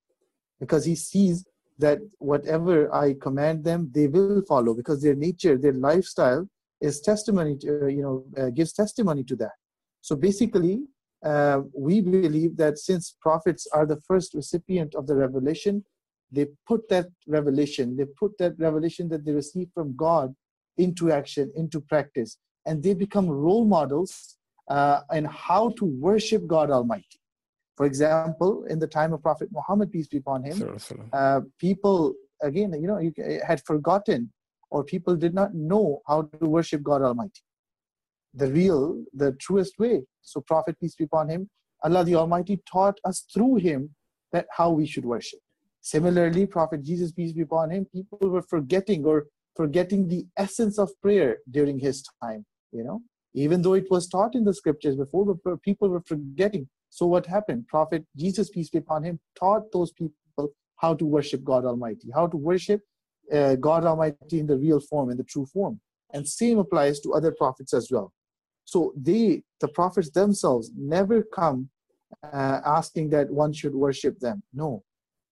because 0.59 0.85
he 0.85 0.95
sees 0.95 1.45
that 1.81 1.99
whatever 2.19 2.93
I 2.93 3.15
command 3.21 3.63
them, 3.63 3.89
they 3.93 4.07
will 4.07 4.41
follow 4.47 4.73
because 4.73 5.01
their 5.01 5.15
nature, 5.15 5.57
their 5.57 5.73
lifestyle 5.73 6.47
is 6.79 7.01
testimony, 7.01 7.57
to, 7.57 7.83
uh, 7.83 7.87
you 7.87 8.01
know, 8.01 8.25
uh, 8.41 8.49
gives 8.49 8.73
testimony 8.73 9.23
to 9.25 9.35
that. 9.37 9.55
So 10.01 10.15
basically, 10.15 10.83
uh, 11.23 11.61
we 11.73 12.01
believe 12.01 12.57
that 12.57 12.79
since 12.79 13.15
prophets 13.21 13.67
are 13.73 13.85
the 13.85 14.01
first 14.07 14.33
recipient 14.33 14.95
of 14.95 15.05
the 15.05 15.15
revelation, 15.15 15.83
they 16.31 16.47
put 16.67 16.87
that 16.89 17.07
revelation, 17.27 17.95
they 17.97 18.05
put 18.05 18.37
that 18.39 18.53
revelation 18.57 19.09
that 19.09 19.25
they 19.25 19.33
receive 19.33 19.67
from 19.73 19.95
God 19.95 20.33
into 20.77 21.11
action, 21.11 21.51
into 21.55 21.81
practice, 21.81 22.37
and 22.65 22.81
they 22.81 22.93
become 22.93 23.29
role 23.29 23.65
models 23.65 24.37
uh, 24.69 25.01
in 25.13 25.25
how 25.25 25.69
to 25.77 25.85
worship 25.85 26.47
God 26.47 26.71
Almighty. 26.71 27.20
For 27.81 27.87
example, 27.87 28.65
in 28.69 28.77
the 28.77 28.85
time 28.85 29.11
of 29.11 29.23
Prophet 29.23 29.49
Muhammad, 29.51 29.91
peace 29.91 30.05
be 30.05 30.17
upon 30.17 30.43
him, 30.43 30.55
uh, 31.13 31.41
people, 31.57 32.13
again, 32.43 32.71
you 32.79 32.85
know, 32.85 32.99
you 32.99 33.11
had 33.43 33.59
forgotten 33.65 34.31
or 34.69 34.83
people 34.83 35.15
did 35.15 35.33
not 35.33 35.55
know 35.55 36.03
how 36.05 36.21
to 36.21 36.45
worship 36.47 36.83
God 36.83 37.01
Almighty. 37.01 37.41
The 38.35 38.51
real, 38.51 39.03
the 39.15 39.31
truest 39.45 39.79
way. 39.79 40.03
So 40.21 40.41
Prophet, 40.41 40.79
peace 40.79 40.93
be 40.93 41.05
upon 41.05 41.27
him, 41.29 41.49
Allah 41.83 42.03
the 42.03 42.13
Almighty 42.13 42.61
taught 42.71 42.99
us 43.03 43.25
through 43.33 43.55
him 43.55 43.95
that 44.31 44.45
how 44.55 44.69
we 44.69 44.85
should 44.85 45.03
worship. 45.03 45.39
Similarly, 45.79 46.45
Prophet 46.45 46.83
Jesus, 46.83 47.11
peace 47.11 47.33
be 47.33 47.41
upon 47.41 47.71
him, 47.71 47.85
people 47.85 48.19
were 48.19 48.43
forgetting 48.43 49.05
or 49.05 49.25
forgetting 49.55 50.07
the 50.07 50.27
essence 50.37 50.77
of 50.77 50.91
prayer 51.01 51.37
during 51.49 51.79
his 51.79 52.03
time, 52.21 52.45
you 52.71 52.83
know, 52.83 53.01
even 53.33 53.63
though 53.63 53.73
it 53.73 53.89
was 53.89 54.07
taught 54.07 54.35
in 54.35 54.43
the 54.43 54.53
scriptures 54.53 54.95
before, 54.95 55.33
but 55.43 55.63
people 55.63 55.89
were 55.89 56.03
forgetting 56.05 56.69
so 56.91 57.07
what 57.07 57.25
happened? 57.25 57.67
Prophet 57.67 58.05
Jesus, 58.17 58.49
peace 58.49 58.69
be 58.69 58.77
upon 58.77 59.03
him, 59.03 59.19
taught 59.39 59.71
those 59.71 59.91
people 59.93 60.51
how 60.75 60.93
to 60.93 61.05
worship 61.05 61.43
God 61.43 61.63
Almighty, 61.65 62.09
how 62.13 62.27
to 62.27 62.37
worship 62.37 62.81
uh, 63.33 63.55
God 63.55 63.85
Almighty 63.85 64.39
in 64.39 64.45
the 64.45 64.57
real 64.57 64.81
form, 64.81 65.09
in 65.09 65.17
the 65.17 65.23
true 65.23 65.45
form. 65.45 65.79
And 66.13 66.27
same 66.27 66.59
applies 66.59 66.99
to 67.01 67.13
other 67.13 67.31
prophets 67.31 67.73
as 67.73 67.87
well. 67.89 68.11
So 68.65 68.93
they, 68.95 69.43
the 69.61 69.69
prophets 69.69 70.09
themselves, 70.09 70.69
never 70.77 71.23
come 71.23 71.69
uh, 72.23 72.59
asking 72.65 73.09
that 73.11 73.31
one 73.31 73.53
should 73.53 73.73
worship 73.73 74.19
them. 74.19 74.43
No, 74.53 74.83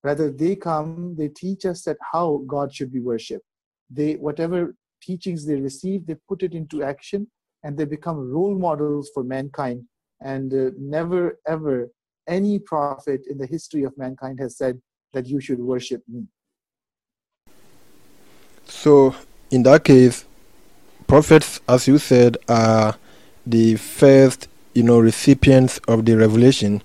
rather 0.01 0.31
they 0.31 0.55
come, 0.55 1.15
they 1.17 1.27
teach 1.27 1.65
us 1.65 1.83
that 1.83 1.97
how 2.13 2.41
God 2.47 2.73
should 2.73 2.93
be 2.93 3.01
worshipped. 3.01 3.45
They, 3.89 4.13
whatever 4.13 4.75
teachings 5.01 5.45
they 5.45 5.55
receive, 5.55 6.05
they 6.05 6.15
put 6.29 6.41
it 6.41 6.53
into 6.53 6.83
action, 6.83 7.27
and 7.63 7.77
they 7.77 7.85
become 7.85 8.31
role 8.31 8.57
models 8.57 9.11
for 9.13 9.25
mankind 9.25 9.83
and 10.21 10.53
uh, 10.53 10.71
never 10.77 11.39
ever 11.47 11.89
any 12.27 12.59
prophet 12.59 13.21
in 13.29 13.37
the 13.37 13.47
history 13.47 13.83
of 13.83 13.97
mankind 13.97 14.39
has 14.39 14.57
said 14.57 14.79
that 15.13 15.25
you 15.25 15.41
should 15.41 15.59
worship 15.59 16.03
me. 16.07 16.25
So, 18.65 19.15
in 19.49 19.63
that 19.63 19.83
case, 19.83 20.25
prophets, 21.07 21.59
as 21.67 21.87
you 21.87 21.97
said, 21.97 22.37
are 22.47 22.95
the 23.47 23.75
first, 23.77 24.47
you 24.75 24.83
know, 24.83 24.99
recipients 24.99 25.79
of 25.87 26.05
the 26.05 26.15
revelation, 26.15 26.83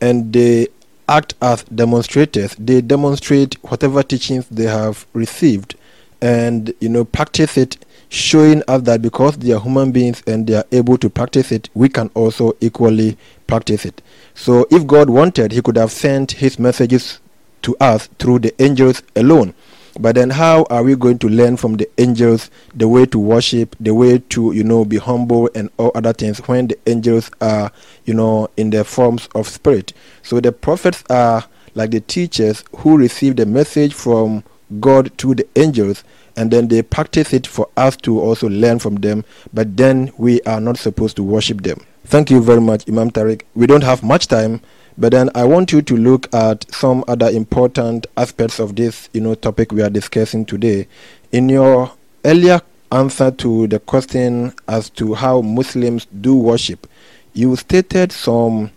and 0.00 0.32
they 0.32 0.68
act 1.08 1.34
as 1.42 1.64
demonstrators. 1.64 2.54
They 2.54 2.80
demonstrate 2.80 3.54
whatever 3.64 4.02
teachings 4.04 4.46
they 4.48 4.64
have 4.66 5.06
received, 5.12 5.74
and 6.22 6.72
you 6.80 6.88
know, 6.88 7.04
practice 7.04 7.58
it 7.58 7.84
showing 8.14 8.62
us 8.68 8.82
that 8.82 9.02
because 9.02 9.36
they 9.38 9.52
are 9.52 9.60
human 9.60 9.90
beings 9.90 10.22
and 10.26 10.46
they 10.46 10.54
are 10.54 10.64
able 10.70 10.96
to 10.96 11.10
practice 11.10 11.50
it, 11.50 11.68
we 11.74 11.88
can 11.88 12.08
also 12.14 12.56
equally 12.60 13.18
practice 13.48 13.84
it. 13.84 14.00
So, 14.34 14.66
if 14.70 14.86
God 14.86 15.10
wanted, 15.10 15.50
He 15.52 15.60
could 15.60 15.76
have 15.76 15.90
sent 15.90 16.32
His 16.32 16.58
messages 16.58 17.18
to 17.62 17.76
us 17.80 18.06
through 18.18 18.38
the 18.40 18.62
angels 18.62 19.02
alone. 19.16 19.52
But 19.98 20.14
then, 20.14 20.30
how 20.30 20.64
are 20.70 20.84
we 20.84 20.94
going 20.94 21.18
to 21.20 21.28
learn 21.28 21.56
from 21.56 21.76
the 21.76 21.88
angels 21.98 22.50
the 22.74 22.88
way 22.88 23.04
to 23.06 23.18
worship, 23.18 23.74
the 23.80 23.94
way 23.94 24.18
to, 24.18 24.52
you 24.52 24.62
know, 24.62 24.84
be 24.84 24.98
humble 24.98 25.50
and 25.54 25.70
all 25.76 25.90
other 25.94 26.12
things 26.12 26.38
when 26.46 26.68
the 26.68 26.78
angels 26.86 27.30
are, 27.40 27.72
you 28.04 28.14
know, 28.14 28.48
in 28.56 28.70
their 28.70 28.84
forms 28.84 29.28
of 29.34 29.48
spirit? 29.48 29.92
So, 30.22 30.38
the 30.40 30.52
prophets 30.52 31.02
are 31.10 31.44
like 31.74 31.90
the 31.90 32.00
teachers 32.00 32.62
who 32.78 32.96
receive 32.96 33.34
the 33.36 33.46
message 33.46 33.92
from 33.92 34.44
God 34.80 35.16
through 35.18 35.36
the 35.36 35.48
angels, 35.56 36.04
and 36.36 36.50
then 36.50 36.68
they 36.68 36.82
practice 36.82 37.32
it 37.32 37.46
for 37.46 37.68
us 37.76 37.96
to 37.98 38.20
also 38.20 38.48
learn 38.48 38.78
from 38.78 38.96
them, 38.96 39.24
but 39.52 39.76
then 39.76 40.12
we 40.18 40.40
are 40.42 40.60
not 40.60 40.76
supposed 40.76 41.16
to 41.16 41.22
worship 41.22 41.62
them. 41.62 41.78
Thank 42.04 42.30
you 42.30 42.42
very 42.42 42.60
much, 42.60 42.88
Imam 42.88 43.10
Tariq. 43.10 43.42
We 43.54 43.66
don't 43.66 43.84
have 43.84 44.02
much 44.02 44.28
time, 44.28 44.60
but 44.98 45.12
then 45.12 45.30
I 45.34 45.44
want 45.44 45.72
you 45.72 45.82
to 45.82 45.96
look 45.96 46.32
at 46.34 46.70
some 46.72 47.04
other 47.08 47.28
important 47.28 48.06
aspects 48.16 48.58
of 48.58 48.76
this, 48.76 49.08
you 49.12 49.20
know, 49.20 49.34
topic 49.34 49.72
we 49.72 49.82
are 49.82 49.90
discussing 49.90 50.44
today. 50.44 50.86
In 51.32 51.48
your 51.48 51.92
earlier 52.24 52.60
answer 52.92 53.30
to 53.30 53.66
the 53.66 53.80
question 53.80 54.52
as 54.68 54.90
to 54.90 55.14
how 55.14 55.40
Muslims 55.40 56.06
do 56.06 56.36
worship, 56.36 56.86
you 57.32 57.56
stated 57.56 58.12
some 58.12 58.70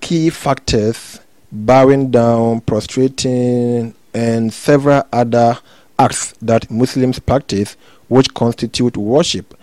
key 0.00 0.30
factors 0.30 1.20
bowing 1.52 2.10
down, 2.10 2.60
prostrating, 2.62 3.94
and 4.14 4.52
several 4.52 5.04
other 5.12 5.58
acts 6.00 6.32
that 6.40 6.70
Muslims 6.70 7.18
practice 7.18 7.76
which 8.08 8.32
constitute 8.32 8.96
worship. 8.96 9.54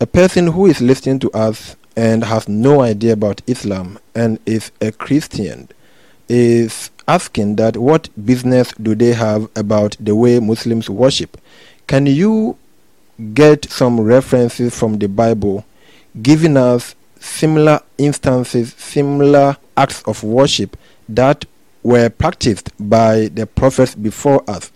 A 0.00 0.06
person 0.06 0.46
who 0.48 0.66
is 0.66 0.80
listening 0.80 1.18
to 1.20 1.30
us 1.32 1.76
and 1.94 2.24
has 2.24 2.48
no 2.48 2.80
idea 2.80 3.12
about 3.12 3.42
Islam 3.46 3.98
and 4.14 4.38
is 4.46 4.72
a 4.80 4.92
Christian 4.92 5.68
is 6.28 6.90
asking 7.06 7.56
that 7.56 7.76
what 7.76 8.08
business 8.24 8.72
do 8.80 8.94
they 8.94 9.12
have 9.12 9.50
about 9.56 9.96
the 10.00 10.14
way 10.14 10.40
Muslims 10.40 10.88
worship? 10.88 11.38
Can 11.86 12.06
you 12.06 12.56
get 13.34 13.70
some 13.70 14.00
references 14.00 14.78
from 14.78 14.98
the 14.98 15.08
Bible 15.08 15.66
giving 16.22 16.56
us 16.56 16.94
similar 17.20 17.80
instances, 17.98 18.74
similar 18.74 19.56
acts 19.76 20.02
of 20.04 20.22
worship 20.22 20.76
that 21.08 21.44
were 21.82 22.08
practiced 22.10 22.70
by 22.78 23.28
the 23.28 23.46
prophets 23.46 23.94
before 23.94 24.42
us, 24.48 24.70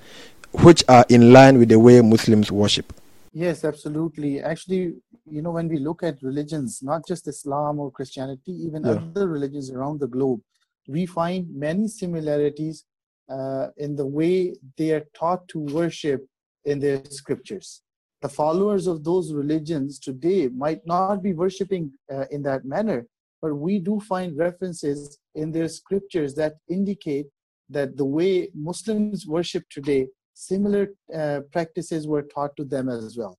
which 0.52 0.84
are 0.88 1.04
in 1.08 1.32
line 1.32 1.58
with 1.58 1.68
the 1.68 1.78
way 1.78 2.00
Muslims 2.00 2.52
worship. 2.52 2.92
Yes, 3.32 3.64
absolutely. 3.64 4.40
Actually, 4.40 4.94
you 5.30 5.40
know, 5.40 5.52
when 5.52 5.68
we 5.68 5.78
look 5.78 6.02
at 6.02 6.22
religions, 6.22 6.80
not 6.82 7.06
just 7.06 7.26
Islam 7.26 7.78
or 7.78 7.90
Christianity, 7.90 8.52
even 8.52 8.84
yeah. 8.84 8.92
other 8.92 9.28
religions 9.28 9.70
around 9.70 10.00
the 10.00 10.06
globe, 10.06 10.40
we 10.86 11.06
find 11.06 11.48
many 11.54 11.88
similarities 11.88 12.84
uh, 13.30 13.68
in 13.78 13.96
the 13.96 14.06
way 14.06 14.54
they 14.76 14.90
are 14.90 15.06
taught 15.14 15.48
to 15.48 15.60
worship 15.60 16.26
in 16.64 16.78
their 16.78 17.02
scriptures. 17.08 17.82
The 18.20 18.28
followers 18.28 18.86
of 18.86 19.02
those 19.02 19.32
religions 19.32 19.98
today 19.98 20.48
might 20.48 20.86
not 20.86 21.22
be 21.22 21.32
worshiping 21.32 21.92
uh, 22.12 22.26
in 22.30 22.42
that 22.42 22.64
manner, 22.64 23.06
but 23.40 23.54
we 23.54 23.78
do 23.78 23.98
find 24.00 24.36
references 24.36 25.18
in 25.34 25.50
their 25.50 25.68
scriptures 25.68 26.34
that 26.34 26.54
indicate 26.68 27.26
that 27.70 27.96
the 27.96 28.04
way 28.04 28.50
Muslims 28.54 29.26
worship 29.26 29.64
today, 29.70 30.06
similar 30.34 30.88
uh, 31.14 31.40
practices 31.50 32.06
were 32.06 32.22
taught 32.22 32.56
to 32.56 32.64
them 32.64 32.88
as 32.88 33.16
well. 33.16 33.38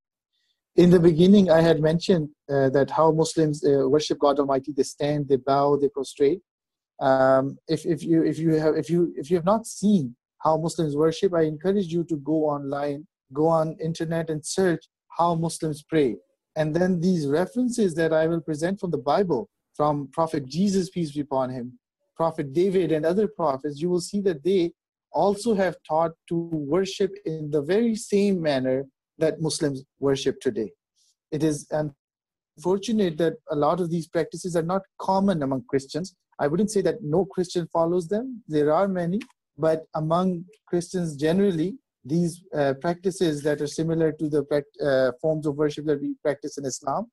In 0.76 0.90
the 0.90 1.00
beginning, 1.00 1.52
I 1.52 1.62
had 1.62 1.82
mentioned 1.82 2.30
uh, 2.50 2.70
that 2.70 2.90
how 2.90 3.12
Muslims 3.12 3.64
uh, 3.64 3.88
worship 3.88 4.18
God 4.20 4.40
Almighty. 4.40 4.72
They 4.76 4.84
stand, 4.84 5.28
they 5.28 5.36
bow, 5.36 5.76
they 5.76 5.90
prostrate. 5.90 6.42
Um, 7.00 7.58
if, 7.68 7.86
if 7.86 8.04
you 8.04 8.24
if 8.24 8.40
you 8.40 8.54
have 8.54 8.76
if 8.76 8.90
you 8.90 9.14
if 9.16 9.30
you 9.30 9.38
have 9.38 9.46
not 9.46 9.68
seen 9.68 10.16
how 10.40 10.58
Muslims 10.58 10.96
worship, 10.96 11.34
I 11.34 11.44
encourage 11.44 11.88
you 11.88 12.04
to 12.06 12.18
go 12.18 12.46
online, 12.46 13.08
go 13.34 13.48
on 13.48 13.78
internet, 13.80 14.30
and 14.30 14.44
search 14.46 14.86
how 15.18 15.36
Muslims 15.36 15.84
pray. 15.84 16.16
And 16.56 16.76
then 16.76 17.00
these 17.00 17.28
references 17.28 17.94
that 17.96 18.14
I 18.14 18.28
will 18.28 18.42
present 18.42 18.80
from 18.80 18.92
the 18.92 18.98
Bible 18.98 19.50
from 19.74 20.10
Prophet 20.12 20.46
Jesus, 20.46 20.90
peace 20.90 21.12
be 21.12 21.22
upon 21.22 21.50
him, 21.50 21.80
Prophet 22.16 22.54
David, 22.54 22.92
and 22.92 23.06
other 23.06 23.28
prophets, 23.28 23.82
you 23.82 23.90
will 23.90 24.02
see 24.02 24.22
that 24.22 24.44
they 24.44 24.72
also 25.14 25.54
have 25.54 25.76
taught 25.88 26.12
to 26.30 26.36
worship 26.52 27.12
in 27.26 27.52
the 27.52 27.62
very 27.62 27.96
same 27.96 28.42
manner 28.42 28.86
that 29.18 29.42
Muslims 29.42 29.84
worship 30.00 30.40
today. 30.42 30.72
It 31.32 31.44
is 31.44 31.68
unfortunate 32.58 33.18
that 33.18 33.34
a 33.50 33.56
lot 33.56 33.80
of 33.80 33.90
these 33.90 34.08
practices 34.08 34.56
are 34.56 34.64
not 34.64 34.82
common 35.00 35.44
among 35.44 35.66
Christians. 35.70 36.16
I 36.40 36.48
wouldn't 36.48 36.72
say 36.72 36.82
that 36.82 37.04
no 37.04 37.26
Christian 37.26 37.68
follows 37.72 38.08
them, 38.08 38.44
there 38.48 38.74
are 38.74 38.88
many, 38.88 39.20
but 39.58 39.84
among 39.96 40.46
Christians 40.68 41.16
generally, 41.16 41.76
these 42.06 42.44
uh, 42.54 42.74
practices 42.82 43.44
that 43.44 43.62
are 43.62 43.68
similar 43.68 44.12
to 44.12 44.28
the 44.28 44.44
uh, 44.84 45.12
forms 45.22 45.46
of 45.46 45.56
worship 45.56 45.86
that 45.86 46.02
we 46.02 46.16
practice 46.24 46.58
in 46.58 46.66
Islam 46.66 47.08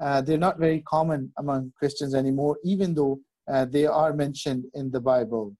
uh, 0.00 0.20
they're 0.20 0.38
not 0.38 0.58
very 0.58 0.80
common 0.80 1.32
among 1.38 1.72
Christians 1.78 2.14
anymore, 2.14 2.58
even 2.64 2.94
though 2.94 3.20
uh, 3.48 3.64
they 3.64 3.86
are 3.86 4.12
mentioned 4.12 4.64
in 4.74 4.90
the 4.90 5.00
Bible. 5.00 5.54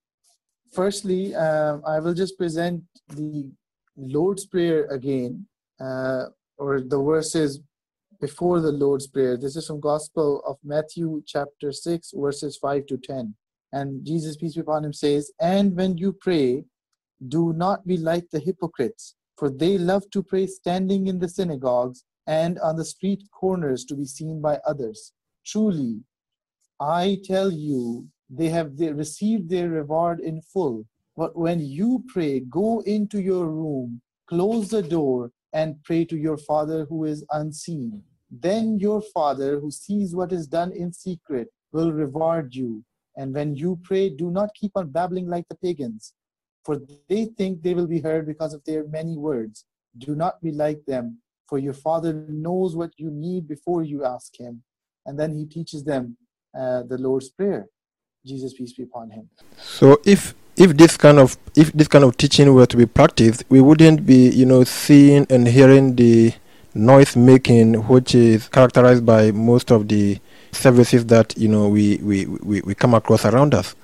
Firstly, 0.75 1.37
uh, 1.37 1.79
I 1.87 2.01
will 2.01 2.15
just 2.15 2.37
present 2.37 2.83
the 3.09 3.49
Lord's 3.97 4.45
Prayer 4.45 4.87
again, 4.87 5.47
uh, 5.81 6.25
or 6.59 6.81
the 6.81 7.01
verses 7.01 7.61
before 8.21 8.61
the 8.61 8.73
Lord's 8.73 9.07
Prayer. 9.07 9.37
This 9.37 9.55
is 9.55 9.69
from 9.69 9.79
Gospel 9.79 10.43
of 10.45 10.57
Matthew, 10.65 11.23
chapter 11.27 11.71
6, 11.71 12.15
verses 12.17 12.57
5 12.57 12.87
to 12.87 12.97
10. 12.97 13.37
And 13.73 14.05
Jesus, 14.05 14.37
peace 14.37 14.57
be 14.57 14.63
upon 14.63 14.85
him, 14.85 14.93
says, 14.93 15.31
And 15.41 15.77
when 15.77 15.97
you 15.97 16.13
pray, 16.13 16.65
do 17.29 17.53
not 17.53 17.87
be 17.87 17.97
like 17.97 18.29
the 18.31 18.41
hypocrites, 18.41 19.15
for 19.39 19.51
they 19.51 19.79
love 19.79 20.11
to 20.11 20.25
pray 20.25 20.49
standing 20.49 21.07
in 21.07 21.21
the 21.21 21.29
synagogues 21.29 22.03
and 22.27 22.59
on 22.59 22.75
the 22.75 22.85
street 22.85 23.23
corners 23.31 23.85
to 23.85 23.95
be 23.95 24.07
seen 24.07 24.41
by 24.41 24.59
others. 24.67 25.13
Truly, 25.47 26.01
I 26.81 27.21
tell 27.25 27.53
you, 27.53 28.09
they 28.37 28.49
have 28.49 28.73
received 28.79 29.49
their 29.49 29.69
reward 29.69 30.21
in 30.21 30.41
full. 30.43 30.87
But 31.17 31.37
when 31.37 31.61
you 31.61 32.05
pray, 32.09 32.41
go 32.41 32.81
into 32.81 33.21
your 33.21 33.47
room, 33.47 34.01
close 34.27 34.71
the 34.71 34.83
door, 34.83 35.31
and 35.53 35.83
pray 35.85 36.05
to 36.07 36.17
your 36.17 36.37
Father 36.37 36.85
who 36.87 37.05
is 37.05 37.25
unseen. 37.31 38.03
Then 38.31 38.79
your 38.79 39.01
Father, 39.01 39.61
who 39.61 39.71
sees 39.71 40.15
what 40.15 40.33
is 40.33 40.49
done 40.49 40.73
in 40.73 40.93
secret, 40.93 41.49
will 41.73 41.93
reward 41.93 42.55
you. 42.55 42.85
And 43.17 43.33
when 43.33 43.55
you 43.55 43.79
pray, 43.85 44.09
do 44.09 44.31
not 44.31 44.55
keep 44.55 44.73
on 44.75 44.91
babbling 44.91 45.29
like 45.29 45.47
the 45.49 45.55
pagans, 45.57 46.15
for 46.65 46.81
they 47.09 47.27
think 47.27 47.63
they 47.63 47.75
will 47.75 47.87
be 47.87 48.01
heard 48.01 48.27
because 48.27 48.55
of 48.55 48.65
their 48.65 48.85
many 48.89 49.17
words. 49.17 49.67
Do 49.97 50.17
not 50.17 50.43
be 50.43 50.51
like 50.51 50.85
them 50.87 51.19
for 51.49 51.59
your 51.59 51.73
father 51.73 52.13
knows 52.29 52.75
what 52.75 52.93
you 52.97 53.11
need 53.11 53.47
before 53.47 53.83
you 53.83 54.05
ask 54.05 54.39
him 54.39 54.63
and 55.07 55.19
then 55.19 55.35
he 55.35 55.45
teaches 55.45 55.85
them 55.85 56.17
uh, 56.59 56.83
the 56.85 56.99
lord's 56.99 57.31
prayer 57.31 57.67
jesus 58.25 58.55
peace 58.55 58.73
be 58.73 58.85
upon 58.85 59.11
him. 59.11 59.29
So 59.57 60.01
if 60.05 60.35
if 60.57 60.77
this 60.77 60.97
kind 60.97 61.19
of 61.19 61.37
if 61.55 61.73
this 61.73 61.89
kind 61.89 62.05
of 62.05 62.17
teaching 62.17 62.53
were 62.55 62.67
to 62.67 62.77
be 62.77 62.87
practiced 62.87 63.45
we 63.49 63.61
wouldn't 63.61 64.07
be 64.07 64.31
you 64.31 64.47
know 64.47 64.65
seeing 64.65 65.27
and 65.31 65.47
hearing 65.49 65.97
the 65.97 66.33
noise 66.75 67.17
making 67.17 67.75
which 67.87 68.15
is 68.15 68.49
characterized 68.49 69.05
by 69.07 69.31
most 69.31 69.71
of 69.71 69.89
the 69.89 70.19
services 70.53 71.07
that 71.07 71.37
you 71.37 71.49
know 71.49 71.69
we 71.69 71.99
we, 72.03 72.27
we, 72.27 72.61
we 72.63 72.75
come 72.75 72.95
across 72.95 73.25
around 73.25 73.55
us. 73.55 73.75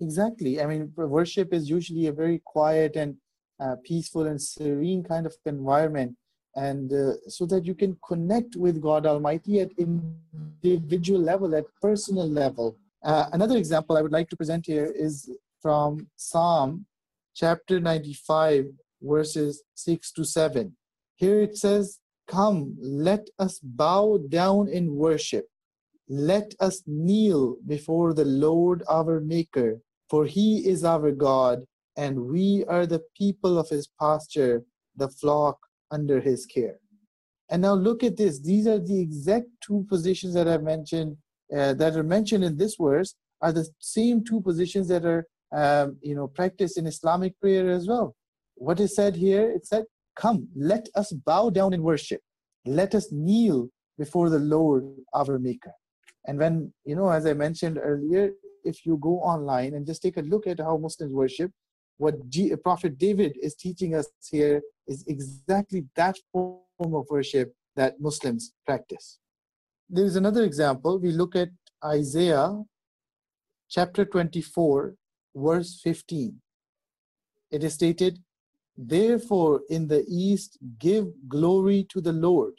Exactly. 0.00 0.60
I 0.60 0.66
mean 0.66 0.92
worship 0.96 1.52
is 1.52 1.70
usually 1.70 2.06
a 2.06 2.12
very 2.12 2.40
quiet 2.44 2.96
and 2.96 3.16
uh, 3.60 3.76
peaceful 3.84 4.26
and 4.26 4.40
serene 4.40 5.02
kind 5.02 5.26
of 5.26 5.34
environment. 5.46 6.16
And 6.56 6.92
uh, 6.92 7.14
so 7.28 7.46
that 7.46 7.64
you 7.64 7.74
can 7.74 7.96
connect 8.06 8.54
with 8.56 8.80
God 8.80 9.06
Almighty 9.06 9.60
at 9.60 9.70
individual 9.78 11.20
level, 11.20 11.54
at 11.54 11.64
personal 11.82 12.28
level. 12.28 12.76
Uh, 13.04 13.28
another 13.32 13.58
example 13.58 13.96
I 13.96 14.02
would 14.02 14.12
like 14.12 14.30
to 14.30 14.36
present 14.36 14.64
here 14.64 14.90
is 14.96 15.30
from 15.60 16.08
Psalm 16.16 16.86
chapter 17.34 17.78
95, 17.78 18.64
verses 19.02 19.62
6 19.74 20.12
to 20.12 20.24
7. 20.24 20.74
Here 21.16 21.42
it 21.42 21.58
says, 21.58 22.00
Come, 22.26 22.76
let 22.80 23.28
us 23.38 23.60
bow 23.62 24.18
down 24.30 24.68
in 24.68 24.96
worship. 24.96 25.46
Let 26.08 26.54
us 26.60 26.82
kneel 26.86 27.56
before 27.66 28.14
the 28.14 28.24
Lord 28.24 28.82
our 28.88 29.20
Maker, 29.20 29.80
for 30.08 30.24
he 30.24 30.66
is 30.66 30.82
our 30.82 31.10
God, 31.10 31.64
and 31.98 32.18
we 32.18 32.64
are 32.68 32.86
the 32.86 33.02
people 33.16 33.58
of 33.58 33.68
his 33.68 33.88
pasture, 34.00 34.64
the 34.96 35.08
flock 35.08 35.58
under 35.90 36.20
his 36.20 36.46
care. 36.46 36.78
And 37.50 37.60
now 37.60 37.74
look 37.74 38.02
at 38.02 38.16
this. 38.16 38.40
These 38.40 38.66
are 38.66 38.78
the 38.78 38.98
exact 38.98 39.48
two 39.60 39.84
positions 39.90 40.32
that 40.34 40.48
I 40.48 40.56
mentioned, 40.56 41.18
uh, 41.56 41.74
that 41.74 41.96
are 41.96 42.02
mentioned 42.02 42.44
in 42.44 42.56
this 42.56 42.76
verse, 42.80 43.14
are 43.40 43.52
the 43.52 43.68
same 43.78 44.24
two 44.24 44.40
positions 44.40 44.88
that 44.88 45.04
are, 45.04 45.26
um, 45.52 45.96
you 46.02 46.14
know, 46.14 46.26
practiced 46.26 46.78
in 46.78 46.86
Islamic 46.86 47.38
prayer 47.40 47.70
as 47.70 47.86
well. 47.86 48.14
What 48.56 48.80
is 48.80 48.94
said 48.94 49.16
here? 49.16 49.50
It 49.50 49.66
said, 49.66 49.84
"Come, 50.16 50.48
let 50.56 50.88
us 50.94 51.12
bow 51.12 51.50
down 51.50 51.72
in 51.72 51.82
worship. 51.82 52.20
Let 52.64 52.94
us 52.94 53.12
kneel 53.12 53.68
before 53.98 54.30
the 54.30 54.38
Lord 54.38 54.84
our 55.12 55.38
Maker." 55.38 55.74
And 56.26 56.38
when 56.38 56.72
you 56.84 56.96
know, 56.96 57.08
as 57.10 57.26
I 57.26 57.34
mentioned 57.34 57.78
earlier, 57.78 58.32
if 58.64 58.86
you 58.86 58.96
go 58.96 59.20
online 59.20 59.74
and 59.74 59.86
just 59.86 60.02
take 60.02 60.16
a 60.16 60.22
look 60.22 60.46
at 60.46 60.58
how 60.60 60.76
Muslims 60.76 61.12
worship, 61.12 61.50
what 61.98 62.28
G- 62.28 62.54
Prophet 62.56 62.98
David 62.98 63.36
is 63.40 63.54
teaching 63.54 63.94
us 63.94 64.08
here 64.30 64.62
is 64.86 65.04
exactly 65.06 65.86
that 65.96 66.16
form 66.32 66.94
of 67.00 67.06
worship 67.10 67.52
that 67.76 68.00
Muslims 68.00 68.52
practice. 68.66 69.18
There 69.90 70.04
is 70.04 70.16
another 70.16 70.44
example. 70.44 70.98
We 70.98 71.12
look 71.12 71.36
at 71.36 71.50
Isaiah 71.84 72.62
chapter 73.68 74.04
24, 74.04 74.94
verse 75.34 75.80
15. 75.82 76.40
It 77.50 77.64
is 77.64 77.74
stated, 77.74 78.18
Therefore, 78.76 79.62
in 79.68 79.86
the 79.86 80.04
east, 80.08 80.58
give 80.78 81.06
glory 81.28 81.86
to 81.90 82.00
the 82.00 82.12
Lord. 82.12 82.54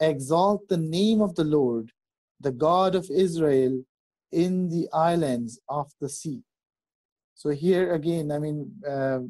Exalt 0.00 0.68
the 0.68 0.78
name 0.78 1.20
of 1.20 1.34
the 1.34 1.44
Lord, 1.44 1.92
the 2.40 2.50
God 2.52 2.94
of 2.94 3.08
Israel, 3.10 3.84
in 4.32 4.68
the 4.68 4.88
islands 4.92 5.60
of 5.68 5.92
the 6.00 6.08
sea. 6.08 6.42
So, 7.34 7.50
here 7.50 7.94
again, 7.94 8.32
I 8.32 8.38
mean, 8.38 8.72
uh, 8.88 9.20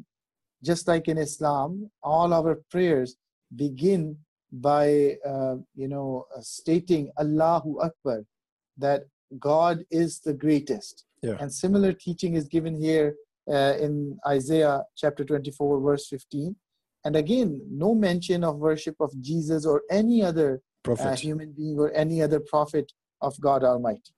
just 0.63 0.87
like 0.87 1.07
in 1.07 1.17
Islam, 1.17 1.91
all 2.01 2.33
our 2.33 2.55
prayers 2.71 3.17
begin 3.55 4.17
by, 4.61 5.17
uh, 5.27 5.55
you 5.75 5.87
know, 5.87 6.25
stating 6.41 7.11
Allahu 7.19 7.79
Akbar, 7.81 8.23
that 8.77 9.03
God 9.39 9.85
is 9.91 10.19
the 10.19 10.33
greatest. 10.33 11.05
Yeah. 11.21 11.37
And 11.39 11.51
similar 11.51 11.93
teaching 11.93 12.35
is 12.35 12.47
given 12.47 12.79
here 12.79 13.15
uh, 13.49 13.73
in 13.79 14.17
Isaiah 14.27 14.83
chapter 14.95 15.23
24, 15.23 15.81
verse 15.81 16.07
15. 16.07 16.55
And 17.03 17.15
again, 17.15 17.61
no 17.69 17.93
mention 17.93 18.43
of 18.43 18.57
worship 18.57 18.95
of 18.99 19.11
Jesus 19.21 19.65
or 19.65 19.83
any 19.91 20.23
other 20.23 20.55
uh, 20.55 20.95
Prophet. 20.95 21.19
human 21.19 21.51
being 21.51 21.77
or 21.77 21.91
any 21.93 22.21
other 22.21 22.39
prophet 22.39 22.91
of 23.21 23.39
God 23.39 23.63
Almighty. 23.63 24.13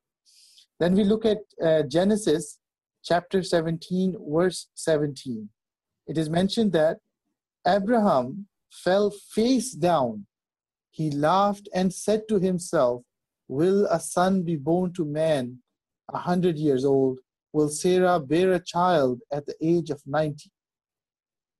Then 0.79 0.93
we 0.93 1.03
look 1.03 1.25
at 1.25 1.39
uh, 1.63 1.83
Genesis 1.83 2.59
chapter 3.03 3.41
17, 3.41 4.17
verse 4.29 4.67
17. 4.75 5.49
It 6.07 6.17
is 6.17 6.29
mentioned 6.29 6.71
that 6.73 6.97
Abraham 7.65 8.47
fell 8.71 9.11
face 9.11 9.71
down. 9.71 10.25
He 10.91 11.11
laughed 11.11 11.69
and 11.73 11.93
said 11.93 12.27
to 12.29 12.39
himself, 12.39 13.03
Will 13.47 13.85
a 13.85 13.99
son 13.99 14.43
be 14.43 14.55
born 14.55 14.93
to 14.93 15.05
man 15.05 15.59
a 16.09 16.17
hundred 16.17 16.57
years 16.57 16.83
old? 16.83 17.19
Will 17.53 17.69
Sarah 17.69 18.19
bear 18.19 18.51
a 18.53 18.59
child 18.59 19.21
at 19.31 19.45
the 19.45 19.55
age 19.61 19.89
of 19.89 20.01
90? 20.05 20.51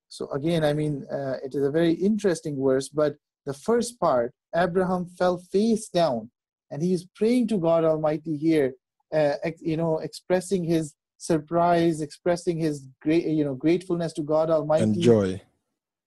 So, 0.10 0.30
again, 0.32 0.64
I 0.64 0.74
mean, 0.74 1.06
uh, 1.12 1.36
it 1.44 1.56
is 1.56 1.66
a 1.66 1.72
very 1.72 1.94
interesting 1.94 2.62
verse, 2.62 2.90
but 2.90 3.16
the 3.46 3.54
first 3.54 4.00
part, 4.00 4.34
Abraham 4.56 5.06
fell 5.06 5.38
face 5.38 5.88
down 5.90 6.30
and 6.72 6.82
he 6.82 6.94
is 6.94 7.06
praying 7.16 7.48
to 7.50 7.58
God 7.58 7.84
Almighty 7.84 8.36
here, 8.36 8.74
uh, 9.14 9.34
you 9.60 9.78
know, 9.78 10.00
expressing 10.00 10.64
his 10.64 10.94
surprise, 11.18 12.02
expressing 12.02 12.58
his 12.58 12.88
great, 13.02 13.26
you 13.26 13.44
know, 13.44 13.56
gratefulness 13.56 14.14
to 14.14 14.22
God 14.22 14.50
Almighty 14.50 14.84
And 14.84 15.02
joy. 15.02 15.42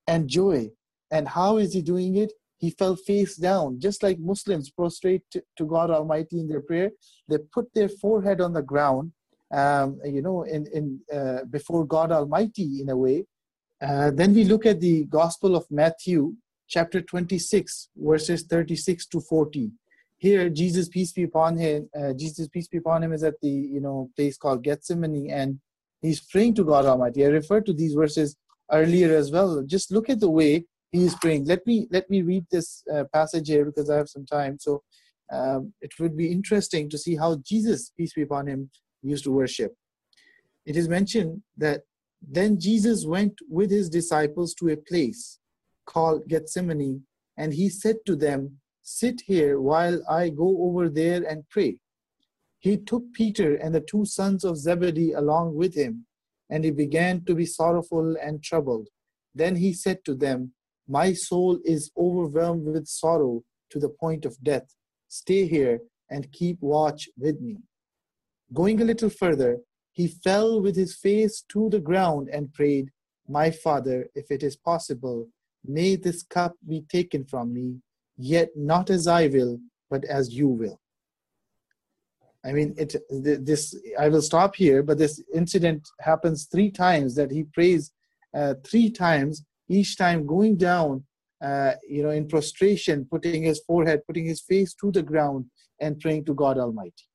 and 0.06 0.28
joy. 0.28 0.70
And 1.10 1.28
how 1.28 1.56
is 1.58 1.72
he 1.74 1.82
doing 1.82 2.16
it? 2.16 2.32
He 2.58 2.70
fell 2.70 2.94
face 2.94 3.36
down, 3.36 3.80
just 3.80 4.02
like 4.02 4.18
Muslims 4.18 4.70
prostrate 4.70 5.22
to, 5.30 5.42
to 5.56 5.64
God 5.64 5.90
Almighty 5.90 6.40
in 6.40 6.48
their 6.48 6.60
prayer. 6.60 6.90
They 7.28 7.38
put 7.38 7.72
their 7.74 7.88
forehead 7.88 8.40
on 8.40 8.52
the 8.52 8.62
ground, 8.62 9.12
um, 9.50 9.98
you 10.04 10.20
know, 10.20 10.42
in, 10.42 10.66
in 10.74 11.00
uh, 11.12 11.44
before 11.44 11.86
God 11.86 12.12
Almighty 12.12 12.82
in 12.82 12.90
a 12.90 12.96
way. 12.96 13.24
Uh, 13.80 14.10
then 14.10 14.34
we 14.34 14.44
look 14.44 14.66
at 14.66 14.80
the 14.80 15.04
Gospel 15.06 15.56
of 15.56 15.64
Matthew, 15.70 16.34
chapter 16.68 17.00
26, 17.00 17.88
verses 17.96 18.42
36 18.42 19.06
to 19.06 19.20
40. 19.20 19.70
Here, 20.18 20.50
Jesus, 20.50 20.90
peace 20.90 21.12
be 21.12 21.22
upon 21.22 21.56
him, 21.56 21.88
uh, 21.98 22.12
Jesus, 22.12 22.46
peace 22.48 22.68
be 22.68 22.76
upon 22.76 23.02
him, 23.02 23.14
is 23.14 23.24
at 23.24 23.40
the 23.40 23.48
you 23.48 23.80
know 23.80 24.10
place 24.16 24.36
called 24.36 24.62
Gethsemane, 24.62 25.30
and 25.30 25.58
he's 26.02 26.20
praying 26.20 26.56
to 26.56 26.64
God 26.64 26.84
Almighty. 26.84 27.24
I 27.24 27.28
referred 27.28 27.64
to 27.66 27.72
these 27.72 27.94
verses 27.94 28.36
earlier 28.70 29.16
as 29.16 29.30
well. 29.30 29.62
Just 29.66 29.90
look 29.90 30.10
at 30.10 30.20
the 30.20 30.28
way 30.28 30.66
he 30.92 31.04
is 31.04 31.14
praying. 31.16 31.44
Let 31.46 31.66
me 31.66 31.86
let 31.90 32.08
me 32.10 32.22
read 32.22 32.46
this 32.50 32.82
uh, 32.92 33.04
passage 33.12 33.48
here 33.48 33.64
because 33.64 33.90
I 33.90 33.96
have 33.96 34.08
some 34.08 34.26
time. 34.26 34.58
So 34.58 34.82
um, 35.32 35.72
it 35.80 35.92
would 36.00 36.16
be 36.16 36.30
interesting 36.30 36.90
to 36.90 36.98
see 36.98 37.16
how 37.16 37.36
Jesus, 37.44 37.92
peace 37.96 38.12
be 38.14 38.22
upon 38.22 38.48
him, 38.48 38.70
used 39.02 39.24
to 39.24 39.32
worship. 39.32 39.74
It 40.66 40.76
is 40.76 40.88
mentioned 40.88 41.42
that 41.56 41.82
then 42.20 42.58
Jesus 42.58 43.06
went 43.06 43.34
with 43.48 43.70
his 43.70 43.88
disciples 43.88 44.54
to 44.54 44.68
a 44.68 44.76
place 44.76 45.38
called 45.86 46.28
Gethsemane, 46.28 47.02
and 47.36 47.54
he 47.54 47.68
said 47.68 47.96
to 48.06 48.16
them, 48.16 48.58
Sit 48.82 49.22
here 49.26 49.60
while 49.60 50.02
I 50.08 50.30
go 50.30 50.62
over 50.62 50.88
there 50.88 51.22
and 51.22 51.48
pray. 51.48 51.78
He 52.58 52.76
took 52.76 53.04
Peter 53.14 53.54
and 53.54 53.74
the 53.74 53.80
two 53.80 54.04
sons 54.04 54.44
of 54.44 54.58
Zebedee 54.58 55.12
along 55.12 55.54
with 55.54 55.74
him, 55.74 56.06
and 56.50 56.64
he 56.64 56.70
began 56.70 57.24
to 57.24 57.34
be 57.34 57.46
sorrowful 57.46 58.16
and 58.20 58.42
troubled. 58.42 58.88
Then 59.34 59.56
he 59.56 59.72
said 59.72 60.04
to 60.04 60.14
them, 60.14 60.52
My 60.90 61.12
soul 61.12 61.60
is 61.64 61.92
overwhelmed 61.96 62.66
with 62.66 62.88
sorrow 62.88 63.44
to 63.70 63.78
the 63.78 63.88
point 63.88 64.24
of 64.24 64.42
death. 64.42 64.74
Stay 65.06 65.46
here 65.46 65.78
and 66.10 66.32
keep 66.32 66.60
watch 66.60 67.08
with 67.16 67.40
me. 67.40 67.58
Going 68.52 68.80
a 68.80 68.84
little 68.84 69.08
further, 69.08 69.58
he 69.92 70.08
fell 70.08 70.60
with 70.60 70.74
his 70.74 70.96
face 70.96 71.44
to 71.50 71.70
the 71.70 71.78
ground 71.78 72.28
and 72.32 72.52
prayed, 72.52 72.90
My 73.28 73.52
Father, 73.52 74.08
if 74.16 74.32
it 74.32 74.42
is 74.42 74.56
possible, 74.56 75.28
may 75.64 75.94
this 75.94 76.24
cup 76.24 76.54
be 76.66 76.80
taken 76.88 77.24
from 77.24 77.54
me, 77.54 77.76
yet 78.16 78.48
not 78.56 78.90
as 78.90 79.06
I 79.06 79.28
will, 79.28 79.60
but 79.90 80.04
as 80.06 80.34
you 80.34 80.48
will. 80.48 80.80
I 82.44 82.50
mean, 82.52 82.74
it. 82.76 82.96
This 83.10 83.78
I 83.96 84.08
will 84.08 84.22
stop 84.22 84.56
here, 84.56 84.82
but 84.82 84.98
this 84.98 85.22
incident 85.32 85.88
happens 86.00 86.46
three 86.46 86.70
times. 86.70 87.14
That 87.14 87.30
he 87.30 87.44
prays 87.44 87.92
uh, 88.34 88.54
three 88.64 88.90
times, 88.90 89.44
each 89.70 89.96
time 89.96 90.26
going 90.26 90.56
down, 90.56 91.04
uh, 91.42 91.72
you 91.88 92.02
know, 92.02 92.10
in 92.10 92.26
prostration, 92.28 93.06
putting 93.10 93.42
his 93.44 93.60
forehead, 93.66 94.00
putting 94.06 94.26
his 94.26 94.40
face 94.42 94.74
to 94.74 94.90
the 94.90 95.02
ground, 95.02 95.46
and 95.80 95.98
praying 96.00 96.24
to 96.26 96.34
God 96.34 96.58
Almighty. 96.58 97.06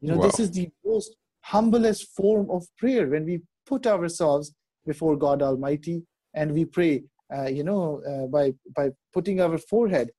You 0.00 0.08
know, 0.08 0.20
this 0.22 0.38
is 0.38 0.50
the 0.50 0.68
most 0.84 1.16
humblest 1.40 2.08
form 2.16 2.50
of 2.50 2.66
prayer 2.78 3.08
when 3.08 3.24
we 3.24 3.42
put 3.66 3.86
ourselves 3.86 4.54
before 4.86 5.16
God 5.16 5.42
Almighty 5.42 6.02
and 6.34 6.52
we 6.52 6.64
pray. 6.64 7.04
Uh, 7.34 7.48
you 7.48 7.64
know, 7.64 8.02
uh, 8.10 8.26
by 8.26 8.52
by 8.76 8.90
putting 9.14 9.40
our 9.40 9.56
forehead 9.56 10.10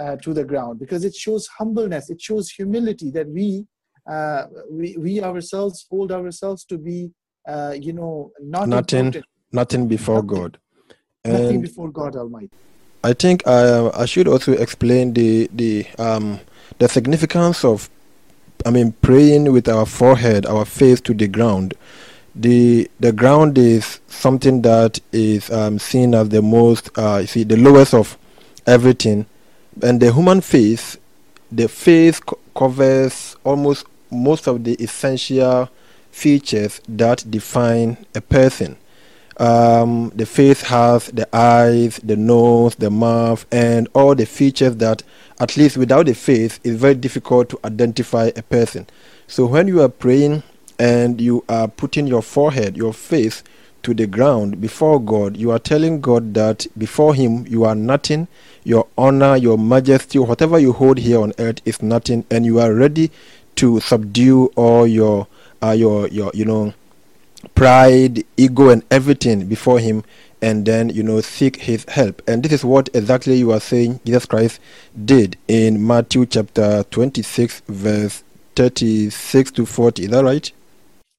uh, 0.00 0.16
to 0.16 0.32
the 0.32 0.42
ground, 0.42 0.80
because 0.80 1.04
it 1.04 1.14
shows 1.14 1.46
humbleness, 1.58 2.08
it 2.08 2.20
shows 2.20 2.50
humility 2.50 3.10
that 3.10 3.28
we 3.28 3.66
uh, 4.10 4.46
we 4.70 4.96
we 4.98 5.22
ourselves 5.22 5.86
hold 5.90 6.10
ourselves 6.10 6.64
to 6.64 6.78
be, 6.78 7.12
uh, 7.46 7.74
you 7.78 7.92
know, 7.92 8.32
not 8.40 8.68
Nothing 8.68 9.06
important, 9.06 9.26
Nothing 9.52 9.86
before 9.86 10.22
Nothing. 10.22 10.26
God. 10.28 10.58
Nothing 11.24 11.60
before 11.60 11.88
God 11.88 12.16
Almighty. 12.16 12.50
I 13.04 13.12
think 13.12 13.46
I, 13.46 13.90
I 13.90 14.06
should 14.06 14.28
also 14.28 14.52
explain 14.52 15.12
the 15.12 15.48
the 15.52 15.86
um 15.98 16.40
the 16.78 16.88
significance 16.88 17.64
of 17.64 17.88
I 18.66 18.70
mean 18.70 18.92
praying 19.02 19.52
with 19.52 19.68
our 19.68 19.86
forehead, 19.86 20.46
our 20.46 20.64
face 20.64 21.00
to 21.02 21.14
the 21.14 21.28
ground. 21.28 21.74
The 22.34 22.90
the 22.98 23.12
ground 23.12 23.58
is 23.58 24.00
something 24.08 24.62
that 24.62 25.00
is 25.12 25.50
um, 25.50 25.78
seen 25.78 26.14
as 26.14 26.28
the 26.30 26.42
most 26.42 26.90
uh, 26.96 27.18
you 27.20 27.26
see 27.26 27.44
the 27.44 27.56
lowest 27.56 27.94
of 27.94 28.16
everything, 28.66 29.26
and 29.82 30.00
the 30.00 30.12
human 30.12 30.40
face, 30.40 30.96
the 31.50 31.68
face 31.68 32.18
co- 32.20 32.38
covers 32.56 33.36
almost 33.44 33.86
most 34.10 34.46
of 34.46 34.64
the 34.64 34.74
essential 34.74 35.68
features 36.10 36.80
that 36.88 37.24
define 37.30 37.96
a 38.14 38.20
person. 38.20 38.76
Um, 39.42 40.12
the 40.14 40.24
face 40.24 40.62
has 40.62 41.06
the 41.08 41.26
eyes, 41.34 41.96
the 41.96 42.14
nose, 42.14 42.76
the 42.76 42.90
mouth, 42.90 43.44
and 43.50 43.88
all 43.92 44.14
the 44.14 44.24
features 44.24 44.76
that, 44.76 45.02
at 45.40 45.56
least 45.56 45.76
without 45.76 46.06
the 46.06 46.14
face, 46.14 46.60
is 46.62 46.76
very 46.76 46.94
difficult 46.94 47.48
to 47.48 47.58
identify 47.64 48.30
a 48.36 48.42
person. 48.42 48.86
So 49.26 49.46
when 49.46 49.66
you 49.66 49.82
are 49.82 49.88
praying 49.88 50.44
and 50.78 51.20
you 51.20 51.44
are 51.48 51.66
putting 51.66 52.06
your 52.06 52.22
forehead, 52.22 52.76
your 52.76 52.92
face 52.92 53.42
to 53.82 53.92
the 53.92 54.06
ground 54.06 54.60
before 54.60 55.00
God, 55.00 55.36
you 55.36 55.50
are 55.50 55.58
telling 55.58 56.00
God 56.00 56.34
that 56.34 56.68
before 56.78 57.12
Him 57.12 57.44
you 57.48 57.64
are 57.64 57.74
nothing. 57.74 58.28
Your 58.62 58.86
honor, 58.96 59.36
your 59.36 59.58
majesty, 59.58 60.20
whatever 60.20 60.56
you 60.60 60.72
hold 60.72 60.98
here 60.98 61.20
on 61.20 61.32
earth 61.40 61.58
is 61.64 61.82
nothing, 61.82 62.24
and 62.30 62.46
you 62.46 62.60
are 62.60 62.72
ready 62.72 63.10
to 63.56 63.80
subdue 63.80 64.52
all 64.54 64.86
your, 64.86 65.26
uh, 65.60 65.72
your, 65.72 66.06
your, 66.08 66.30
you 66.32 66.44
know, 66.44 66.74
pride, 67.54 68.24
ego, 68.36 68.68
and 68.70 68.84
everything 68.90 69.46
before 69.46 69.78
Him, 69.78 70.04
and 70.40 70.66
then 70.66 70.88
you 70.90 71.02
know 71.02 71.20
seek 71.20 71.56
His 71.56 71.84
help. 71.88 72.22
And 72.26 72.42
this 72.42 72.52
is 72.52 72.64
what 72.64 72.88
exactly 72.94 73.36
you 73.36 73.52
are 73.52 73.60
saying 73.60 74.00
Jesus 74.04 74.26
Christ 74.26 74.60
did 75.04 75.36
in 75.48 75.86
Matthew 75.86 76.26
chapter 76.26 76.84
26, 76.90 77.62
verse 77.68 78.24
36 78.56 79.50
to 79.52 79.66
40. 79.66 80.04
Is 80.04 80.10
that 80.10 80.24
right? 80.24 80.52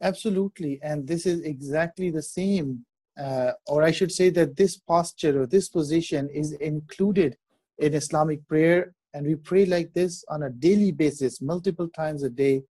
Absolutely, 0.01 0.79
and 0.83 1.07
this 1.07 1.25
is 1.25 1.41
exactly 1.41 2.11
the 2.11 2.21
same, 2.21 2.85
uh, 3.17 3.51
or 3.67 3.83
I 3.83 3.91
should 3.91 4.11
say 4.11 4.29
that 4.31 4.57
this 4.57 4.77
posture 4.77 5.41
or 5.41 5.47
this 5.47 5.69
position 5.69 6.29
is 6.33 6.51
included 6.53 7.37
in 7.79 7.93
Islamic 7.93 8.45
prayer, 8.47 8.93
and 9.13 9.25
we 9.25 9.35
pray 9.35 9.65
like 9.65 9.93
this 9.93 10.23
on 10.27 10.43
a 10.43 10.49
daily 10.49 10.91
basis, 10.91 11.41
multiple 11.41 11.87
times 11.87 12.23
a 12.23 12.29
day, 12.29 12.63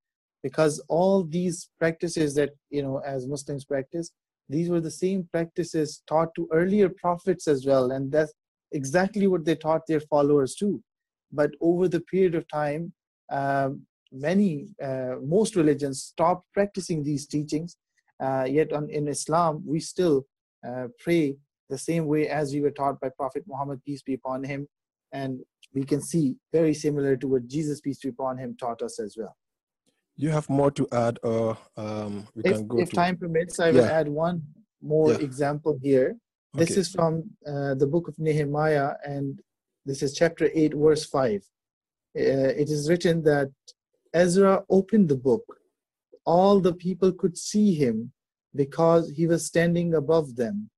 because 0.43 0.83
all 0.89 1.23
these 1.23 1.69
practices 1.79 2.35
that 2.35 2.51
you 2.69 2.83
know 2.83 3.01
as 3.05 3.27
Muslims 3.27 3.65
practice, 3.65 4.11
these 4.49 4.69
were 4.69 4.81
the 4.81 4.91
same 4.91 5.27
practices 5.31 6.03
taught 6.07 6.35
to 6.35 6.47
earlier 6.51 6.89
prophets 6.89 7.47
as 7.47 7.65
well, 7.65 7.91
and 7.91 8.11
that's 8.11 8.33
exactly 8.71 9.27
what 9.27 9.45
they 9.45 9.55
taught 9.55 9.87
their 9.87 10.01
followers 10.01 10.55
too. 10.55 10.83
But 11.31 11.51
over 11.61 11.87
the 11.87 12.01
period 12.01 12.35
of 12.35 12.47
time, 12.47 12.93
um, 13.31 13.85
many, 14.11 14.67
uh, 14.81 15.15
most 15.23 15.55
religions 15.55 16.03
stopped 16.03 16.45
practicing 16.53 17.03
these 17.03 17.25
teachings. 17.25 17.77
Uh, 18.19 18.45
yet 18.47 18.71
on, 18.71 18.89
in 18.89 19.07
Islam, 19.07 19.63
we 19.65 19.79
still 19.79 20.25
uh, 20.67 20.87
pray 20.99 21.35
the 21.69 21.77
same 21.77 22.05
way 22.05 22.27
as 22.27 22.53
we 22.53 22.61
were 22.61 22.71
taught 22.71 22.99
by 22.99 23.09
Prophet 23.09 23.43
Muhammad, 23.47 23.81
peace 23.83 24.03
be 24.03 24.13
upon 24.13 24.43
him. 24.43 24.67
And 25.11 25.39
we 25.73 25.83
can 25.83 26.01
see 26.01 26.35
very 26.51 26.73
similar 26.73 27.15
to 27.17 27.27
what 27.27 27.47
Jesus, 27.47 27.81
peace 27.81 27.99
be 27.99 28.09
upon 28.09 28.37
him, 28.37 28.55
taught 28.59 28.81
us 28.81 28.99
as 28.99 29.15
well. 29.17 29.35
You 30.16 30.30
have 30.30 30.49
more 30.49 30.72
to 30.72 30.88
add, 30.91 31.20
or 31.24 31.57
um, 31.76 32.28
we 32.36 32.43
if, 32.43 32.51
can 32.57 32.68
go 32.68 32.80
if 32.82 32.89
to. 32.89 32.95
time 32.95 33.18
permits, 33.18 33.59
I 33.59 33.72
will 33.72 33.86
Yeah. 33.86 33.89
add 33.99 34.07
one 34.07 34.43
more 34.82 35.11
Yeah. 35.14 35.18
example 35.18 35.78
here. 35.82 36.16
This 36.53 36.72
Okay. 36.72 36.82
is 36.82 36.89
from 36.89 37.24
uh, 37.47 37.74
the 37.76 37.88
book 37.88 38.07
of 38.07 38.20
Nehemiah, 38.20 38.93
and 39.03 39.39
this 39.86 40.03
is 40.03 40.14
chapter 40.14 40.49
8, 40.53 40.76
verse 40.76 41.05
5. 41.05 41.41
Uh, 42.16 42.22
it 42.61 42.70
is 42.70 42.89
written 42.89 43.24
that 43.24 43.51
Ezra 44.14 44.64
opened 44.70 45.09
the 45.09 45.18
book. 45.18 45.43
All 46.26 46.59
the 46.59 46.74
people 46.76 47.11
could 47.11 47.38
see 47.38 47.74
him 47.74 48.11
because 48.55 49.09
he 49.09 49.26
was 49.26 49.45
standing 49.47 49.95
above 49.95 50.36
them. 50.36 50.70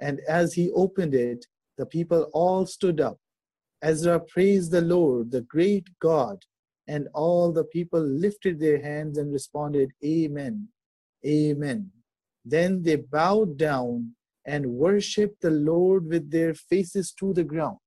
And 0.00 0.20
as 0.28 0.54
he 0.54 0.70
opened 0.72 1.14
it, 1.14 1.46
the 1.78 1.86
people 1.86 2.28
all 2.32 2.66
stood 2.66 3.00
up. 3.00 3.18
Ezra 3.80 4.18
praised 4.18 4.72
the 4.72 4.80
Lord, 4.80 5.30
the 5.30 5.42
great 5.42 5.86
God, 6.00 6.44
and 6.88 7.08
all 7.14 7.52
the 7.52 7.64
people 7.64 8.00
lifted 8.00 8.58
their 8.58 8.80
hands 8.82 9.18
and 9.18 9.32
responded, 9.32 9.90
Amen, 10.04 10.68
Amen. 11.24 11.90
Then 12.44 12.82
they 12.82 12.96
bowed 12.96 13.56
down 13.56 14.14
and 14.44 14.66
worshiped 14.66 15.40
the 15.40 15.50
Lord 15.50 16.06
with 16.06 16.30
their 16.30 16.54
faces 16.54 17.12
to 17.12 17.32
the 17.32 17.44
ground. 17.44 17.78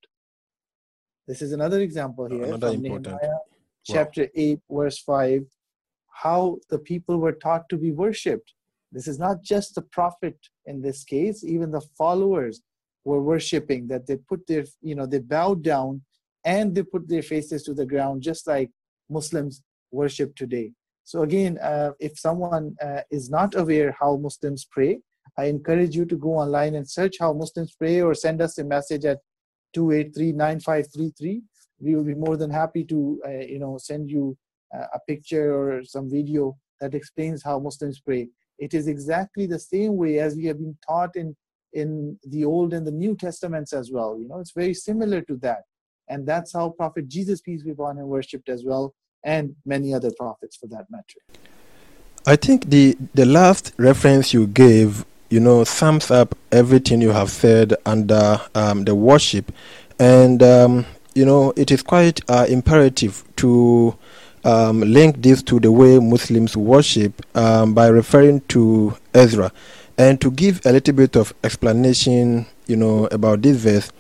This 1.27 1.41
is 1.41 1.51
another 1.51 1.81
example 1.81 2.27
here 2.29 2.43
Another 2.43 2.67
from 2.67 2.85
important- 2.85 3.21
Nehemiah 3.21 3.39
chapter 3.83 4.27
8, 4.33 4.59
verse 4.69 4.99
5, 4.99 5.43
how 6.23 6.57
the 6.69 6.79
people 6.79 7.17
were 7.19 7.33
taught 7.33 7.67
to 7.69 7.77
be 7.77 7.91
worshipped. 7.91 8.53
This 8.91 9.07
is 9.07 9.19
not 9.19 9.43
just 9.43 9.75
the 9.75 9.81
prophet 9.81 10.37
in 10.65 10.81
this 10.81 11.03
case, 11.03 11.43
even 11.43 11.69
the 11.71 11.81
followers 11.97 12.61
were 13.03 13.21
worshiping, 13.21 13.87
that 13.87 14.07
they 14.07 14.15
put 14.15 14.47
their, 14.47 14.65
you 14.81 14.95
know, 14.95 15.05
they 15.05 15.19
bowed 15.19 15.61
down 15.61 16.01
and 16.45 16.73
they 16.73 16.83
put 16.83 17.07
their 17.07 17.21
faces 17.21 17.63
to 17.63 17.73
the 17.73 17.85
ground, 17.85 18.21
just 18.21 18.47
like 18.47 18.71
Muslims 19.09 19.61
worship 19.91 20.35
today. 20.35 20.71
So, 21.03 21.21
again, 21.21 21.57
uh, 21.59 21.91
if 21.99 22.17
someone 22.17 22.75
uh, 22.81 23.01
is 23.11 23.29
not 23.29 23.55
aware 23.55 23.95
how 23.99 24.17
Muslims 24.17 24.65
pray, 24.69 24.99
I 25.37 25.45
encourage 25.45 25.95
you 25.95 26.05
to 26.05 26.15
go 26.15 26.33
online 26.35 26.75
and 26.75 26.89
search 26.89 27.17
how 27.19 27.33
Muslims 27.33 27.75
pray 27.77 28.01
or 28.01 28.13
send 28.13 28.41
us 28.41 28.57
a 28.57 28.63
message 28.63 29.05
at 29.05 29.19
283-9533. 29.75 31.41
We 31.79 31.95
will 31.95 32.03
be 32.03 32.15
more 32.15 32.37
than 32.37 32.49
happy 32.49 32.85
to, 32.85 33.21
uh, 33.27 33.29
you 33.31 33.59
know, 33.59 33.77
send 33.77 34.09
you 34.09 34.37
uh, 34.73 34.85
a 34.93 34.99
picture 35.07 35.53
or 35.53 35.83
some 35.83 36.09
video 36.09 36.57
that 36.79 36.95
explains 36.95 37.43
how 37.43 37.59
Muslims 37.59 37.99
pray. 37.99 38.29
It 38.57 38.73
is 38.73 38.87
exactly 38.87 39.45
the 39.45 39.59
same 39.59 39.97
way 39.97 40.19
as 40.19 40.35
we 40.35 40.45
have 40.45 40.57
been 40.57 40.77
taught 40.87 41.15
in 41.15 41.35
in 41.73 42.17
the 42.23 42.45
Old 42.45 42.73
and 42.73 42.87
the 42.87 42.91
New 42.91 43.15
Testaments 43.15 43.73
as 43.73 43.91
well. 43.91 44.17
You 44.17 44.29
know, 44.29 44.39
it's 44.39 44.53
very 44.53 44.73
similar 44.73 45.21
to 45.23 45.35
that, 45.37 45.63
and 46.07 46.25
that's 46.27 46.53
how 46.53 46.69
Prophet 46.69 47.07
Jesus, 47.07 47.41
peace 47.41 47.63
be 47.63 47.71
upon 47.71 47.97
him, 47.97 48.07
worshipped 48.07 48.49
as 48.49 48.63
well, 48.63 48.93
and 49.23 49.55
many 49.65 49.93
other 49.93 50.11
prophets 50.17 50.55
for 50.55 50.67
that 50.67 50.85
matter. 50.89 51.19
I 52.27 52.35
think 52.35 52.69
the 52.69 52.97
the 53.13 53.25
last 53.25 53.73
reference 53.77 54.33
you 54.33 54.47
gave, 54.47 55.05
you 55.29 55.39
know, 55.39 55.63
sums 55.63 56.09
up 56.09 56.35
everything 56.51 57.01
you 57.01 57.11
have 57.11 57.29
said 57.29 57.75
under 57.85 58.41
um, 58.55 58.83
the 58.85 58.95
worship, 58.95 59.51
and 59.99 60.41
um, 60.41 60.85
you 61.13 61.25
know, 61.25 61.53
it 61.55 61.71
is 61.71 61.81
quite 61.81 62.21
uh, 62.29 62.45
imperative 62.49 63.23
to 63.37 63.95
um, 64.43 64.81
link 64.81 65.21
this 65.21 65.41
to 65.43 65.59
the 65.59 65.71
way 65.71 65.99
Muslims 65.99 66.57
worship 66.57 67.21
um, 67.37 67.73
by 67.73 67.87
referring 67.87 68.41
to 68.41 68.95
Ezra, 69.13 69.51
and 69.97 70.19
to 70.21 70.31
give 70.31 70.65
a 70.65 70.71
little 70.71 70.93
bit 70.93 71.15
of 71.15 71.33
explanation, 71.43 72.45
you 72.67 72.75
know, 72.75 73.05
about 73.11 73.41
this 73.41 73.57
verse. 73.57 73.91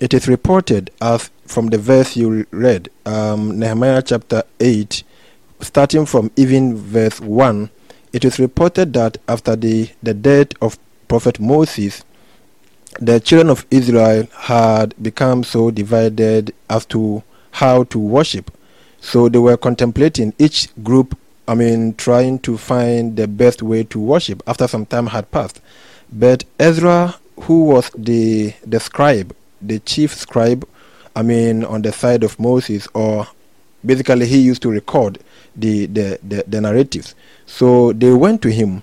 It 0.00 0.14
is 0.14 0.26
reported 0.26 0.90
as 1.02 1.28
from 1.46 1.66
the 1.66 1.76
verse 1.76 2.16
you 2.16 2.46
read, 2.52 2.88
um, 3.04 3.58
Nehemiah 3.58 4.00
chapter 4.00 4.44
eight, 4.58 5.02
starting 5.60 6.06
from 6.06 6.30
even 6.36 6.74
verse 6.74 7.20
1, 7.20 7.68
it 8.14 8.24
is 8.24 8.38
reported 8.38 8.94
that 8.94 9.18
after 9.28 9.56
the, 9.56 9.90
the 10.02 10.14
death 10.14 10.48
of 10.62 10.78
Prophet 11.06 11.38
Moses, 11.38 12.02
the 12.98 13.20
children 13.20 13.50
of 13.50 13.66
Israel 13.70 14.26
had 14.32 14.94
become 15.02 15.44
so 15.44 15.70
divided 15.70 16.54
as 16.70 16.86
to 16.86 17.22
how 17.50 17.84
to 17.84 17.98
worship. 17.98 18.50
So 19.02 19.28
they 19.28 19.38
were 19.38 19.58
contemplating 19.58 20.32
each 20.38 20.68
group, 20.82 21.14
I 21.46 21.54
mean, 21.54 21.92
trying 21.96 22.38
to 22.40 22.56
find 22.56 23.16
the 23.16 23.28
best 23.28 23.62
way 23.62 23.84
to 23.84 24.00
worship 24.00 24.42
after 24.46 24.66
some 24.66 24.86
time 24.86 25.08
had 25.08 25.30
passed. 25.30 25.60
But 26.10 26.44
Ezra, 26.58 27.16
who 27.42 27.64
was 27.64 27.90
the, 27.94 28.54
the 28.66 28.80
scribe, 28.80 29.36
the 29.60 29.78
chief 29.80 30.14
scribe, 30.14 30.66
I 31.14 31.22
mean, 31.22 31.64
on 31.64 31.82
the 31.82 31.92
side 31.92 32.24
of 32.24 32.38
Moses, 32.38 32.88
or 32.94 33.26
basically 33.84 34.26
he 34.26 34.38
used 34.38 34.62
to 34.62 34.70
record 34.70 35.18
the, 35.56 35.86
the, 35.86 36.18
the, 36.22 36.44
the 36.46 36.60
narratives. 36.60 37.14
So 37.46 37.92
they 37.92 38.12
went 38.12 38.42
to 38.42 38.50
him 38.50 38.82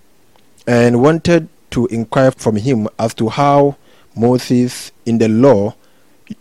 and 0.65 1.01
wanted 1.01 1.47
to 1.71 1.87
inquire 1.87 2.31
from 2.31 2.55
him 2.55 2.87
as 2.99 3.13
to 3.15 3.29
how 3.29 3.77
Moses 4.15 4.91
in 5.05 5.17
the 5.17 5.27
law 5.27 5.75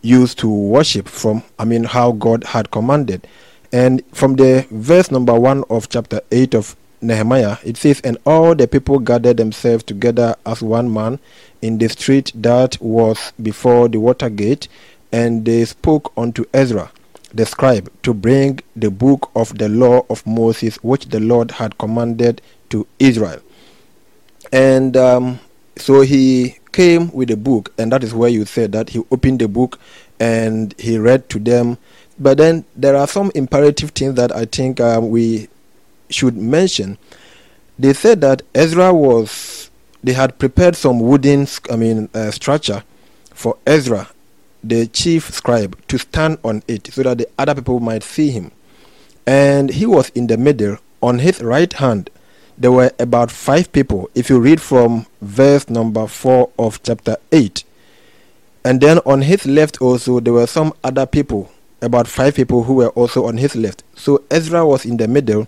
used 0.02 0.38
to 0.38 0.48
worship 0.48 1.08
from, 1.08 1.42
I 1.58 1.64
mean, 1.64 1.84
how 1.84 2.12
God 2.12 2.44
had 2.44 2.70
commanded. 2.70 3.26
And 3.72 4.02
from 4.12 4.36
the 4.36 4.66
verse 4.70 5.10
number 5.10 5.38
one 5.38 5.64
of 5.70 5.88
chapter 5.88 6.20
8 6.30 6.54
of 6.54 6.76
Nehemiah, 7.06 7.58
it 7.64 7.76
says, 7.76 8.00
And 8.00 8.18
all 8.26 8.54
the 8.54 8.68
people 8.68 8.98
gathered 8.98 9.36
themselves 9.36 9.84
together 9.84 10.36
as 10.44 10.62
one 10.62 10.92
man 10.92 11.18
in 11.62 11.78
the 11.78 11.88
street 11.88 12.32
that 12.34 12.80
was 12.80 13.32
before 13.42 13.88
the 13.88 14.00
water 14.00 14.28
gate, 14.28 14.68
and 15.12 15.44
they 15.44 15.64
spoke 15.64 16.12
unto 16.16 16.44
Ezra, 16.52 16.90
the 17.32 17.46
scribe, 17.46 17.90
to 18.02 18.12
bring 18.12 18.60
the 18.74 18.90
book 18.90 19.30
of 19.34 19.56
the 19.58 19.68
law 19.68 20.04
of 20.10 20.26
Moses, 20.26 20.76
which 20.82 21.06
the 21.06 21.20
Lord 21.20 21.52
had 21.52 21.78
commanded 21.78 22.42
to 22.70 22.86
Israel. 22.98 23.40
And 24.52 24.96
um, 24.96 25.40
so 25.76 26.00
he 26.02 26.58
came 26.72 27.10
with 27.12 27.30
a 27.30 27.36
book, 27.36 27.72
and 27.78 27.92
that 27.92 28.04
is 28.04 28.14
where 28.14 28.28
you 28.28 28.44
said 28.44 28.72
that 28.72 28.90
he 28.90 29.02
opened 29.10 29.40
the 29.40 29.48
book 29.48 29.78
and 30.20 30.74
he 30.78 30.98
read 30.98 31.28
to 31.30 31.38
them. 31.38 31.78
But 32.18 32.38
then 32.38 32.64
there 32.74 32.96
are 32.96 33.06
some 33.06 33.30
imperative 33.34 33.90
things 33.90 34.14
that 34.14 34.34
I 34.34 34.46
think 34.46 34.80
um, 34.80 35.10
we 35.10 35.48
should 36.10 36.36
mention. 36.36 36.98
They 37.78 37.92
said 37.92 38.20
that 38.22 38.42
Ezra 38.54 38.92
was, 38.92 39.70
they 40.02 40.12
had 40.12 40.38
prepared 40.38 40.76
some 40.76 41.00
wooden, 41.00 41.46
I 41.70 41.76
mean, 41.76 42.08
uh, 42.14 42.30
structure 42.30 42.82
for 43.34 43.56
Ezra, 43.66 44.08
the 44.64 44.86
chief 44.86 45.32
scribe, 45.32 45.78
to 45.88 45.98
stand 45.98 46.38
on 46.42 46.62
it 46.66 46.92
so 46.92 47.02
that 47.02 47.18
the 47.18 47.28
other 47.38 47.54
people 47.54 47.80
might 47.80 48.02
see 48.02 48.30
him. 48.30 48.50
And 49.26 49.70
he 49.70 49.86
was 49.86 50.08
in 50.10 50.26
the 50.26 50.36
middle. 50.36 50.78
On 51.02 51.18
his 51.18 51.42
right 51.42 51.72
hand, 51.72 52.10
there 52.56 52.72
were 52.72 52.90
about 52.98 53.30
five 53.30 53.70
people. 53.72 54.08
If 54.14 54.30
you 54.30 54.40
read 54.40 54.60
from 54.60 55.06
verse 55.20 55.68
number 55.68 56.06
4 56.06 56.50
of 56.58 56.82
chapter 56.82 57.16
8, 57.30 57.64
and 58.64 58.80
then 58.80 58.98
on 59.06 59.22
his 59.22 59.46
left 59.46 59.80
also, 59.80 60.18
there 60.20 60.32
were 60.32 60.46
some 60.46 60.72
other 60.82 61.06
people, 61.06 61.52
about 61.82 62.08
five 62.08 62.34
people 62.34 62.64
who 62.64 62.74
were 62.74 62.88
also 62.90 63.26
on 63.26 63.36
his 63.36 63.54
left. 63.54 63.84
So 63.94 64.24
Ezra 64.30 64.66
was 64.66 64.84
in 64.84 64.96
the 64.96 65.06
middle. 65.06 65.46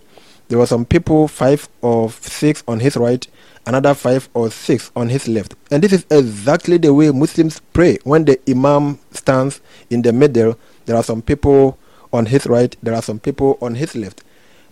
There 0.49 0.57
were 0.57 0.65
some 0.65 0.85
people, 0.85 1.27
five 1.27 1.69
or 1.81 2.11
six 2.11 2.63
on 2.67 2.79
his 2.79 2.97
right, 2.97 3.25
another 3.65 3.93
five 3.93 4.27
or 4.33 4.51
six 4.51 4.91
on 4.95 5.09
his 5.09 5.27
left. 5.27 5.55
And 5.71 5.83
this 5.83 5.93
is 5.93 6.05
exactly 6.09 6.77
the 6.77 6.93
way 6.93 7.11
Muslims 7.11 7.61
pray. 7.71 7.99
When 8.03 8.25
the 8.25 8.39
Imam 8.49 8.99
stands 9.11 9.61
in 9.89 10.01
the 10.01 10.11
middle, 10.11 10.57
there 10.85 10.95
are 10.95 11.03
some 11.03 11.21
people 11.21 11.77
on 12.11 12.25
his 12.25 12.47
right, 12.47 12.75
there 12.83 12.95
are 12.95 13.01
some 13.01 13.19
people 13.19 13.57
on 13.61 13.75
his 13.75 13.95
left. 13.95 14.23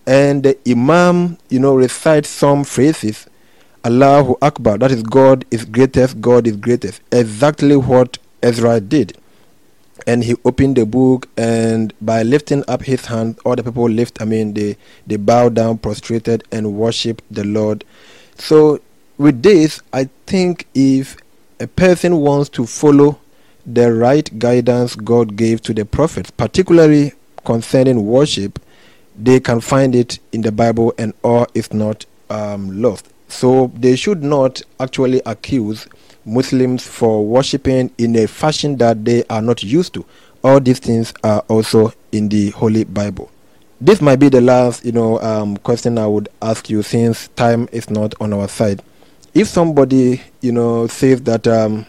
And 0.05 0.43
the 0.43 0.57
Imam, 0.67 1.37
you 1.49 1.59
know, 1.59 1.75
recites 1.75 2.29
some 2.29 2.63
phrases 2.63 3.27
Allahu 3.87 4.35
Akbar, 4.41 4.77
that 4.79 4.91
is 4.91 5.01
God 5.01 5.45
is 5.49 5.63
greatest, 5.63 6.19
God 6.19 6.45
is 6.47 6.57
greatest. 6.57 7.01
Exactly 7.11 7.77
what 7.77 8.17
Ezra 8.43 8.81
did. 8.81 9.17
And 10.07 10.23
he 10.23 10.35
opened 10.45 10.77
the 10.77 10.85
book, 10.85 11.27
and 11.37 11.93
by 12.01 12.23
lifting 12.23 12.63
up 12.67 12.81
his 12.81 13.05
hand, 13.05 13.37
all 13.45 13.55
the 13.55 13.63
people 13.63 13.89
lift, 13.89 14.21
I 14.21 14.25
mean, 14.25 14.53
they, 14.53 14.77
they 15.05 15.17
bow 15.17 15.49
down, 15.49 15.77
prostrated, 15.77 16.45
and 16.51 16.75
worship 16.75 17.21
the 17.29 17.43
Lord. 17.43 17.83
So, 18.37 18.79
with 19.17 19.43
this, 19.43 19.81
I 19.91 20.09
think 20.25 20.65
if 20.73 21.17
a 21.59 21.67
person 21.67 22.17
wants 22.17 22.49
to 22.49 22.65
follow 22.65 23.19
the 23.65 23.93
right 23.93 24.39
guidance 24.39 24.95
God 24.95 25.35
gave 25.35 25.61
to 25.63 25.73
the 25.73 25.83
prophets, 25.83 26.31
particularly 26.31 27.11
concerning 27.45 28.05
worship, 28.05 28.59
they 29.17 29.39
can 29.39 29.59
find 29.59 29.93
it 29.93 30.19
in 30.31 30.41
the 30.41 30.51
Bible 30.51 30.93
and 30.97 31.13
all 31.23 31.47
is 31.53 31.73
not 31.73 32.05
um, 32.29 32.81
lost. 32.81 33.09
So 33.27 33.71
they 33.75 33.95
should 33.95 34.23
not 34.23 34.61
actually 34.79 35.21
accuse 35.25 35.87
Muslims 36.27 36.85
for 36.85 37.25
worshipping 37.25 37.89
in 37.97 38.15
a 38.17 38.27
fashion 38.27 38.77
that 38.77 39.05
they 39.05 39.23
are 39.29 39.41
not 39.41 39.63
used 39.63 39.93
to. 39.93 40.05
All 40.43 40.59
these 40.59 40.79
things 40.79 41.13
are 41.23 41.39
also 41.47 41.93
in 42.11 42.29
the 42.29 42.51
Holy 42.51 42.83
Bible. 42.83 43.31
This 43.79 44.01
might 44.01 44.17
be 44.17 44.29
the 44.29 44.41
last, 44.41 44.85
you 44.85 44.91
know, 44.91 45.19
um, 45.21 45.57
question 45.57 45.97
I 45.97 46.05
would 46.07 46.29
ask 46.41 46.69
you 46.69 46.83
since 46.83 47.29
time 47.29 47.69
is 47.71 47.89
not 47.89 48.13
on 48.19 48.33
our 48.33 48.47
side. 48.47 48.83
If 49.33 49.47
somebody, 49.47 50.21
you 50.41 50.51
know, 50.51 50.87
says 50.87 51.21
that 51.23 51.47
um, 51.47 51.85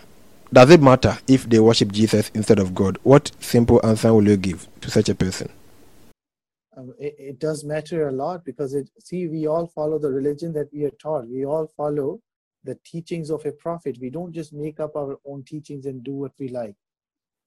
does 0.53 0.71
it 0.71 0.81
matter 0.81 1.19
if 1.27 1.49
they 1.49 1.59
worship 1.59 1.93
Jesus 1.93 2.31
instead 2.35 2.59
of 2.59 2.75
God? 2.75 2.99
What 3.03 3.33
simple 3.41 3.85
answer 3.85 4.15
will 4.15 4.29
you 4.29 4.37
give 4.37 4.67
to 4.83 4.91
such 4.91 5.09
a 5.09 5.15
person? 5.15 5.51
Um, 6.79 6.95
it, 6.99 7.17
it 7.19 7.39
does 7.41 7.65
matter 7.65 8.09
a 8.09 8.13
lot 8.13 8.45
because 8.45 8.73
it 8.73 8.89
see 9.01 9.27
we 9.27 9.49
all 9.49 9.67
follow 9.67 9.99
the 9.99 10.11
religion 10.11 10.53
that 10.53 10.73
we 10.73 10.85
are 10.85 10.93
taught 11.03 11.27
we 11.29 11.45
all 11.45 11.67
follow 11.77 12.21
the 12.65 12.79
teachings 12.85 13.31
of 13.31 13.45
a 13.47 13.53
prophet. 13.53 13.99
We 14.01 14.11
don't 14.11 14.33
just 14.33 14.53
make 14.53 14.81
up 14.81 14.97
our 14.97 15.19
own 15.25 15.45
teachings 15.45 15.87
and 15.87 16.03
do 16.03 16.13
what 16.13 16.33
we 16.39 16.49
like. 16.49 16.77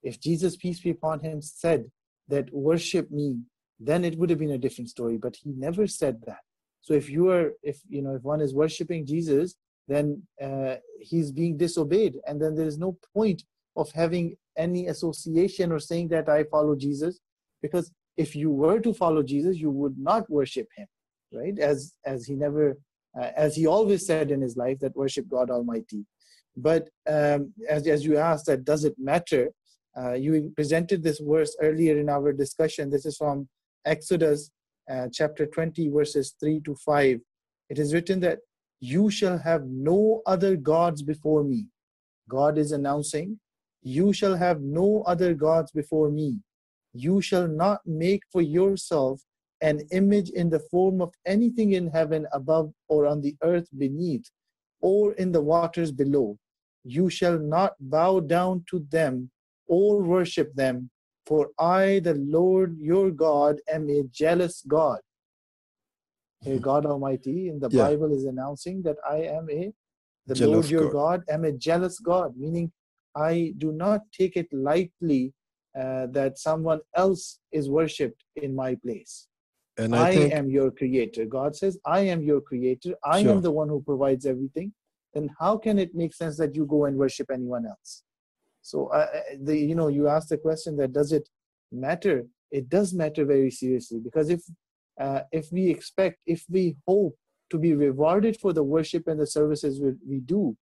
If 0.03 0.19
jesus 0.19 0.55
peace 0.55 0.79
be 0.79 0.91
upon 0.91 1.19
him 1.19 1.41
said 1.41 1.85
that 2.27 2.51
worship 2.53 3.11
me 3.11 3.39
then 3.79 4.05
it 4.05 4.17
would 4.17 4.29
have 4.29 4.39
been 4.39 4.51
a 4.51 4.57
different 4.57 4.89
story 4.89 5.17
but 5.17 5.35
he 5.35 5.51
never 5.51 5.85
said 5.87 6.21
that. 6.25 6.41
So 6.81 6.93
if 6.93 7.09
you 7.09 7.29
are 7.29 7.53
if 7.61 7.81
you 7.87 8.01
know 8.01 8.15
if 8.15 8.23
one 8.23 8.41
is 8.41 8.53
worshiping 8.53 9.05
jesus 9.05 9.55
then 9.87 10.23
uh, 10.41 10.75
he's 11.01 11.31
being 11.31 11.57
disobeyed. 11.57 12.17
And 12.25 12.41
then 12.41 12.55
there 12.55 12.67
is 12.67 12.77
no 12.77 12.97
point 13.13 13.43
of 13.75 13.91
having 13.91 14.37
any 14.57 14.87
association 14.87 15.71
or 15.71 15.79
saying 15.79 16.09
that 16.09 16.27
i 16.27 16.43
follow 16.43 16.75
jesus 16.75 17.19
because 17.61 17.91
if 18.17 18.35
you 18.35 18.49
were 18.51 18.79
to 18.79 18.93
follow 18.93 19.23
jesus 19.23 19.57
you 19.57 19.71
would 19.71 19.97
not 19.97 20.29
worship 20.29 20.67
him 20.75 20.87
right? 21.31 21.57
As 21.59 21.93
as 22.05 22.25
he 22.25 22.35
never 22.35 22.77
uh, 23.19 23.29
as 23.35 23.55
he 23.55 23.65
always 23.67 24.05
said 24.05 24.31
in 24.31 24.41
his 24.41 24.57
life 24.57 24.79
that 24.79 24.95
worship 24.95 25.27
god 25.29 25.49
almighty. 25.49 26.05
But 26.57 26.89
um, 27.07 27.53
as, 27.69 27.87
as 27.87 28.05
you 28.05 28.17
asked 28.17 28.45
that 28.47 28.65
does 28.65 28.83
it 28.83 28.95
matter? 28.97 29.49
Uh, 29.97 30.13
you 30.13 30.53
presented 30.55 31.03
this 31.03 31.19
verse 31.19 31.55
earlier 31.61 31.99
in 31.99 32.07
our 32.09 32.31
discussion. 32.31 32.89
This 32.89 33.05
is 33.05 33.17
from 33.17 33.47
exodus 33.85 34.51
uh, 34.89 35.07
chapter 35.11 35.45
20 35.45 35.89
verses 35.89 36.35
3 36.39 36.61
to 36.61 36.75
5 36.75 37.19
it 37.69 37.79
is 37.79 37.93
written 37.93 38.19
that 38.19 38.39
you 38.79 39.09
shall 39.09 39.37
have 39.37 39.63
no 39.65 40.21
other 40.25 40.55
gods 40.55 41.01
before 41.01 41.43
me. 41.43 41.67
God 42.27 42.57
is 42.57 42.71
announcing 42.71 43.39
you 43.81 44.13
shall 44.13 44.35
have 44.35 44.61
no 44.61 45.03
other 45.07 45.33
gods 45.33 45.71
before 45.71 46.09
me. 46.09 46.39
You 46.93 47.21
shall 47.21 47.47
not 47.47 47.81
make 47.85 48.21
for 48.31 48.41
yourself 48.41 49.21
an 49.61 49.81
image 49.91 50.29
in 50.31 50.49
the 50.49 50.59
form 50.59 51.01
of 51.01 51.13
anything 51.25 51.73
in 51.73 51.87
heaven 51.87 52.27
above 52.33 52.73
or 52.87 53.05
on 53.05 53.21
the 53.21 53.35
earth 53.43 53.67
beneath 53.77 54.29
or 54.81 55.13
in 55.13 55.31
the 55.31 55.41
waters 55.41 55.91
below. 55.91 56.37
You 56.83 57.09
shall 57.09 57.37
not 57.37 57.73
bow 57.79 58.21
down 58.21 58.65
to 58.71 58.79
them 58.89 59.29
or 59.67 60.01
worship 60.01 60.53
them, 60.55 60.89
for 61.25 61.49
I, 61.59 61.99
the 61.99 62.15
Lord 62.15 62.77
your 62.79 63.11
God, 63.11 63.59
am 63.71 63.89
a 63.89 64.03
jealous 64.11 64.63
God. 64.67 64.99
A 66.45 66.57
God 66.57 66.87
Almighty 66.87 67.49
in 67.49 67.59
the 67.59 67.69
Yeah. 67.69 67.83
Bible 67.87 68.11
is 68.13 68.25
announcing 68.25 68.81
that 68.81 68.97
I 69.07 69.17
am 69.17 69.47
a 69.51 69.71
the 70.27 70.35
Jealous 70.35 70.53
Lord 70.53 70.71
your 70.71 70.91
God. 70.91 70.91
God. 70.91 71.23
am 71.29 71.45
a 71.45 71.51
jealous 71.51 71.99
God, 71.99 72.35
meaning 72.37 72.71
I 73.15 73.53
do 73.57 73.71
not 73.71 74.01
take 74.11 74.37
it 74.37 74.47
lightly 74.51 75.33
uh, 75.79 76.07
that 76.07 76.37
someone 76.37 76.79
else 76.95 77.39
is 77.51 77.69
worshipped 77.69 78.23
in 78.35 78.55
my 78.55 78.75
place. 78.75 79.27
And 79.81 79.95
I, 79.95 80.09
I, 80.09 80.15
think 80.15 80.33
am 80.33 80.49
your 80.49 80.71
creator. 80.71 81.25
God 81.25 81.55
says, 81.55 81.79
I 81.85 82.01
am 82.01 82.21
your 82.23 82.41
creator. 82.41 82.95
I 83.03 83.23
Sure. 83.23 83.31
am 83.31 83.41
the 83.41 83.51
one 83.51 83.67
who 83.67 83.81
provides 83.81 84.25
everything. 84.25 84.73
Then 85.13 85.29
how 85.39 85.57
can 85.57 85.79
it 85.79 85.95
make 85.95 86.13
sense 86.13 86.37
that 86.37 86.55
you 86.55 86.65
go 86.65 86.85
and 86.85 86.97
worship 86.97 87.29
anyone 87.31 87.65
else? 87.65 88.03
So, 88.61 88.87
uh, 88.87 89.07
the 89.41 89.57
you 89.57 89.75
know, 89.75 89.87
you 89.87 90.07
ask 90.07 90.27
the 90.29 90.37
question 90.37 90.77
that 90.77 90.93
does 90.93 91.11
it 91.11 91.27
matter? 91.71 92.27
It 92.51 92.69
does 92.69 92.93
matter 92.93 93.25
very 93.25 93.51
seriously 93.51 93.99
because 93.99 94.29
if 94.29 94.41
uh, 94.99 95.21
if 95.31 95.51
we 95.51 95.67
expect, 95.69 96.19
if 96.25 96.45
we 96.49 96.75
hope 96.87 97.15
to 97.49 97.57
be 97.57 97.73
rewarded 97.73 98.37
for 98.37 98.53
the 98.53 98.63
worship 98.63 99.07
and 99.07 99.19
the 99.19 99.27
services 99.27 99.81
we, 99.81 99.93
we 100.07 100.19
do, 100.19 100.55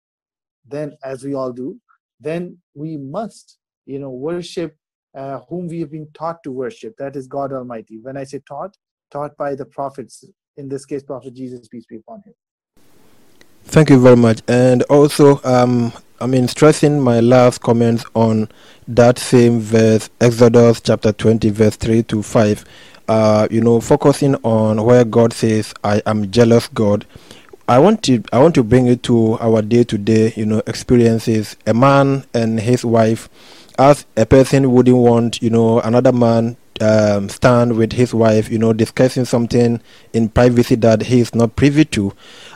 then 0.67 0.97
as 1.03 1.25
we 1.25 1.35
all 1.35 1.53
do, 1.53 1.81
then 2.21 2.59
we 2.75 2.97
must, 2.97 3.59
you 3.85 3.99
know, 3.99 4.11
worship 4.11 4.77
uh, 5.17 5.41
whom 5.49 5.67
we 5.67 5.81
have 5.81 5.91
been 5.91 6.09
taught 6.15 6.43
to 6.45 6.53
worship. 6.53 6.95
That 6.99 7.17
is 7.17 7.27
God 7.27 7.53
Almighty. 7.53 7.99
When 8.01 8.17
I 8.17 8.25
say 8.25 8.41
taught, 8.47 8.77
taught 9.11 9.37
by 9.37 9.55
the 9.55 9.65
prophets, 9.65 10.25
in 10.57 10.69
this 10.69 10.85
case, 10.85 11.03
Prophet 11.03 11.35
Jesus, 11.35 11.69
peace 11.69 11.87
be 11.87 11.97
upon 11.97 12.23
him. 12.25 12.35
Thank 13.65 13.91
you 13.91 14.01
very 14.01 14.17
much. 14.17 14.41
And 14.49 14.83
also, 14.85 15.41
um, 15.45 15.93
I 16.21 16.27
mean, 16.27 16.49
stressing 16.49 17.01
my 17.01 17.21
last 17.21 17.61
comments 17.61 18.05
on 18.15 18.49
that 18.89 19.19
same 19.19 19.61
verse, 19.61 20.09
Exodus 20.21 20.81
chapter 20.81 21.13
20, 21.13 21.51
verse 21.51 21.77
3 21.77 22.03
to 22.05 22.23
5. 22.23 22.65
Uh, 23.09 23.49
you 23.51 23.61
know, 23.61 23.81
focusing 23.81 24.35
on 24.37 24.83
where 24.85 25.05
God 25.05 25.33
says, 25.33 25.75
I 25.85 26.03
am 26.07 26.31
jealous 26.31 26.69
God. 26.69 27.07
I 27.69 27.79
want 27.79 28.03
to 28.05 28.23
I 28.33 28.39
want 28.39 28.55
to 28.55 28.63
bring 28.63 28.87
it 28.87 29.03
to 29.05 29.39
our 29.41 29.61
day 29.61 29.85
to 29.85 29.99
day, 29.99 30.33
you 30.35 30.47
know, 30.47 30.63
experiences. 30.67 31.55
A 31.67 31.75
man 31.75 32.25
and 32.33 32.59
his 32.59 32.83
wife, 32.83 33.29
as 33.79 34.07
a 34.17 34.25
person 34.25 34.73
wouldn't 34.73 34.97
want, 34.97 35.43
you 35.43 35.51
know, 35.51 35.79
another 35.81 36.13
man 36.13 36.57
um, 36.81 37.29
stand 37.29 37.77
with 37.77 37.93
his 37.93 38.15
wife, 38.15 38.51
you 38.51 38.59
know, 38.59 38.73
discussing 38.73 39.25
something 39.25 39.81
in 40.13 40.29
privacy 40.29 40.75
that 40.77 41.03
he 41.03 41.21
is 41.21 41.35
not 41.35 41.57
privy 41.57 41.85
to. 41.87 42.13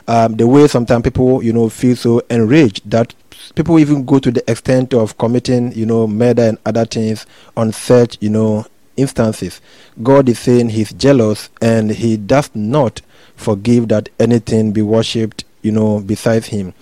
Um, 0.07 0.35
the 0.35 0.47
way 0.47 0.67
sometimes 0.67 1.03
people, 1.03 1.43
you 1.43 1.53
know, 1.53 1.69
feel 1.69 1.95
so 1.95 2.21
enraged 2.29 2.89
that 2.89 3.13
people 3.55 3.79
even 3.79 4.05
go 4.05 4.19
to 4.19 4.31
the 4.31 4.49
extent 4.49 4.93
of 4.93 5.17
committing, 5.17 5.71
you 5.73 5.85
know, 5.85 6.07
murder 6.07 6.43
and 6.43 6.57
other 6.65 6.85
things 6.85 7.25
on 7.55 7.71
such, 7.71 8.17
you 8.21 8.29
know, 8.29 8.65
instances. 8.97 9.61
God 10.01 10.29
is 10.29 10.39
saying 10.39 10.69
He's 10.69 10.93
jealous 10.93 11.49
and 11.61 11.91
He 11.91 12.17
does 12.17 12.49
not 12.53 13.01
forgive 13.35 13.87
that 13.89 14.09
anything 14.19 14.71
be 14.71 14.81
worshipped, 14.81 15.43
you 15.61 15.71
know, 15.71 15.99
besides 15.99 16.47
Him. 16.47 16.73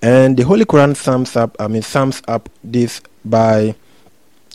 And 0.00 0.36
the 0.36 0.44
Holy 0.44 0.64
Quran 0.64 0.96
sums 0.96 1.34
up, 1.36 1.56
I 1.58 1.68
mean, 1.68 1.82
sums 1.82 2.22
up 2.28 2.48
this 2.62 3.00
by 3.24 3.74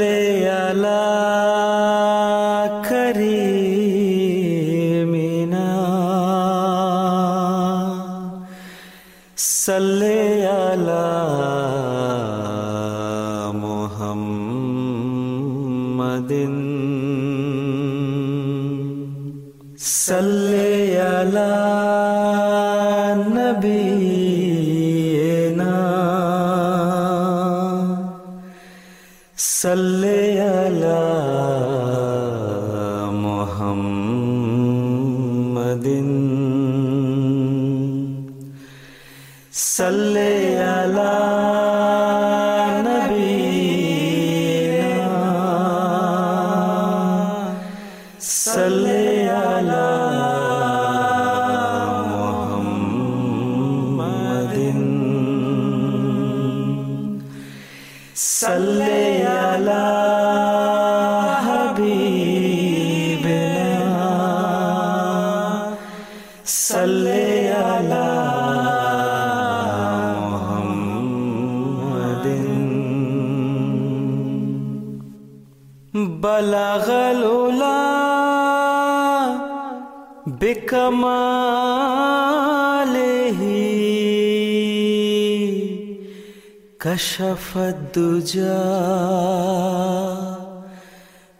كشف 86.99 87.57
الدجى 87.57 88.59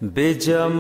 بجماله. 0.01 0.79